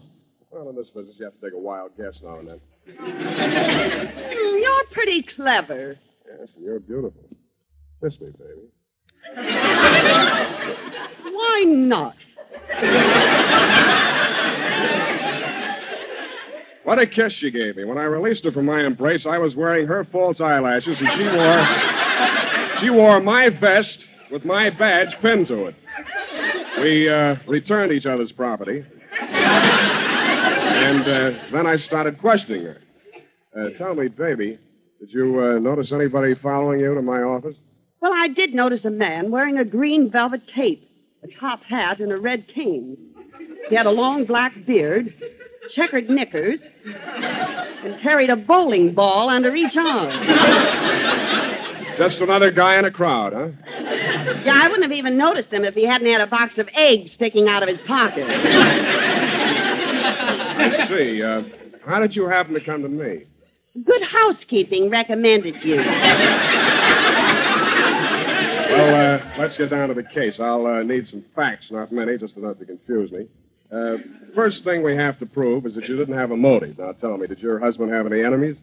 Well, 0.50 0.68
in 0.70 0.76
this 0.76 0.86
business, 0.94 1.16
you 1.18 1.24
have 1.24 1.34
to 1.34 1.40
take 1.40 1.52
a 1.52 1.58
wild 1.58 1.90
guess 1.96 2.14
now 2.22 2.38
and 2.38 2.48
then. 2.48 2.60
Hmm, 2.96 4.56
You're 4.62 4.84
pretty 4.92 5.24
clever. 5.34 5.96
Yes, 6.28 6.48
and 6.54 6.64
you're 6.64 6.78
beautiful. 6.80 7.24
Kiss 8.02 8.14
me, 8.20 8.28
baby. 8.38 8.68
Why 11.34 11.64
not? 11.66 12.14
What 16.86 17.00
a 17.00 17.06
kiss 17.06 17.32
she 17.32 17.50
gave 17.50 17.76
me. 17.76 17.82
When 17.82 17.98
I 17.98 18.04
released 18.04 18.44
her 18.44 18.52
from 18.52 18.66
my 18.66 18.86
embrace, 18.86 19.26
I 19.26 19.38
was 19.38 19.56
wearing 19.56 19.88
her 19.88 20.04
false 20.04 20.40
eyelashes, 20.40 20.96
and 21.00 21.08
she 21.14 21.24
wore 21.24 21.66
she 22.78 22.90
wore 22.90 23.20
my 23.20 23.48
vest 23.48 24.04
with 24.30 24.44
my 24.44 24.70
badge 24.70 25.12
pinned 25.20 25.48
to 25.48 25.66
it. 25.66 25.74
We 26.80 27.08
uh, 27.08 27.38
returned 27.48 27.90
each 27.90 28.06
other's 28.06 28.30
property, 28.30 28.84
and 29.20 31.02
uh, 31.02 31.32
then 31.50 31.66
I 31.66 31.76
started 31.78 32.20
questioning 32.20 32.62
her. 32.62 32.80
Uh, 33.58 33.70
tell 33.76 33.96
me, 33.96 34.06
baby, 34.06 34.56
did 35.00 35.12
you 35.12 35.40
uh, 35.40 35.58
notice 35.58 35.90
anybody 35.90 36.36
following 36.36 36.78
you 36.78 36.94
to 36.94 37.02
my 37.02 37.20
office? 37.20 37.56
Well, 38.00 38.12
I 38.14 38.28
did 38.28 38.54
notice 38.54 38.84
a 38.84 38.90
man 38.90 39.32
wearing 39.32 39.58
a 39.58 39.64
green 39.64 40.08
velvet 40.08 40.42
cape, 40.46 40.88
a 41.24 41.28
top 41.40 41.64
hat, 41.64 41.98
and 41.98 42.12
a 42.12 42.16
red 42.16 42.46
cane. 42.46 42.96
He 43.68 43.74
had 43.74 43.86
a 43.86 43.90
long 43.90 44.24
black 44.24 44.52
beard, 44.64 45.12
checkered 45.74 46.08
knickers, 46.08 46.60
and 46.84 48.00
carried 48.00 48.30
a 48.30 48.36
bowling 48.36 48.94
ball 48.94 49.28
under 49.28 49.54
each 49.54 49.76
arm. 49.76 50.26
Just 51.98 52.20
another 52.20 52.50
guy 52.50 52.78
in 52.78 52.84
a 52.84 52.90
crowd, 52.90 53.32
huh? 53.32 53.48
Yeah, 54.44 54.60
I 54.62 54.68
wouldn't 54.68 54.82
have 54.82 54.92
even 54.92 55.16
noticed 55.16 55.50
him 55.50 55.64
if 55.64 55.74
he 55.74 55.84
hadn't 55.84 56.06
had 56.06 56.20
a 56.20 56.26
box 56.26 56.58
of 56.58 56.68
eggs 56.74 57.12
sticking 57.12 57.48
out 57.48 57.62
of 57.62 57.68
his 57.68 57.78
pocket. 57.86 58.26
I 60.58 60.86
see. 60.88 61.22
Uh, 61.22 61.42
how 61.86 62.00
did 62.00 62.14
you 62.14 62.26
happen 62.26 62.52
to 62.54 62.60
come 62.60 62.82
to 62.82 62.88
me? 62.88 63.24
Good 63.84 64.02
housekeeping 64.02 64.90
recommended 64.90 65.54
you. 65.64 65.76
Well, 68.66 68.94
uh, 68.94 69.20
let's 69.38 69.56
get 69.56 69.70
down 69.70 69.88
to 69.88 69.94
the 69.94 70.02
case. 70.02 70.38
I'll 70.38 70.66
uh, 70.66 70.82
need 70.82 71.08
some 71.08 71.24
facts, 71.34 71.70
not 71.70 71.92
many, 71.92 72.18
just 72.18 72.36
enough 72.36 72.58
to 72.58 72.64
confuse 72.66 73.10
me. 73.12 73.26
Uh, 73.72 73.96
first 74.34 74.64
thing 74.64 74.82
we 74.82 74.94
have 74.94 75.18
to 75.18 75.26
prove 75.26 75.66
is 75.66 75.74
that 75.74 75.88
you 75.88 75.96
didn't 75.96 76.14
have 76.14 76.30
a 76.30 76.36
motive. 76.36 76.78
Now, 76.78 76.92
tell 76.92 77.16
me, 77.16 77.26
did 77.26 77.40
your 77.40 77.58
husband 77.58 77.92
have 77.92 78.06
any 78.06 78.22
enemies? 78.22 78.56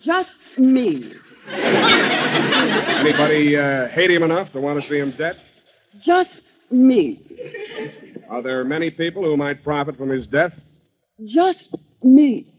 Just 0.00 0.30
me. 0.56 1.14
Anybody 1.48 3.56
uh, 3.56 3.88
hate 3.88 4.10
him 4.10 4.22
enough 4.22 4.52
to 4.52 4.60
want 4.60 4.82
to 4.82 4.88
see 4.88 4.98
him 4.98 5.12
dead? 5.16 5.36
Just 6.04 6.40
me. 6.70 7.22
Are 8.28 8.42
there 8.42 8.64
many 8.64 8.90
people 8.90 9.22
who 9.22 9.36
might 9.36 9.62
profit 9.62 9.96
from 9.96 10.08
his 10.08 10.26
death? 10.26 10.52
Just 11.26 11.74
me. 12.02 12.52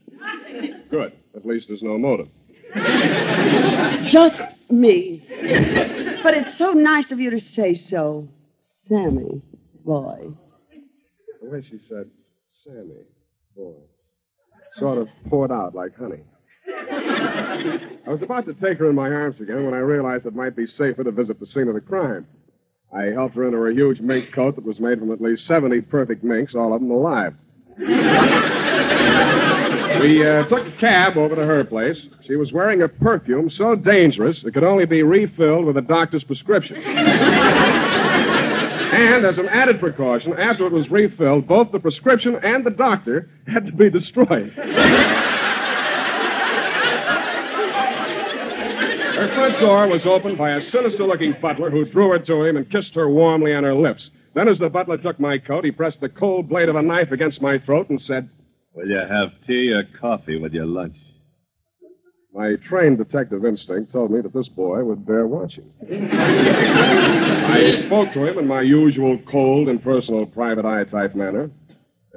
Good. 0.89 1.13
At 1.35 1.45
least 1.45 1.67
there's 1.67 1.81
no 1.81 1.97
motive. 1.97 2.27
Just 4.09 4.41
me. 4.69 5.23
But 6.23 6.33
it's 6.33 6.57
so 6.57 6.71
nice 6.71 7.11
of 7.11 7.19
you 7.19 7.29
to 7.31 7.39
say 7.39 7.75
so. 7.75 8.27
Sammy, 8.87 9.41
boy. 9.83 10.29
The 11.45 11.51
way 11.51 11.61
she 11.61 11.79
said, 11.87 12.09
Sammy, 12.63 13.03
boy, 13.55 13.75
sort 14.79 14.97
of 14.97 15.07
poured 15.29 15.51
out 15.51 15.75
like 15.75 15.95
honey. 15.95 16.23
I 16.67 18.01
was 18.07 18.23
about 18.23 18.47
to 18.47 18.55
take 18.55 18.79
her 18.79 18.89
in 18.89 18.95
my 18.95 19.11
arms 19.11 19.39
again 19.39 19.63
when 19.63 19.75
I 19.75 19.77
realized 19.77 20.25
it 20.25 20.33
might 20.33 20.55
be 20.55 20.65
safer 20.65 21.03
to 21.03 21.11
visit 21.11 21.39
the 21.39 21.45
scene 21.45 21.67
of 21.67 21.75
the 21.75 21.81
crime. 21.81 22.25
I 22.91 23.11
helped 23.13 23.35
her 23.35 23.45
into 23.45 23.59
her 23.59 23.69
huge 23.69 23.99
mink 23.99 24.33
coat 24.33 24.55
that 24.55 24.65
was 24.65 24.79
made 24.79 24.97
from 24.97 25.11
at 25.11 25.21
least 25.21 25.45
70 25.45 25.81
perfect 25.81 26.23
minks, 26.23 26.55
all 26.55 26.73
of 26.73 26.81
them 26.81 26.89
alive. 26.89 27.35
We 30.01 30.27
uh, 30.27 30.45
took 30.47 30.65
a 30.65 30.75
cab 30.79 31.15
over 31.15 31.35
to 31.35 31.45
her 31.45 31.63
place. 31.63 31.97
She 32.25 32.37
was 32.37 32.51
wearing 32.51 32.81
a 32.81 32.87
perfume 32.87 33.51
so 33.51 33.75
dangerous 33.75 34.43
it 34.43 34.53
could 34.55 34.63
only 34.63 34.85
be 34.85 35.03
refilled 35.03 35.65
with 35.65 35.77
a 35.77 35.81
doctor's 35.81 36.23
prescription. 36.23 36.77
And 38.95 39.25
as 39.25 39.37
an 39.37 39.49
added 39.49 39.79
precaution, 39.79 40.33
after 40.33 40.65
it 40.65 40.71
was 40.71 40.89
refilled, 40.89 41.47
both 41.47 41.71
the 41.71 41.79
prescription 41.79 42.35
and 42.43 42.65
the 42.65 42.71
doctor 42.71 43.29
had 43.45 43.65
to 43.65 43.73
be 43.73 43.89
destroyed. 43.89 44.53
Her 49.15 49.33
front 49.33 49.59
door 49.59 49.87
was 49.87 50.05
opened 50.05 50.37
by 50.37 50.51
a 50.51 50.69
sinister 50.71 51.03
looking 51.03 51.35
butler 51.41 51.69
who 51.69 51.83
drew 51.85 52.09
her 52.09 52.19
to 52.19 52.43
him 52.43 52.55
and 52.57 52.69
kissed 52.71 52.95
her 52.95 53.09
warmly 53.09 53.53
on 53.53 53.63
her 53.63 53.75
lips. 53.75 54.09
Then, 54.33 54.47
as 54.47 54.59
the 54.59 54.69
butler 54.69 54.97
took 54.97 55.19
my 55.19 55.37
coat, 55.39 55.65
he 55.65 55.71
pressed 55.71 55.99
the 55.99 56.09
cold 56.09 56.47
blade 56.47 56.69
of 56.69 56.75
a 56.75 56.81
knife 56.81 57.11
against 57.11 57.41
my 57.41 57.57
throat 57.59 57.89
and 57.89 58.01
said, 58.01 58.29
Will 58.73 58.87
you 58.87 58.97
have 58.97 59.29
tea 59.47 59.71
or 59.71 59.83
coffee 59.99 60.37
with 60.37 60.53
your 60.53 60.65
lunch? 60.65 60.97
My 62.33 62.55
trained 62.67 62.97
detective 62.97 63.45
instinct 63.45 63.93
told 63.93 64.11
me 64.11 64.19
that 64.21 64.33
this 64.33 64.49
boy 64.49 64.83
would 64.83 65.05
bear 65.05 65.25
watching. 65.25 65.71
I 67.47 67.85
spoke 67.85 68.13
to 68.13 68.25
him 68.25 68.37
in 68.39 68.47
my 68.47 68.61
usual 68.61 69.17
cold, 69.31 69.69
impersonal, 69.69 70.25
private 70.25 70.65
eye 70.65 70.83
type 70.85 71.15
manner. 71.15 71.49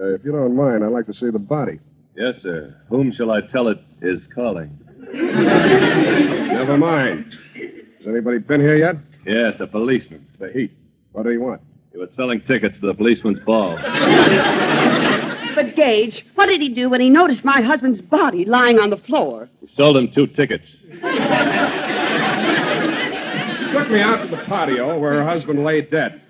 Uh, 0.00 0.14
if 0.14 0.24
you 0.24 0.32
don't 0.32 0.56
mind, 0.56 0.84
I'd 0.84 0.92
like 0.92 1.06
to 1.06 1.14
see 1.14 1.30
the 1.30 1.38
body. 1.38 1.78
Yes, 2.16 2.34
sir. 2.42 2.74
Whom 2.88 3.12
shall 3.12 3.30
I 3.30 3.40
tell 3.42 3.68
it 3.68 3.78
is 4.02 4.20
calling? 4.34 4.78
Never 5.12 6.76
mind. 6.76 7.32
Has 7.54 8.06
anybody 8.06 8.38
been 8.38 8.60
here 8.60 8.76
yet? 8.76 8.96
Yes, 9.26 9.54
a 9.60 9.66
policeman. 9.66 10.26
The 10.38 10.50
heat. 10.50 10.72
What 11.12 11.24
do 11.24 11.32
you 11.32 11.40
want? 11.40 11.60
He 11.92 11.98
was 11.98 12.08
selling 12.16 12.40
tickets 12.42 12.74
to 12.80 12.86
the 12.86 12.94
policeman's 12.94 13.40
ball. 13.44 13.78
But, 15.54 15.74
Gage, 15.74 16.24
what 16.36 16.46
did 16.46 16.60
he 16.60 16.68
do 16.68 16.88
when 16.88 17.00
he 17.00 17.10
noticed 17.10 17.44
my 17.44 17.60
husband's 17.60 18.00
body 18.00 18.44
lying 18.44 18.78
on 18.78 18.90
the 18.90 18.96
floor? 18.96 19.48
He 19.60 19.66
sold 19.74 19.96
him 19.96 20.08
two 20.14 20.28
tickets. 20.28 20.70
Took 23.88 23.94
me 23.94 24.02
out 24.02 24.22
to 24.22 24.28
the 24.28 24.42
patio 24.44 24.98
where 24.98 25.14
her 25.14 25.24
husband 25.24 25.64
lay 25.64 25.80
dead. 25.80 26.20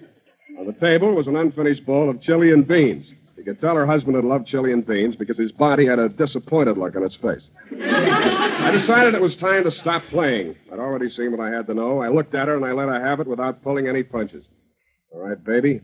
On 0.60 0.64
the 0.64 0.74
table 0.74 1.12
was 1.12 1.26
an 1.26 1.34
unfinished 1.34 1.84
bowl 1.84 2.08
of 2.08 2.22
chili 2.22 2.52
and 2.52 2.64
beans. 2.68 3.04
You 3.36 3.42
could 3.42 3.60
tell 3.60 3.74
her 3.74 3.84
husband 3.84 4.14
had 4.14 4.24
loved 4.24 4.46
chili 4.46 4.72
and 4.72 4.86
beans 4.86 5.16
because 5.16 5.36
his 5.36 5.50
body 5.50 5.84
had 5.84 5.98
a 5.98 6.08
disappointed 6.08 6.78
look 6.78 6.94
on 6.94 7.02
its 7.02 7.16
face. 7.16 7.42
I 7.72 8.70
decided 8.70 9.14
it 9.14 9.20
was 9.20 9.34
time 9.38 9.64
to 9.64 9.72
stop 9.72 10.04
playing. 10.08 10.54
I'd 10.72 10.78
already 10.78 11.10
seen 11.10 11.32
what 11.32 11.40
I 11.40 11.50
had 11.50 11.66
to 11.66 11.74
know. 11.74 12.00
I 12.00 12.10
looked 12.10 12.32
at 12.36 12.46
her 12.46 12.54
and 12.54 12.64
I 12.64 12.70
let 12.70 12.86
her 12.86 13.04
have 13.04 13.18
it 13.18 13.26
without 13.26 13.60
pulling 13.64 13.88
any 13.88 14.04
punches. 14.04 14.44
All 15.10 15.26
right, 15.26 15.42
baby. 15.42 15.80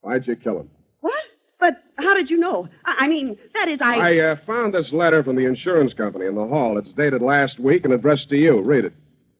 Why'd 0.00 0.26
you 0.26 0.34
kill 0.36 0.60
him? 0.60 0.70
What? 1.02 1.12
But 1.60 1.74
how 1.96 2.14
did 2.14 2.30
you 2.30 2.38
know? 2.38 2.68
I, 2.86 3.04
I 3.04 3.08
mean, 3.08 3.36
that 3.52 3.68
is, 3.68 3.80
I. 3.82 3.96
I 3.96 4.18
uh, 4.30 4.36
found 4.46 4.72
this 4.72 4.94
letter 4.94 5.22
from 5.22 5.36
the 5.36 5.44
insurance 5.44 5.92
company 5.92 6.24
in 6.24 6.36
the 6.36 6.46
hall. 6.46 6.78
It's 6.78 6.92
dated 6.92 7.20
last 7.20 7.60
week 7.60 7.84
and 7.84 7.92
addressed 7.92 8.30
to 8.30 8.36
you. 8.36 8.62
Read 8.62 8.86
it. 8.86 8.94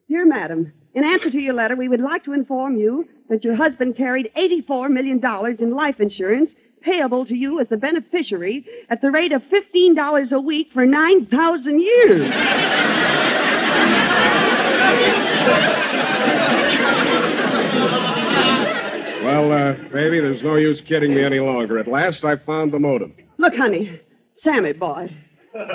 Dear 0.08 0.26
Madam, 0.26 0.72
in 0.96 1.04
answer 1.04 1.30
to 1.30 1.38
your 1.38 1.54
letter, 1.54 1.76
we 1.76 1.88
would 1.88 2.00
like 2.00 2.24
to 2.24 2.32
inform 2.32 2.76
you 2.76 3.06
that 3.28 3.44
your 3.44 3.54
husband 3.54 3.96
carried 3.96 4.30
$84 4.36 4.90
million 4.90 5.20
in 5.60 5.70
life 5.74 6.00
insurance 6.00 6.50
payable 6.80 7.26
to 7.26 7.34
you 7.34 7.60
as 7.60 7.68
the 7.68 7.76
beneficiary 7.76 8.64
at 8.90 9.00
the 9.02 9.10
rate 9.10 9.32
of 9.32 9.42
$15 9.42 10.32
a 10.32 10.40
week 10.40 10.68
for 10.72 10.86
9,000 10.86 11.80
years. 11.80 12.32
Well, 19.24 19.50
uh, 19.52 19.72
baby, 19.92 20.20
there's 20.20 20.42
no 20.42 20.54
use 20.56 20.80
kidding 20.86 21.12
me 21.14 21.24
any 21.24 21.40
longer. 21.40 21.78
At 21.78 21.88
last, 21.88 22.24
I 22.24 22.36
found 22.36 22.72
the 22.72 22.78
motive. 22.78 23.10
Look, 23.38 23.54
honey, 23.56 24.00
Sammy 24.44 24.72
boy, 24.72 25.10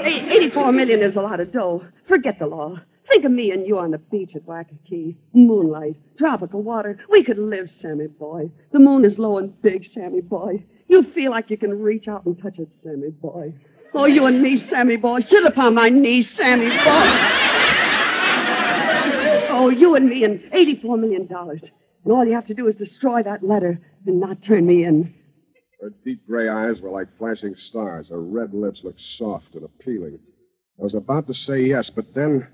eight- 0.03 0.31
84 0.31 0.71
million 0.71 1.01
is 1.01 1.15
a 1.17 1.21
lot 1.21 1.39
of 1.41 1.51
dough. 1.51 1.83
Forget 2.07 2.39
the 2.39 2.47
law. 2.47 2.79
Think 3.11 3.25
of 3.25 3.31
me 3.33 3.51
and 3.51 3.67
you 3.67 3.77
on 3.77 3.91
the 3.91 3.97
beach 3.97 4.37
at 4.37 4.45
Waikiki. 4.45 5.17
Moonlight, 5.33 5.97
tropical 6.17 6.63
water. 6.63 6.97
We 7.09 7.25
could 7.25 7.37
live, 7.37 7.69
Sammy 7.81 8.07
boy. 8.07 8.49
The 8.71 8.79
moon 8.79 9.03
is 9.03 9.17
low 9.17 9.37
and 9.37 9.61
big, 9.61 9.85
Sammy 9.93 10.21
boy. 10.21 10.63
You 10.87 11.03
feel 11.11 11.31
like 11.31 11.49
you 11.49 11.57
can 11.57 11.77
reach 11.77 12.07
out 12.07 12.25
and 12.25 12.41
touch 12.41 12.57
it, 12.57 12.69
Sammy 12.83 13.09
boy. 13.09 13.53
Oh, 13.93 14.05
you 14.05 14.25
and 14.27 14.41
me, 14.41 14.65
Sammy 14.69 14.95
boy. 14.95 15.19
Sit 15.27 15.43
upon 15.45 15.75
my 15.75 15.89
knees, 15.89 16.25
Sammy 16.37 16.69
boy. 16.69 16.77
Oh, 19.53 19.69
you 19.69 19.95
and 19.95 20.07
me 20.07 20.23
and 20.23 20.39
$84 20.53 20.97
million. 20.97 21.27
And 21.29 22.13
all 22.13 22.25
you 22.25 22.33
have 22.33 22.47
to 22.47 22.53
do 22.53 22.69
is 22.69 22.75
destroy 22.75 23.23
that 23.23 23.43
letter 23.43 23.77
and 24.07 24.21
not 24.21 24.41
turn 24.41 24.65
me 24.65 24.85
in. 24.85 25.13
Her 25.81 25.91
deep 26.05 26.25
gray 26.25 26.47
eyes 26.47 26.79
were 26.79 26.91
like 26.91 27.09
flashing 27.17 27.55
stars. 27.67 28.07
Her 28.07 28.21
red 28.21 28.53
lips 28.53 28.85
looked 28.85 29.01
soft 29.17 29.53
and 29.55 29.65
appealing. 29.65 30.17
I 30.79 30.83
was 30.83 30.93
about 30.95 31.27
to 31.27 31.33
say 31.33 31.63
yes, 31.63 31.89
but 31.93 32.13
then. 32.13 32.47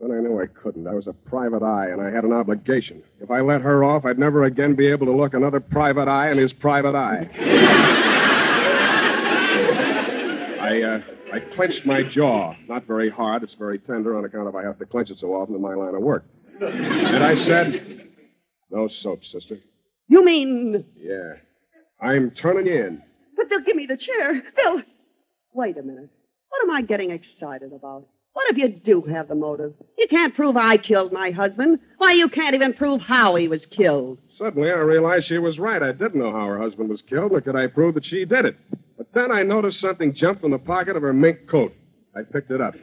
Then 0.00 0.10
I 0.10 0.20
knew 0.20 0.40
I 0.40 0.46
couldn't. 0.46 0.86
I 0.86 0.92
was 0.94 1.06
a 1.06 1.12
private 1.12 1.62
eye, 1.62 1.88
and 1.90 2.00
I 2.00 2.10
had 2.10 2.24
an 2.24 2.32
obligation. 2.32 3.02
If 3.20 3.30
I 3.30 3.40
let 3.40 3.60
her 3.62 3.84
off, 3.84 4.04
I'd 4.04 4.18
never 4.18 4.44
again 4.44 4.74
be 4.74 4.86
able 4.88 5.06
to 5.06 5.12
look 5.16 5.34
another 5.34 5.60
private 5.60 6.08
eye 6.08 6.30
in 6.30 6.38
his 6.38 6.52
private 6.52 6.94
eye. 6.96 7.28
I, 10.60 10.82
uh, 10.82 11.00
I 11.32 11.54
clenched 11.54 11.86
my 11.86 12.02
jaw. 12.02 12.54
Not 12.68 12.86
very 12.86 13.08
hard. 13.10 13.42
It's 13.44 13.54
very 13.54 13.78
tender 13.78 14.16
on 14.18 14.24
account 14.24 14.48
of 14.48 14.56
I 14.56 14.62
have 14.64 14.78
to 14.78 14.86
clench 14.86 15.10
it 15.10 15.18
so 15.20 15.28
often 15.34 15.54
in 15.54 15.60
my 15.62 15.74
line 15.74 15.94
of 15.94 16.02
work. 16.02 16.24
And 16.60 17.22
I 17.24 17.36
said, 17.46 18.08
No 18.70 18.88
soap, 19.02 19.20
sister. 19.30 19.58
You 20.08 20.24
mean. 20.24 20.84
Yeah. 20.96 21.34
I'm 22.00 22.30
turning 22.32 22.66
you 22.66 22.84
in. 22.84 23.02
But 23.36 23.46
they'll 23.48 23.60
give 23.64 23.76
me 23.76 23.86
the 23.86 23.96
chair. 23.96 24.42
They'll. 24.56 24.82
Wait 25.52 25.76
a 25.78 25.82
minute. 25.82 26.10
What 26.48 26.62
am 26.64 26.70
I 26.74 26.82
getting 26.82 27.10
excited 27.10 27.72
about? 27.72 28.06
What 28.34 28.50
if 28.50 28.58
you 28.58 28.68
do 28.68 29.02
have 29.12 29.28
the 29.28 29.36
motive? 29.36 29.74
You 29.96 30.08
can't 30.08 30.34
prove 30.34 30.56
I 30.56 30.76
killed 30.76 31.12
my 31.12 31.30
husband. 31.30 31.78
Why, 31.98 32.12
you 32.12 32.28
can't 32.28 32.54
even 32.54 32.74
prove 32.74 33.00
how 33.00 33.36
he 33.36 33.46
was 33.46 33.62
killed. 33.70 34.18
Suddenly, 34.36 34.70
I 34.70 34.74
realized 34.74 35.26
she 35.28 35.38
was 35.38 35.58
right. 35.58 35.80
I 35.82 35.92
didn't 35.92 36.16
know 36.16 36.32
how 36.32 36.44
her 36.46 36.60
husband 36.60 36.88
was 36.88 37.00
killed, 37.08 37.30
nor 37.30 37.40
could 37.40 37.54
I 37.54 37.68
prove 37.68 37.94
that 37.94 38.04
she 38.04 38.24
did 38.24 38.44
it. 38.44 38.56
But 38.98 39.06
then 39.14 39.30
I 39.30 39.44
noticed 39.44 39.80
something 39.80 40.14
jump 40.14 40.40
from 40.40 40.50
the 40.50 40.58
pocket 40.58 40.96
of 40.96 41.02
her 41.02 41.12
mink 41.12 41.48
coat. 41.48 41.72
I 42.16 42.22
picked 42.22 42.50
it 42.50 42.60
up. 42.60 42.74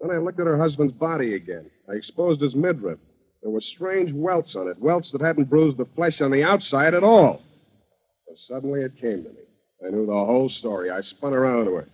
Then 0.00 0.10
I 0.10 0.18
looked 0.18 0.40
at 0.40 0.46
her 0.46 0.58
husband's 0.58 0.94
body 0.94 1.34
again. 1.34 1.70
I 1.90 1.94
exposed 1.94 2.40
his 2.40 2.54
midriff. 2.54 2.98
There 3.42 3.50
were 3.50 3.60
strange 3.60 4.12
welts 4.14 4.56
on 4.56 4.66
it, 4.68 4.78
welts 4.80 5.12
that 5.12 5.20
hadn't 5.20 5.50
bruised 5.50 5.76
the 5.76 5.86
flesh 5.94 6.22
on 6.22 6.30
the 6.30 6.42
outside 6.42 6.94
at 6.94 7.04
all. 7.04 7.42
Suddenly 8.48 8.80
it 8.80 9.00
came 9.00 9.24
to 9.24 9.30
me. 9.30 9.44
I 9.86 9.90
knew 9.90 10.06
the 10.06 10.12
whole 10.12 10.48
story. 10.48 10.90
I 10.90 11.02
spun 11.02 11.34
around 11.34 11.66
to 11.66 11.74
her. 11.74 11.88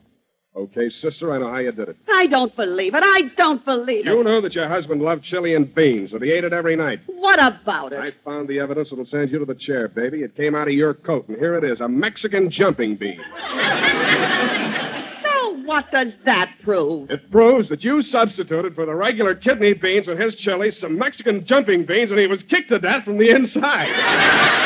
Okay, 0.55 0.91
sister, 1.01 1.33
I 1.33 1.39
know 1.39 1.49
how 1.51 1.59
you 1.59 1.73
did 1.73 1.89
it. 1.89 1.97
I 2.13 2.27
don't 2.27 2.55
believe 2.55 2.95
it. 2.95 3.03
I 3.03 3.23
don't 3.39 3.65
believe 3.65 4.07
it. 4.07 4.11
You 4.11 4.23
know 4.23 4.43
that 4.43 4.53
your 4.53 4.69
husband 4.69 5.01
loved 5.01 5.25
chili 5.25 5.55
and 5.55 5.75
beans, 5.75 6.13
that 6.13 6.21
he 6.21 6.31
ate 6.31 6.45
it 6.45 6.53
every 6.53 6.77
night. 6.77 7.01
What 7.07 7.43
about 7.43 7.95
it? 7.95 7.99
I 7.99 8.11
found 8.23 8.49
the 8.49 8.59
evidence 8.61 8.91
that'll 8.91 9.07
send 9.07 9.31
you 9.31 9.39
to 9.39 9.47
the 9.47 9.55
chair, 9.55 9.89
baby. 9.89 10.21
It 10.23 10.37
came 10.37 10.55
out 10.55 10.69
of 10.69 10.75
your 10.75 10.93
coat, 10.93 11.27
and 11.29 11.39
here 11.39 11.57
it 11.57 11.65
is 11.65 11.81
a 11.81 11.89
Mexican 11.89 12.51
jumping 12.51 12.97
bean. 12.97 13.21
So 15.23 15.63
what 15.65 15.91
does 15.91 16.13
that 16.25 16.53
prove? 16.63 17.11
It 17.11 17.31
proves 17.31 17.69
that 17.69 17.83
you 17.83 18.03
substituted 18.03 18.75
for 18.75 18.85
the 18.87 18.95
regular 18.95 19.35
kidney 19.35 19.73
beans 19.73 20.07
in 20.09 20.21
his 20.21 20.35
chili 20.37 20.73
some 20.73 20.99
Mexican 20.99 21.47
jumping 21.47 21.87
beans, 21.87 22.11
and 22.11 22.19
he 22.21 22.27
was 22.27 22.41
kicked 22.49 22.69
to 22.71 22.79
death 22.79 23.05
from 23.05 23.19
the 23.19 23.31
inside. 23.31 23.89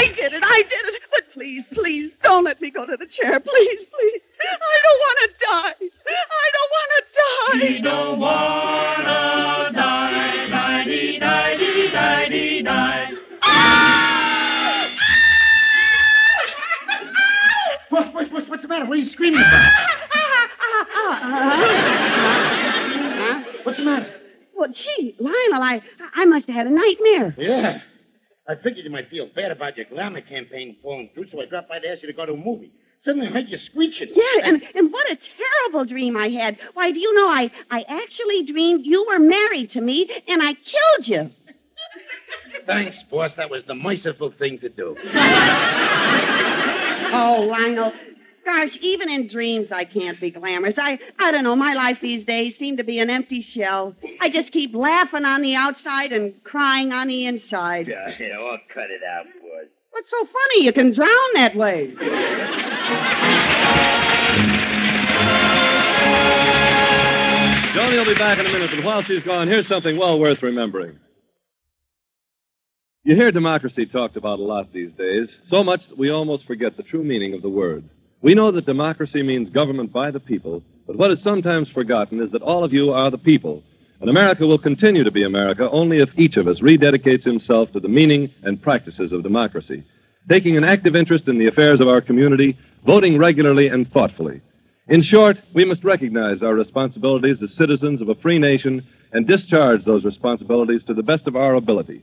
I 0.00 0.06
did 0.14 0.32
it. 0.32 0.42
I 0.42 0.62
did 0.62 0.94
it. 0.94 1.02
But 1.10 1.24
please, 1.34 1.62
please, 1.74 2.10
don't 2.22 2.44
let 2.44 2.58
me 2.60 2.70
go 2.70 2.86
to 2.86 2.96
the 2.96 3.04
chair. 3.06 3.38
Please, 3.38 3.78
please. 3.92 4.20
I 4.40 4.78
don't 4.86 5.00
want 5.04 5.18
to 5.20 5.28
die. 5.44 5.74
I 6.30 6.46
don't 6.56 6.70
want 6.76 6.90
to 6.96 7.02
die. 7.20 7.68
We 7.68 7.74
don't 7.82 8.18
wanna 8.20 9.70
die, 9.74 10.48
die, 10.48 10.84
dee, 10.84 11.18
die, 11.18 11.56
dee, 11.56 11.90
die, 11.90 12.28
dee, 12.28 12.62
die. 12.62 13.12
Ah! 13.42 14.88
What, 17.90 18.14
what, 18.14 18.32
what, 18.32 18.48
what's 18.48 18.62
the 18.62 18.68
matter? 18.68 18.86
What 18.86 18.98
are 18.98 19.02
you 19.02 19.10
screaming 19.10 19.40
about? 19.40 19.72
Ah! 20.14 20.48
What's 23.64 23.78
the 23.78 23.84
matter? 23.84 24.10
Well, 24.54 24.70
gee, 24.72 25.14
Lionel, 25.18 25.62
I, 25.62 25.82
I 26.14 26.24
must 26.24 26.46
have 26.46 26.56
had 26.56 26.66
a 26.66 26.70
nightmare. 26.70 27.34
Yeah. 27.36 27.80
I 28.48 28.54
figured 28.56 28.84
you 28.84 28.90
might 28.90 29.08
feel 29.10 29.28
bad 29.34 29.50
about 29.52 29.76
your 29.76 29.86
glamour 29.86 30.20
campaign 30.22 30.76
falling 30.82 31.10
through, 31.14 31.26
so 31.30 31.40
I 31.40 31.46
dropped 31.46 31.68
by 31.68 31.78
to 31.78 31.88
ask 31.88 32.02
you 32.02 32.08
to 32.08 32.14
go 32.14 32.26
to 32.26 32.32
a 32.32 32.36
movie. 32.36 32.72
Suddenly 33.04 33.28
I 33.28 33.30
heard 33.30 33.48
you 33.48 33.58
screeching. 33.58 34.08
Yeah, 34.14 34.48
and, 34.48 34.62
and 34.74 34.92
what 34.92 35.06
a 35.10 35.16
terrible 35.38 35.84
dream 35.86 36.16
I 36.16 36.28
had. 36.28 36.58
Why, 36.74 36.90
do 36.90 36.98
you 36.98 37.14
know, 37.14 37.28
I, 37.28 37.50
I 37.70 37.82
actually 37.88 38.44
dreamed 38.50 38.84
you 38.84 39.06
were 39.08 39.18
married 39.18 39.70
to 39.72 39.80
me 39.80 40.08
and 40.28 40.42
I 40.42 40.52
killed 40.54 41.08
you. 41.08 41.30
Thanks, 42.66 42.96
boss. 43.10 43.30
That 43.36 43.48
was 43.50 43.62
the 43.66 43.74
merciful 43.74 44.32
thing 44.38 44.58
to 44.58 44.68
do. 44.68 44.96
Oh, 47.12 47.40
Lionel. 47.50 47.92
Gosh, 48.44 48.70
even 48.80 49.08
in 49.10 49.28
dreams 49.28 49.68
I 49.70 49.84
can't 49.84 50.20
be 50.20 50.30
glamorous. 50.30 50.74
I, 50.78 50.98
I 51.18 51.30
don't 51.30 51.44
know, 51.44 51.54
my 51.56 51.74
life 51.74 51.98
these 52.00 52.24
days 52.24 52.54
seems 52.58 52.78
to 52.78 52.84
be 52.84 52.98
an 52.98 53.10
empty 53.10 53.46
shell. 53.54 53.94
I 54.20 54.28
just 54.28 54.52
keep 54.52 54.74
laughing 54.74 55.24
on 55.24 55.42
the 55.42 55.54
outside 55.54 56.12
and 56.12 56.34
crying 56.42 56.92
on 56.92 57.08
the 57.08 57.26
inside. 57.26 57.86
Yeah, 57.88 58.08
yeah, 58.18 58.38
I'll 58.38 58.58
cut 58.72 58.90
it 58.90 59.02
out, 59.08 59.26
boss. 59.40 59.68
What's 59.90 60.10
so 60.10 60.26
funny? 60.26 60.64
You 60.64 60.72
can 60.72 60.94
drown 60.94 61.28
that 61.34 61.54
way. 61.56 61.94
Joanie 67.74 67.98
will 67.98 68.04
be 68.04 68.14
back 68.14 68.38
in 68.38 68.46
a 68.46 68.52
minute, 68.52 68.70
but 68.74 68.84
while 68.84 69.02
she's 69.02 69.22
gone, 69.22 69.48
here's 69.48 69.68
something 69.68 69.96
well 69.96 70.18
worth 70.18 70.42
remembering. 70.42 70.98
You 73.04 73.16
hear 73.16 73.32
democracy 73.32 73.86
talked 73.86 74.16
about 74.16 74.38
a 74.38 74.42
lot 74.42 74.72
these 74.72 74.92
days, 74.92 75.28
so 75.50 75.64
much 75.64 75.80
that 75.88 75.96
we 75.96 76.10
almost 76.10 76.46
forget 76.46 76.76
the 76.76 76.82
true 76.82 77.02
meaning 77.02 77.32
of 77.34 77.42
the 77.42 77.48
word. 77.48 77.88
We 78.22 78.34
know 78.34 78.52
that 78.52 78.66
democracy 78.66 79.22
means 79.22 79.48
government 79.48 79.92
by 79.92 80.10
the 80.10 80.20
people, 80.20 80.62
but 80.86 80.96
what 80.96 81.10
is 81.10 81.18
sometimes 81.24 81.68
forgotten 81.70 82.20
is 82.20 82.30
that 82.32 82.42
all 82.42 82.64
of 82.64 82.72
you 82.72 82.92
are 82.92 83.10
the 83.10 83.16
people. 83.16 83.62
And 84.00 84.10
America 84.10 84.46
will 84.46 84.58
continue 84.58 85.04
to 85.04 85.10
be 85.10 85.24
America 85.24 85.70
only 85.70 86.00
if 86.00 86.10
each 86.16 86.36
of 86.36 86.46
us 86.46 86.60
rededicates 86.60 87.24
himself 87.24 87.72
to 87.72 87.80
the 87.80 87.88
meaning 87.88 88.30
and 88.42 88.60
practices 88.60 89.12
of 89.12 89.22
democracy, 89.22 89.84
taking 90.28 90.58
an 90.58 90.64
active 90.64 90.96
interest 90.96 91.28
in 91.28 91.38
the 91.38 91.46
affairs 91.46 91.80
of 91.80 91.88
our 91.88 92.02
community, 92.02 92.58
voting 92.86 93.18
regularly 93.18 93.68
and 93.68 93.90
thoughtfully. 93.90 94.42
In 94.88 95.02
short, 95.02 95.38
we 95.54 95.64
must 95.64 95.84
recognize 95.84 96.42
our 96.42 96.54
responsibilities 96.54 97.38
as 97.42 97.56
citizens 97.56 98.02
of 98.02 98.10
a 98.10 98.14
free 98.16 98.38
nation 98.38 98.86
and 99.12 99.26
discharge 99.26 99.84
those 99.84 100.04
responsibilities 100.04 100.82
to 100.86 100.94
the 100.94 101.02
best 101.02 101.26
of 101.26 101.36
our 101.36 101.54
ability. 101.54 102.02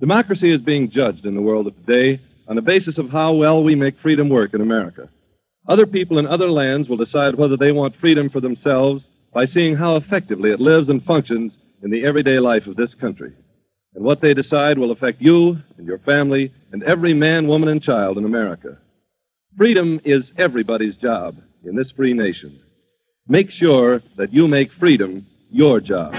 Democracy 0.00 0.52
is 0.52 0.60
being 0.60 0.90
judged 0.90 1.24
in 1.24 1.34
the 1.34 1.40
world 1.40 1.66
of 1.66 1.76
today 1.86 2.20
on 2.46 2.56
the 2.56 2.62
basis 2.62 2.98
of 2.98 3.08
how 3.08 3.32
well 3.32 3.62
we 3.62 3.74
make 3.74 3.98
freedom 4.00 4.28
work 4.28 4.52
in 4.52 4.60
America. 4.60 5.08
Other 5.68 5.86
people 5.86 6.18
in 6.18 6.26
other 6.26 6.50
lands 6.50 6.88
will 6.88 6.96
decide 6.96 7.34
whether 7.34 7.56
they 7.56 7.72
want 7.72 7.96
freedom 7.96 8.30
for 8.30 8.40
themselves 8.40 9.02
by 9.34 9.46
seeing 9.46 9.74
how 9.74 9.96
effectively 9.96 10.50
it 10.50 10.60
lives 10.60 10.88
and 10.88 11.04
functions 11.04 11.52
in 11.82 11.90
the 11.90 12.04
everyday 12.04 12.38
life 12.38 12.66
of 12.66 12.76
this 12.76 12.94
country. 13.00 13.32
And 13.94 14.04
what 14.04 14.20
they 14.20 14.32
decide 14.32 14.78
will 14.78 14.92
affect 14.92 15.20
you 15.20 15.56
and 15.76 15.86
your 15.86 15.98
family 15.98 16.52
and 16.72 16.82
every 16.84 17.14
man, 17.14 17.48
woman, 17.48 17.68
and 17.68 17.82
child 17.82 18.16
in 18.16 18.24
America. 18.24 18.78
Freedom 19.56 20.00
is 20.04 20.22
everybody's 20.38 20.94
job 20.96 21.36
in 21.64 21.74
this 21.74 21.90
free 21.96 22.12
nation. 22.12 22.60
Make 23.26 23.50
sure 23.50 24.02
that 24.16 24.32
you 24.32 24.46
make 24.46 24.70
freedom 24.78 25.26
your 25.50 25.80
job. 25.80 26.14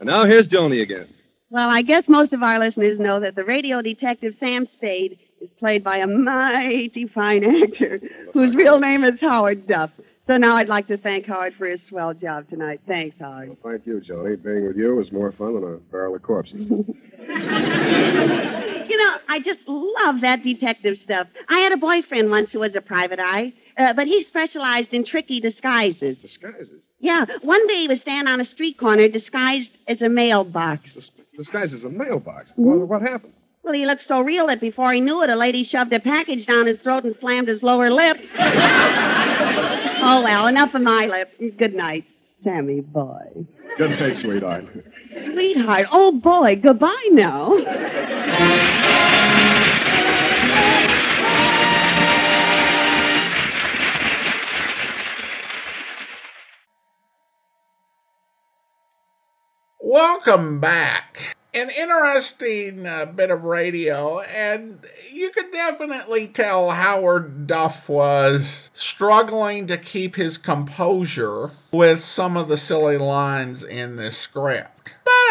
And 0.00 0.06
now 0.06 0.26
here's 0.26 0.46
Joanie 0.48 0.82
again. 0.82 1.08
Well, 1.50 1.70
I 1.70 1.82
guess 1.82 2.04
most 2.08 2.32
of 2.32 2.42
our 2.42 2.58
listeners 2.58 2.98
know 2.98 3.20
that 3.20 3.34
the 3.34 3.44
radio 3.44 3.80
detective 3.80 4.34
Sam 4.38 4.66
Spade 4.76 5.18
is 5.40 5.48
played 5.58 5.82
by 5.82 5.98
a 5.98 6.06
mighty 6.06 7.06
fine 7.06 7.44
actor 7.62 8.00
whose 8.34 8.54
real 8.54 8.78
name 8.78 9.02
is 9.04 9.18
Howard 9.20 9.66
Duff. 9.66 9.90
So 10.26 10.36
now 10.36 10.56
I'd 10.56 10.68
like 10.68 10.88
to 10.88 10.98
thank 10.98 11.24
Howard 11.24 11.54
for 11.56 11.66
his 11.66 11.80
swell 11.88 12.12
job 12.12 12.50
tonight. 12.50 12.82
Thanks, 12.86 13.16
Howard. 13.18 13.48
Well, 13.48 13.72
thank 13.72 13.86
you, 13.86 13.98
Joanie. 14.00 14.36
Being 14.36 14.66
with 14.66 14.76
you 14.76 14.94
was 14.94 15.10
more 15.10 15.32
fun 15.32 15.54
than 15.54 15.64
a 15.64 15.76
barrel 15.90 16.14
of 16.14 16.22
corpses. 16.22 16.60
You 18.88 18.96
know, 18.96 19.16
I 19.28 19.38
just 19.40 19.60
love 19.66 20.22
that 20.22 20.42
detective 20.42 20.96
stuff. 21.04 21.26
I 21.48 21.58
had 21.60 21.72
a 21.72 21.76
boyfriend 21.76 22.30
once 22.30 22.50
who 22.52 22.60
was 22.60 22.74
a 22.74 22.80
private 22.80 23.20
eye, 23.20 23.52
uh, 23.76 23.92
but 23.92 24.06
he 24.06 24.24
specialized 24.28 24.94
in 24.94 25.04
tricky 25.04 25.40
disguises. 25.40 26.16
Disguises? 26.22 26.68
Yeah, 26.98 27.26
one 27.42 27.66
day 27.68 27.82
he 27.82 27.88
was 27.88 28.00
standing 28.00 28.32
on 28.32 28.40
a 28.40 28.46
street 28.46 28.78
corner 28.78 29.06
disguised 29.08 29.68
as 29.86 30.00
a 30.00 30.08
mailbox. 30.08 30.88
Disguised 31.38 31.72
as 31.72 31.84
a 31.84 31.88
mailbox. 31.88 32.48
Mhm. 32.50 32.64
Well, 32.64 32.78
what 32.80 33.00
happened? 33.00 33.32
Well, 33.62 33.72
he 33.72 33.86
looked 33.86 34.02
so 34.08 34.20
real 34.20 34.48
that 34.48 34.60
before 34.60 34.92
he 34.92 35.00
knew 35.00 35.22
it, 35.22 35.30
a 35.30 35.36
lady 35.36 35.62
shoved 35.64 35.92
a 35.92 36.00
package 36.00 36.46
down 36.46 36.66
his 36.66 36.78
throat 36.80 37.04
and 37.04 37.14
slammed 37.20 37.46
his 37.48 37.62
lower 37.62 37.90
lip. 37.90 38.16
oh, 38.38 40.20
well, 40.24 40.48
enough 40.48 40.74
of 40.74 40.82
my 40.82 41.06
lip. 41.06 41.30
Good 41.58 41.74
night, 41.74 42.04
Sammy 42.42 42.80
boy. 42.80 43.46
Good 43.76 43.90
night, 43.90 44.16
sweetheart. 44.22 44.64
Sweetheart, 45.32 45.86
oh 45.92 46.12
boy, 46.12 46.56
goodbye 46.60 47.08
now. 47.12 48.94
Welcome 59.80 60.58
back. 60.58 61.36
An 61.54 61.70
interesting 61.70 62.84
uh, 62.84 63.06
bit 63.06 63.30
of 63.30 63.44
radio, 63.44 64.18
and 64.20 64.84
you 65.08 65.30
could 65.30 65.52
definitely 65.52 66.26
tell 66.26 66.70
Howard 66.70 67.46
Duff 67.46 67.88
was 67.88 68.70
struggling 68.74 69.68
to 69.68 69.78
keep 69.78 70.16
his 70.16 70.36
composure 70.36 71.52
with 71.70 72.02
some 72.02 72.36
of 72.36 72.48
the 72.48 72.56
silly 72.56 72.98
lines 72.98 73.62
in 73.62 73.94
this 73.94 74.18
script. 74.18 74.77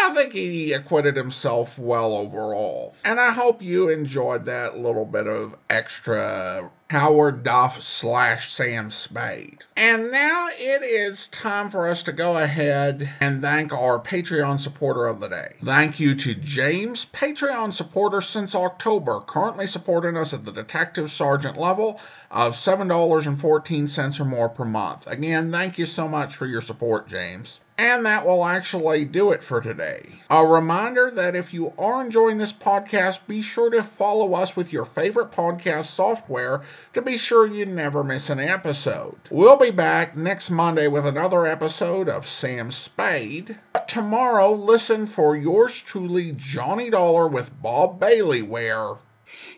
I 0.08 0.14
think 0.14 0.32
he 0.32 0.72
acquitted 0.72 1.16
himself 1.16 1.78
well 1.78 2.14
overall. 2.14 2.94
And 3.04 3.20
I 3.20 3.32
hope 3.32 3.60
you 3.60 3.90
enjoyed 3.90 4.46
that 4.46 4.78
little 4.78 5.04
bit 5.04 5.26
of 5.26 5.58
extra 5.68 6.70
Howard 6.88 7.42
Duff 7.42 7.82
slash 7.82 8.50
Sam 8.50 8.90
Spade. 8.90 9.64
And 9.76 10.10
now 10.10 10.48
it 10.48 10.82
is 10.82 11.28
time 11.28 11.68
for 11.68 11.86
us 11.86 12.02
to 12.04 12.12
go 12.12 12.38
ahead 12.38 13.10
and 13.20 13.42
thank 13.42 13.70
our 13.70 14.00
Patreon 14.00 14.60
supporter 14.60 15.06
of 15.06 15.20
the 15.20 15.28
day. 15.28 15.56
Thank 15.62 16.00
you 16.00 16.14
to 16.14 16.34
James, 16.34 17.04
Patreon 17.12 17.74
supporter 17.74 18.22
since 18.22 18.54
October, 18.54 19.20
currently 19.20 19.66
supporting 19.66 20.16
us 20.16 20.32
at 20.32 20.46
the 20.46 20.52
Detective 20.52 21.12
Sergeant 21.12 21.58
level 21.58 22.00
of 22.30 22.54
$7.14 22.54 24.20
or 24.20 24.24
more 24.24 24.48
per 24.48 24.64
month. 24.64 25.06
Again, 25.06 25.52
thank 25.52 25.76
you 25.76 25.84
so 25.84 26.08
much 26.08 26.34
for 26.34 26.46
your 26.46 26.62
support, 26.62 27.08
James. 27.08 27.60
And 27.80 28.04
that 28.06 28.26
will 28.26 28.44
actually 28.44 29.04
do 29.04 29.30
it 29.30 29.40
for 29.40 29.60
today. 29.60 30.16
A 30.28 30.44
reminder 30.44 31.12
that 31.12 31.36
if 31.36 31.54
you 31.54 31.72
are 31.78 32.04
enjoying 32.04 32.38
this 32.38 32.52
podcast, 32.52 33.20
be 33.28 33.40
sure 33.40 33.70
to 33.70 33.84
follow 33.84 34.34
us 34.34 34.56
with 34.56 34.72
your 34.72 34.84
favorite 34.84 35.30
podcast 35.30 35.84
software 35.84 36.62
to 36.92 37.00
be 37.00 37.16
sure 37.16 37.46
you 37.46 37.64
never 37.64 38.02
miss 38.02 38.30
an 38.30 38.40
episode. 38.40 39.20
We'll 39.30 39.56
be 39.56 39.70
back 39.70 40.16
next 40.16 40.50
Monday 40.50 40.88
with 40.88 41.06
another 41.06 41.46
episode 41.46 42.08
of 42.08 42.26
Sam 42.26 42.72
Spade. 42.72 43.58
But 43.72 43.86
tomorrow, 43.86 44.52
listen 44.52 45.06
for 45.06 45.36
yours 45.36 45.80
truly, 45.80 46.32
Johnny 46.32 46.90
Dollar 46.90 47.28
with 47.28 47.62
Bob 47.62 48.00
Bailey, 48.00 48.42
where. 48.42 48.96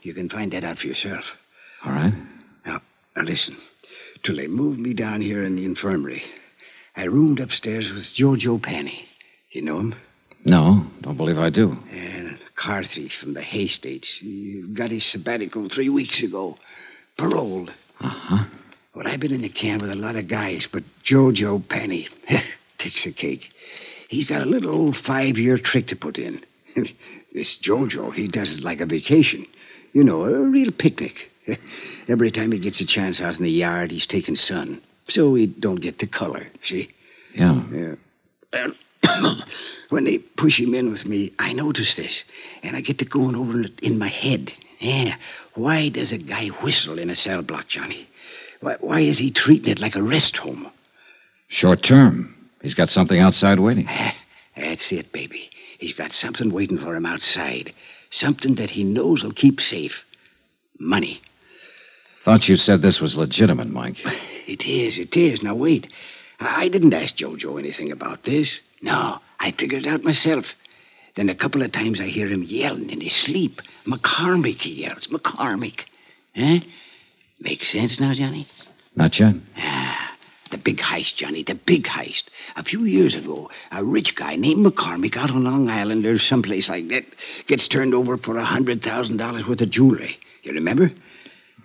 You 0.02 0.12
can 0.12 0.28
find 0.28 0.52
that 0.52 0.62
out 0.64 0.76
for 0.76 0.88
yourself. 0.88 1.38
All 1.86 1.92
right. 1.92 2.12
Now, 2.66 2.82
now 3.16 3.22
listen. 3.22 3.56
Till 4.22 4.36
they 4.36 4.46
moved 4.46 4.78
me 4.78 4.92
down 4.92 5.22
here 5.22 5.42
in 5.42 5.56
the 5.56 5.64
infirmary, 5.64 6.22
I 6.96 7.04
roomed 7.04 7.40
upstairs 7.40 7.92
with 7.92 8.04
Jojo 8.04 8.60
Penny. 8.60 9.08
You 9.52 9.62
know 9.62 9.78
him? 9.78 9.94
No, 10.44 10.86
don't 11.02 11.16
believe 11.16 11.38
I 11.38 11.50
do. 11.50 11.76
And 11.90 12.28
a 12.32 12.38
car 12.56 12.84
thief 12.84 13.12
from 13.14 13.34
the 13.34 13.42
Hay 13.42 13.68
States. 13.68 14.08
He 14.08 14.62
got 14.72 14.90
his 14.90 15.04
sabbatical 15.04 15.68
three 15.68 15.88
weeks 15.88 16.22
ago. 16.22 16.56
Paroled. 17.16 17.72
Uh 18.00 18.08
huh. 18.08 18.44
Well, 18.94 19.06
I've 19.06 19.20
been 19.20 19.34
in 19.34 19.42
the 19.42 19.48
camp 19.48 19.82
with 19.82 19.90
a 19.90 19.96
lot 19.96 20.16
of 20.16 20.28
guys, 20.28 20.66
but 20.70 20.82
Jojo 21.04 21.66
Penny 21.68 22.08
takes 22.78 23.04
the 23.04 23.12
cake. 23.12 23.52
He's 24.08 24.26
got 24.26 24.42
a 24.42 24.46
little 24.46 24.74
old 24.74 24.96
five 24.96 25.38
year 25.38 25.58
trick 25.58 25.86
to 25.88 25.96
put 25.96 26.18
in. 26.18 26.42
this 27.32 27.56
Jojo, 27.56 28.12
he 28.12 28.26
does 28.26 28.58
it 28.58 28.64
like 28.64 28.80
a 28.80 28.86
vacation. 28.86 29.46
You 29.92 30.04
know, 30.04 30.24
a 30.24 30.40
real 30.40 30.72
picnic. 30.72 31.30
Every 32.08 32.30
time 32.30 32.52
he 32.52 32.58
gets 32.58 32.80
a 32.80 32.86
chance 32.86 33.20
out 33.20 33.36
in 33.36 33.44
the 33.44 33.50
yard, 33.50 33.90
he's 33.90 34.06
taking 34.06 34.36
sun. 34.36 34.80
So 35.10 35.30
we 35.30 35.46
don't 35.46 35.80
get 35.80 35.98
the 35.98 36.06
color, 36.06 36.46
see? 36.62 36.88
Yeah. 37.34 37.62
Yeah. 37.72 37.94
Well, 38.52 38.72
when 39.88 40.04
they 40.04 40.18
push 40.18 40.58
him 40.58 40.74
in 40.74 40.92
with 40.92 41.04
me, 41.04 41.32
I 41.40 41.52
notice 41.52 41.96
this, 41.96 42.22
and 42.62 42.76
I 42.76 42.80
get 42.80 42.98
to 42.98 43.04
going 43.04 43.34
over 43.34 43.62
it 43.62 43.78
in 43.80 43.98
my 43.98 44.08
head. 44.08 44.52
Yeah. 44.78 45.16
Why 45.54 45.88
does 45.88 46.12
a 46.12 46.18
guy 46.18 46.48
whistle 46.62 46.98
in 46.98 47.10
a 47.10 47.16
cell 47.16 47.42
block, 47.42 47.66
Johnny? 47.68 48.08
Why, 48.60 48.76
why 48.80 49.00
is 49.00 49.18
he 49.18 49.30
treating 49.32 49.70
it 49.70 49.80
like 49.80 49.96
a 49.96 50.02
rest 50.02 50.36
home? 50.36 50.70
Short 51.48 51.82
term. 51.82 52.36
He's 52.62 52.74
got 52.74 52.88
something 52.88 53.18
outside 53.18 53.58
waiting. 53.58 53.88
That's 54.56 54.92
it, 54.92 55.10
baby. 55.10 55.50
He's 55.78 55.94
got 55.94 56.12
something 56.12 56.50
waiting 56.50 56.78
for 56.78 56.94
him 56.94 57.06
outside. 57.06 57.72
Something 58.10 58.54
that 58.56 58.70
he 58.70 58.84
knows 58.84 59.24
will 59.24 59.32
keep 59.32 59.60
safe. 59.60 60.04
Money. 60.78 61.20
Thought 62.20 62.48
you 62.48 62.56
said 62.56 62.82
this 62.82 63.00
was 63.00 63.16
legitimate, 63.16 63.70
Mike. 63.70 64.04
It 64.50 64.66
is, 64.66 64.98
it 64.98 65.16
is. 65.16 65.44
Now, 65.44 65.54
wait. 65.54 65.86
I 66.40 66.68
didn't 66.68 66.92
ask 66.92 67.14
Jojo 67.14 67.56
anything 67.56 67.92
about 67.92 68.24
this. 68.24 68.58
No, 68.82 69.20
I 69.38 69.52
figured 69.52 69.86
it 69.86 69.88
out 69.88 70.02
myself. 70.02 70.56
Then 71.14 71.28
a 71.28 71.36
couple 71.36 71.62
of 71.62 71.70
times 71.70 72.00
I 72.00 72.06
hear 72.06 72.26
him 72.26 72.42
yelling 72.42 72.90
in 72.90 73.00
his 73.00 73.12
sleep. 73.12 73.62
McCormick, 73.86 74.62
he 74.62 74.82
yells. 74.82 75.06
McCormick. 75.06 75.84
Huh? 76.34 76.58
Makes 77.38 77.68
sense 77.68 78.00
now, 78.00 78.12
Johnny? 78.12 78.48
Not 78.96 79.20
yet. 79.20 79.36
Ah, 79.56 80.16
the 80.50 80.58
big 80.58 80.78
heist, 80.78 81.14
Johnny, 81.14 81.44
the 81.44 81.54
big 81.54 81.84
heist. 81.84 82.24
A 82.56 82.64
few 82.64 82.82
years 82.84 83.14
ago, 83.14 83.52
a 83.70 83.84
rich 83.84 84.16
guy 84.16 84.34
named 84.34 84.66
McCormick 84.66 85.16
out 85.16 85.30
on 85.30 85.44
Long 85.44 85.68
Island 85.70 86.04
or 86.06 86.18
someplace 86.18 86.68
like 86.68 86.88
that 86.88 87.04
gets 87.46 87.68
turned 87.68 87.94
over 87.94 88.16
for 88.16 88.36
a 88.36 88.44
$100,000 88.44 89.46
worth 89.46 89.60
of 89.60 89.70
jewelry. 89.70 90.18
You 90.42 90.50
remember? 90.50 90.90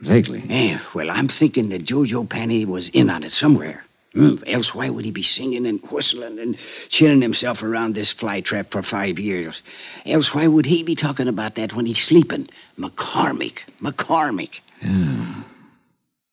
Vaguely. 0.02 0.44
Yeah, 0.48 0.80
well, 0.94 1.10
I'm 1.10 1.28
thinking 1.28 1.70
that 1.70 1.86
Jojo 1.86 2.28
Penny 2.28 2.66
was 2.66 2.90
in 2.90 3.10
on 3.10 3.24
it 3.24 3.32
somewhere. 3.32 3.84
Hmm, 4.14 4.36
else, 4.48 4.74
why 4.74 4.88
would 4.88 5.04
he 5.04 5.12
be 5.12 5.24
singing 5.24 5.66
and 5.66 5.82
whistling 5.92 6.40
and 6.40 6.58
chilling 6.88 7.22
himself 7.22 7.62
around 7.62 7.96
this 7.96 8.14
fly 8.14 8.40
trap 8.40 8.72
for 8.72 8.82
five 8.82 9.20
years? 9.20 9.62
Else, 10.06 10.34
why 10.34 10.48
would 10.48 10.66
he 10.66 10.84
be 10.84 10.96
talking 10.96 11.28
about 11.28 11.56
that 11.56 11.74
when 11.74 11.86
he's 11.86 12.02
sleeping? 12.02 12.48
McCormick. 12.80 13.64
McCormick. 13.82 14.62
Yeah. 14.82 15.44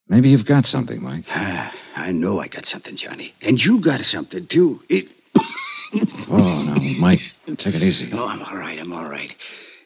Maybe 0.08 0.28
you've 0.28 0.44
got 0.44 0.64
something, 0.64 1.02
Mike. 1.02 1.24
Ah, 1.30 1.74
I 1.96 2.12
know 2.12 2.38
I 2.38 2.46
got 2.46 2.66
something, 2.66 2.94
Johnny. 2.94 3.34
And 3.42 3.62
you 3.62 3.80
got 3.80 4.00
something, 4.02 4.46
too. 4.46 4.80
It. 4.88 5.08
Oh, 6.30 6.62
no, 6.62 6.74
Mike, 7.00 7.20
take 7.56 7.74
it 7.74 7.82
easy. 7.82 8.10
Oh, 8.12 8.28
I'm 8.28 8.42
all 8.42 8.56
right, 8.56 8.78
I'm 8.78 8.92
all 8.92 9.06
right. 9.08 9.34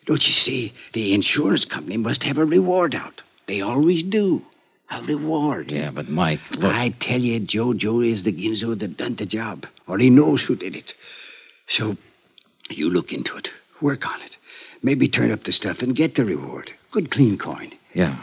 Don't 0.05 0.27
you 0.27 0.35
see? 0.35 0.73
The 0.93 1.15
insurance 1.15 1.65
company 1.65 1.97
must 1.97 2.23
have 2.25 2.39
a 2.39 2.45
reward 2.45 2.95
out. 2.95 3.23
They 3.47 3.61
always 3.61 4.03
do. 4.03 4.43
A 4.91 5.03
reward. 5.03 5.73
Yeah, 5.73 5.91
but 5.91 6.09
Mike, 6.09 6.41
look. 6.53 6.73
I 6.73 6.91
tell 6.91 7.21
you, 7.21 7.41
Jojo 7.41 8.07
is 8.09 8.23
the 8.23 8.33
Ginzo 8.33 8.79
that 8.79 8.97
done 8.97 9.17
the 9.17 9.27
job, 9.27 9.67
or 9.89 9.99
he 9.99 10.11
knows 10.11 10.43
who 10.43 10.55
did 10.55 10.77
it. 10.77 10.95
So, 11.67 11.97
you 12.71 12.89
look 12.89 13.13
into 13.13 13.37
it, 13.37 13.51
work 13.81 14.07
on 14.07 14.21
it, 14.23 14.37
maybe 14.83 15.09
turn 15.09 15.33
up 15.33 15.43
the 15.43 15.53
stuff 15.53 15.83
and 15.83 15.97
get 15.97 16.15
the 16.15 16.25
reward. 16.25 16.73
Good 16.93 17.11
clean 17.11 17.37
coin. 17.37 17.73
Yeah. 17.95 18.17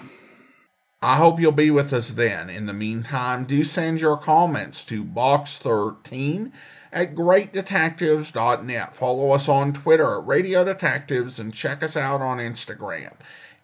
I 1.02 1.18
hope 1.18 1.42
you'll 1.42 1.52
be 1.52 1.70
with 1.70 1.92
us 1.92 2.12
then. 2.12 2.50
In 2.50 2.66
the 2.66 2.74
meantime, 2.74 3.44
do 3.44 3.62
send 3.66 4.00
your 4.00 4.16
comments 4.16 4.86
to 4.86 5.04
box13 5.04 6.54
at 6.94 7.14
greatdetectives.net. 7.14 8.96
Follow 8.96 9.32
us 9.32 9.50
on 9.50 9.74
Twitter 9.74 10.20
at 10.20 10.26
Radio 10.26 10.64
Detectives 10.64 11.40
and 11.40 11.54
check 11.54 11.84
us 11.84 11.98
out 11.98 12.22
on 12.22 12.38
Instagram. 12.38 13.12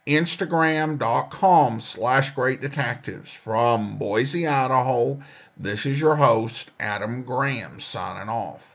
Instagram.com 0.09 1.79
slash 1.79 2.31
Great 2.31 2.61
Detectives. 2.61 3.31
From 3.31 3.99
Boise, 3.99 4.47
Idaho, 4.47 5.21
this 5.55 5.85
is 5.85 6.01
your 6.01 6.15
host, 6.15 6.71
Adam 6.79 7.21
Graham, 7.21 7.79
signing 7.79 8.27
off. 8.27 8.68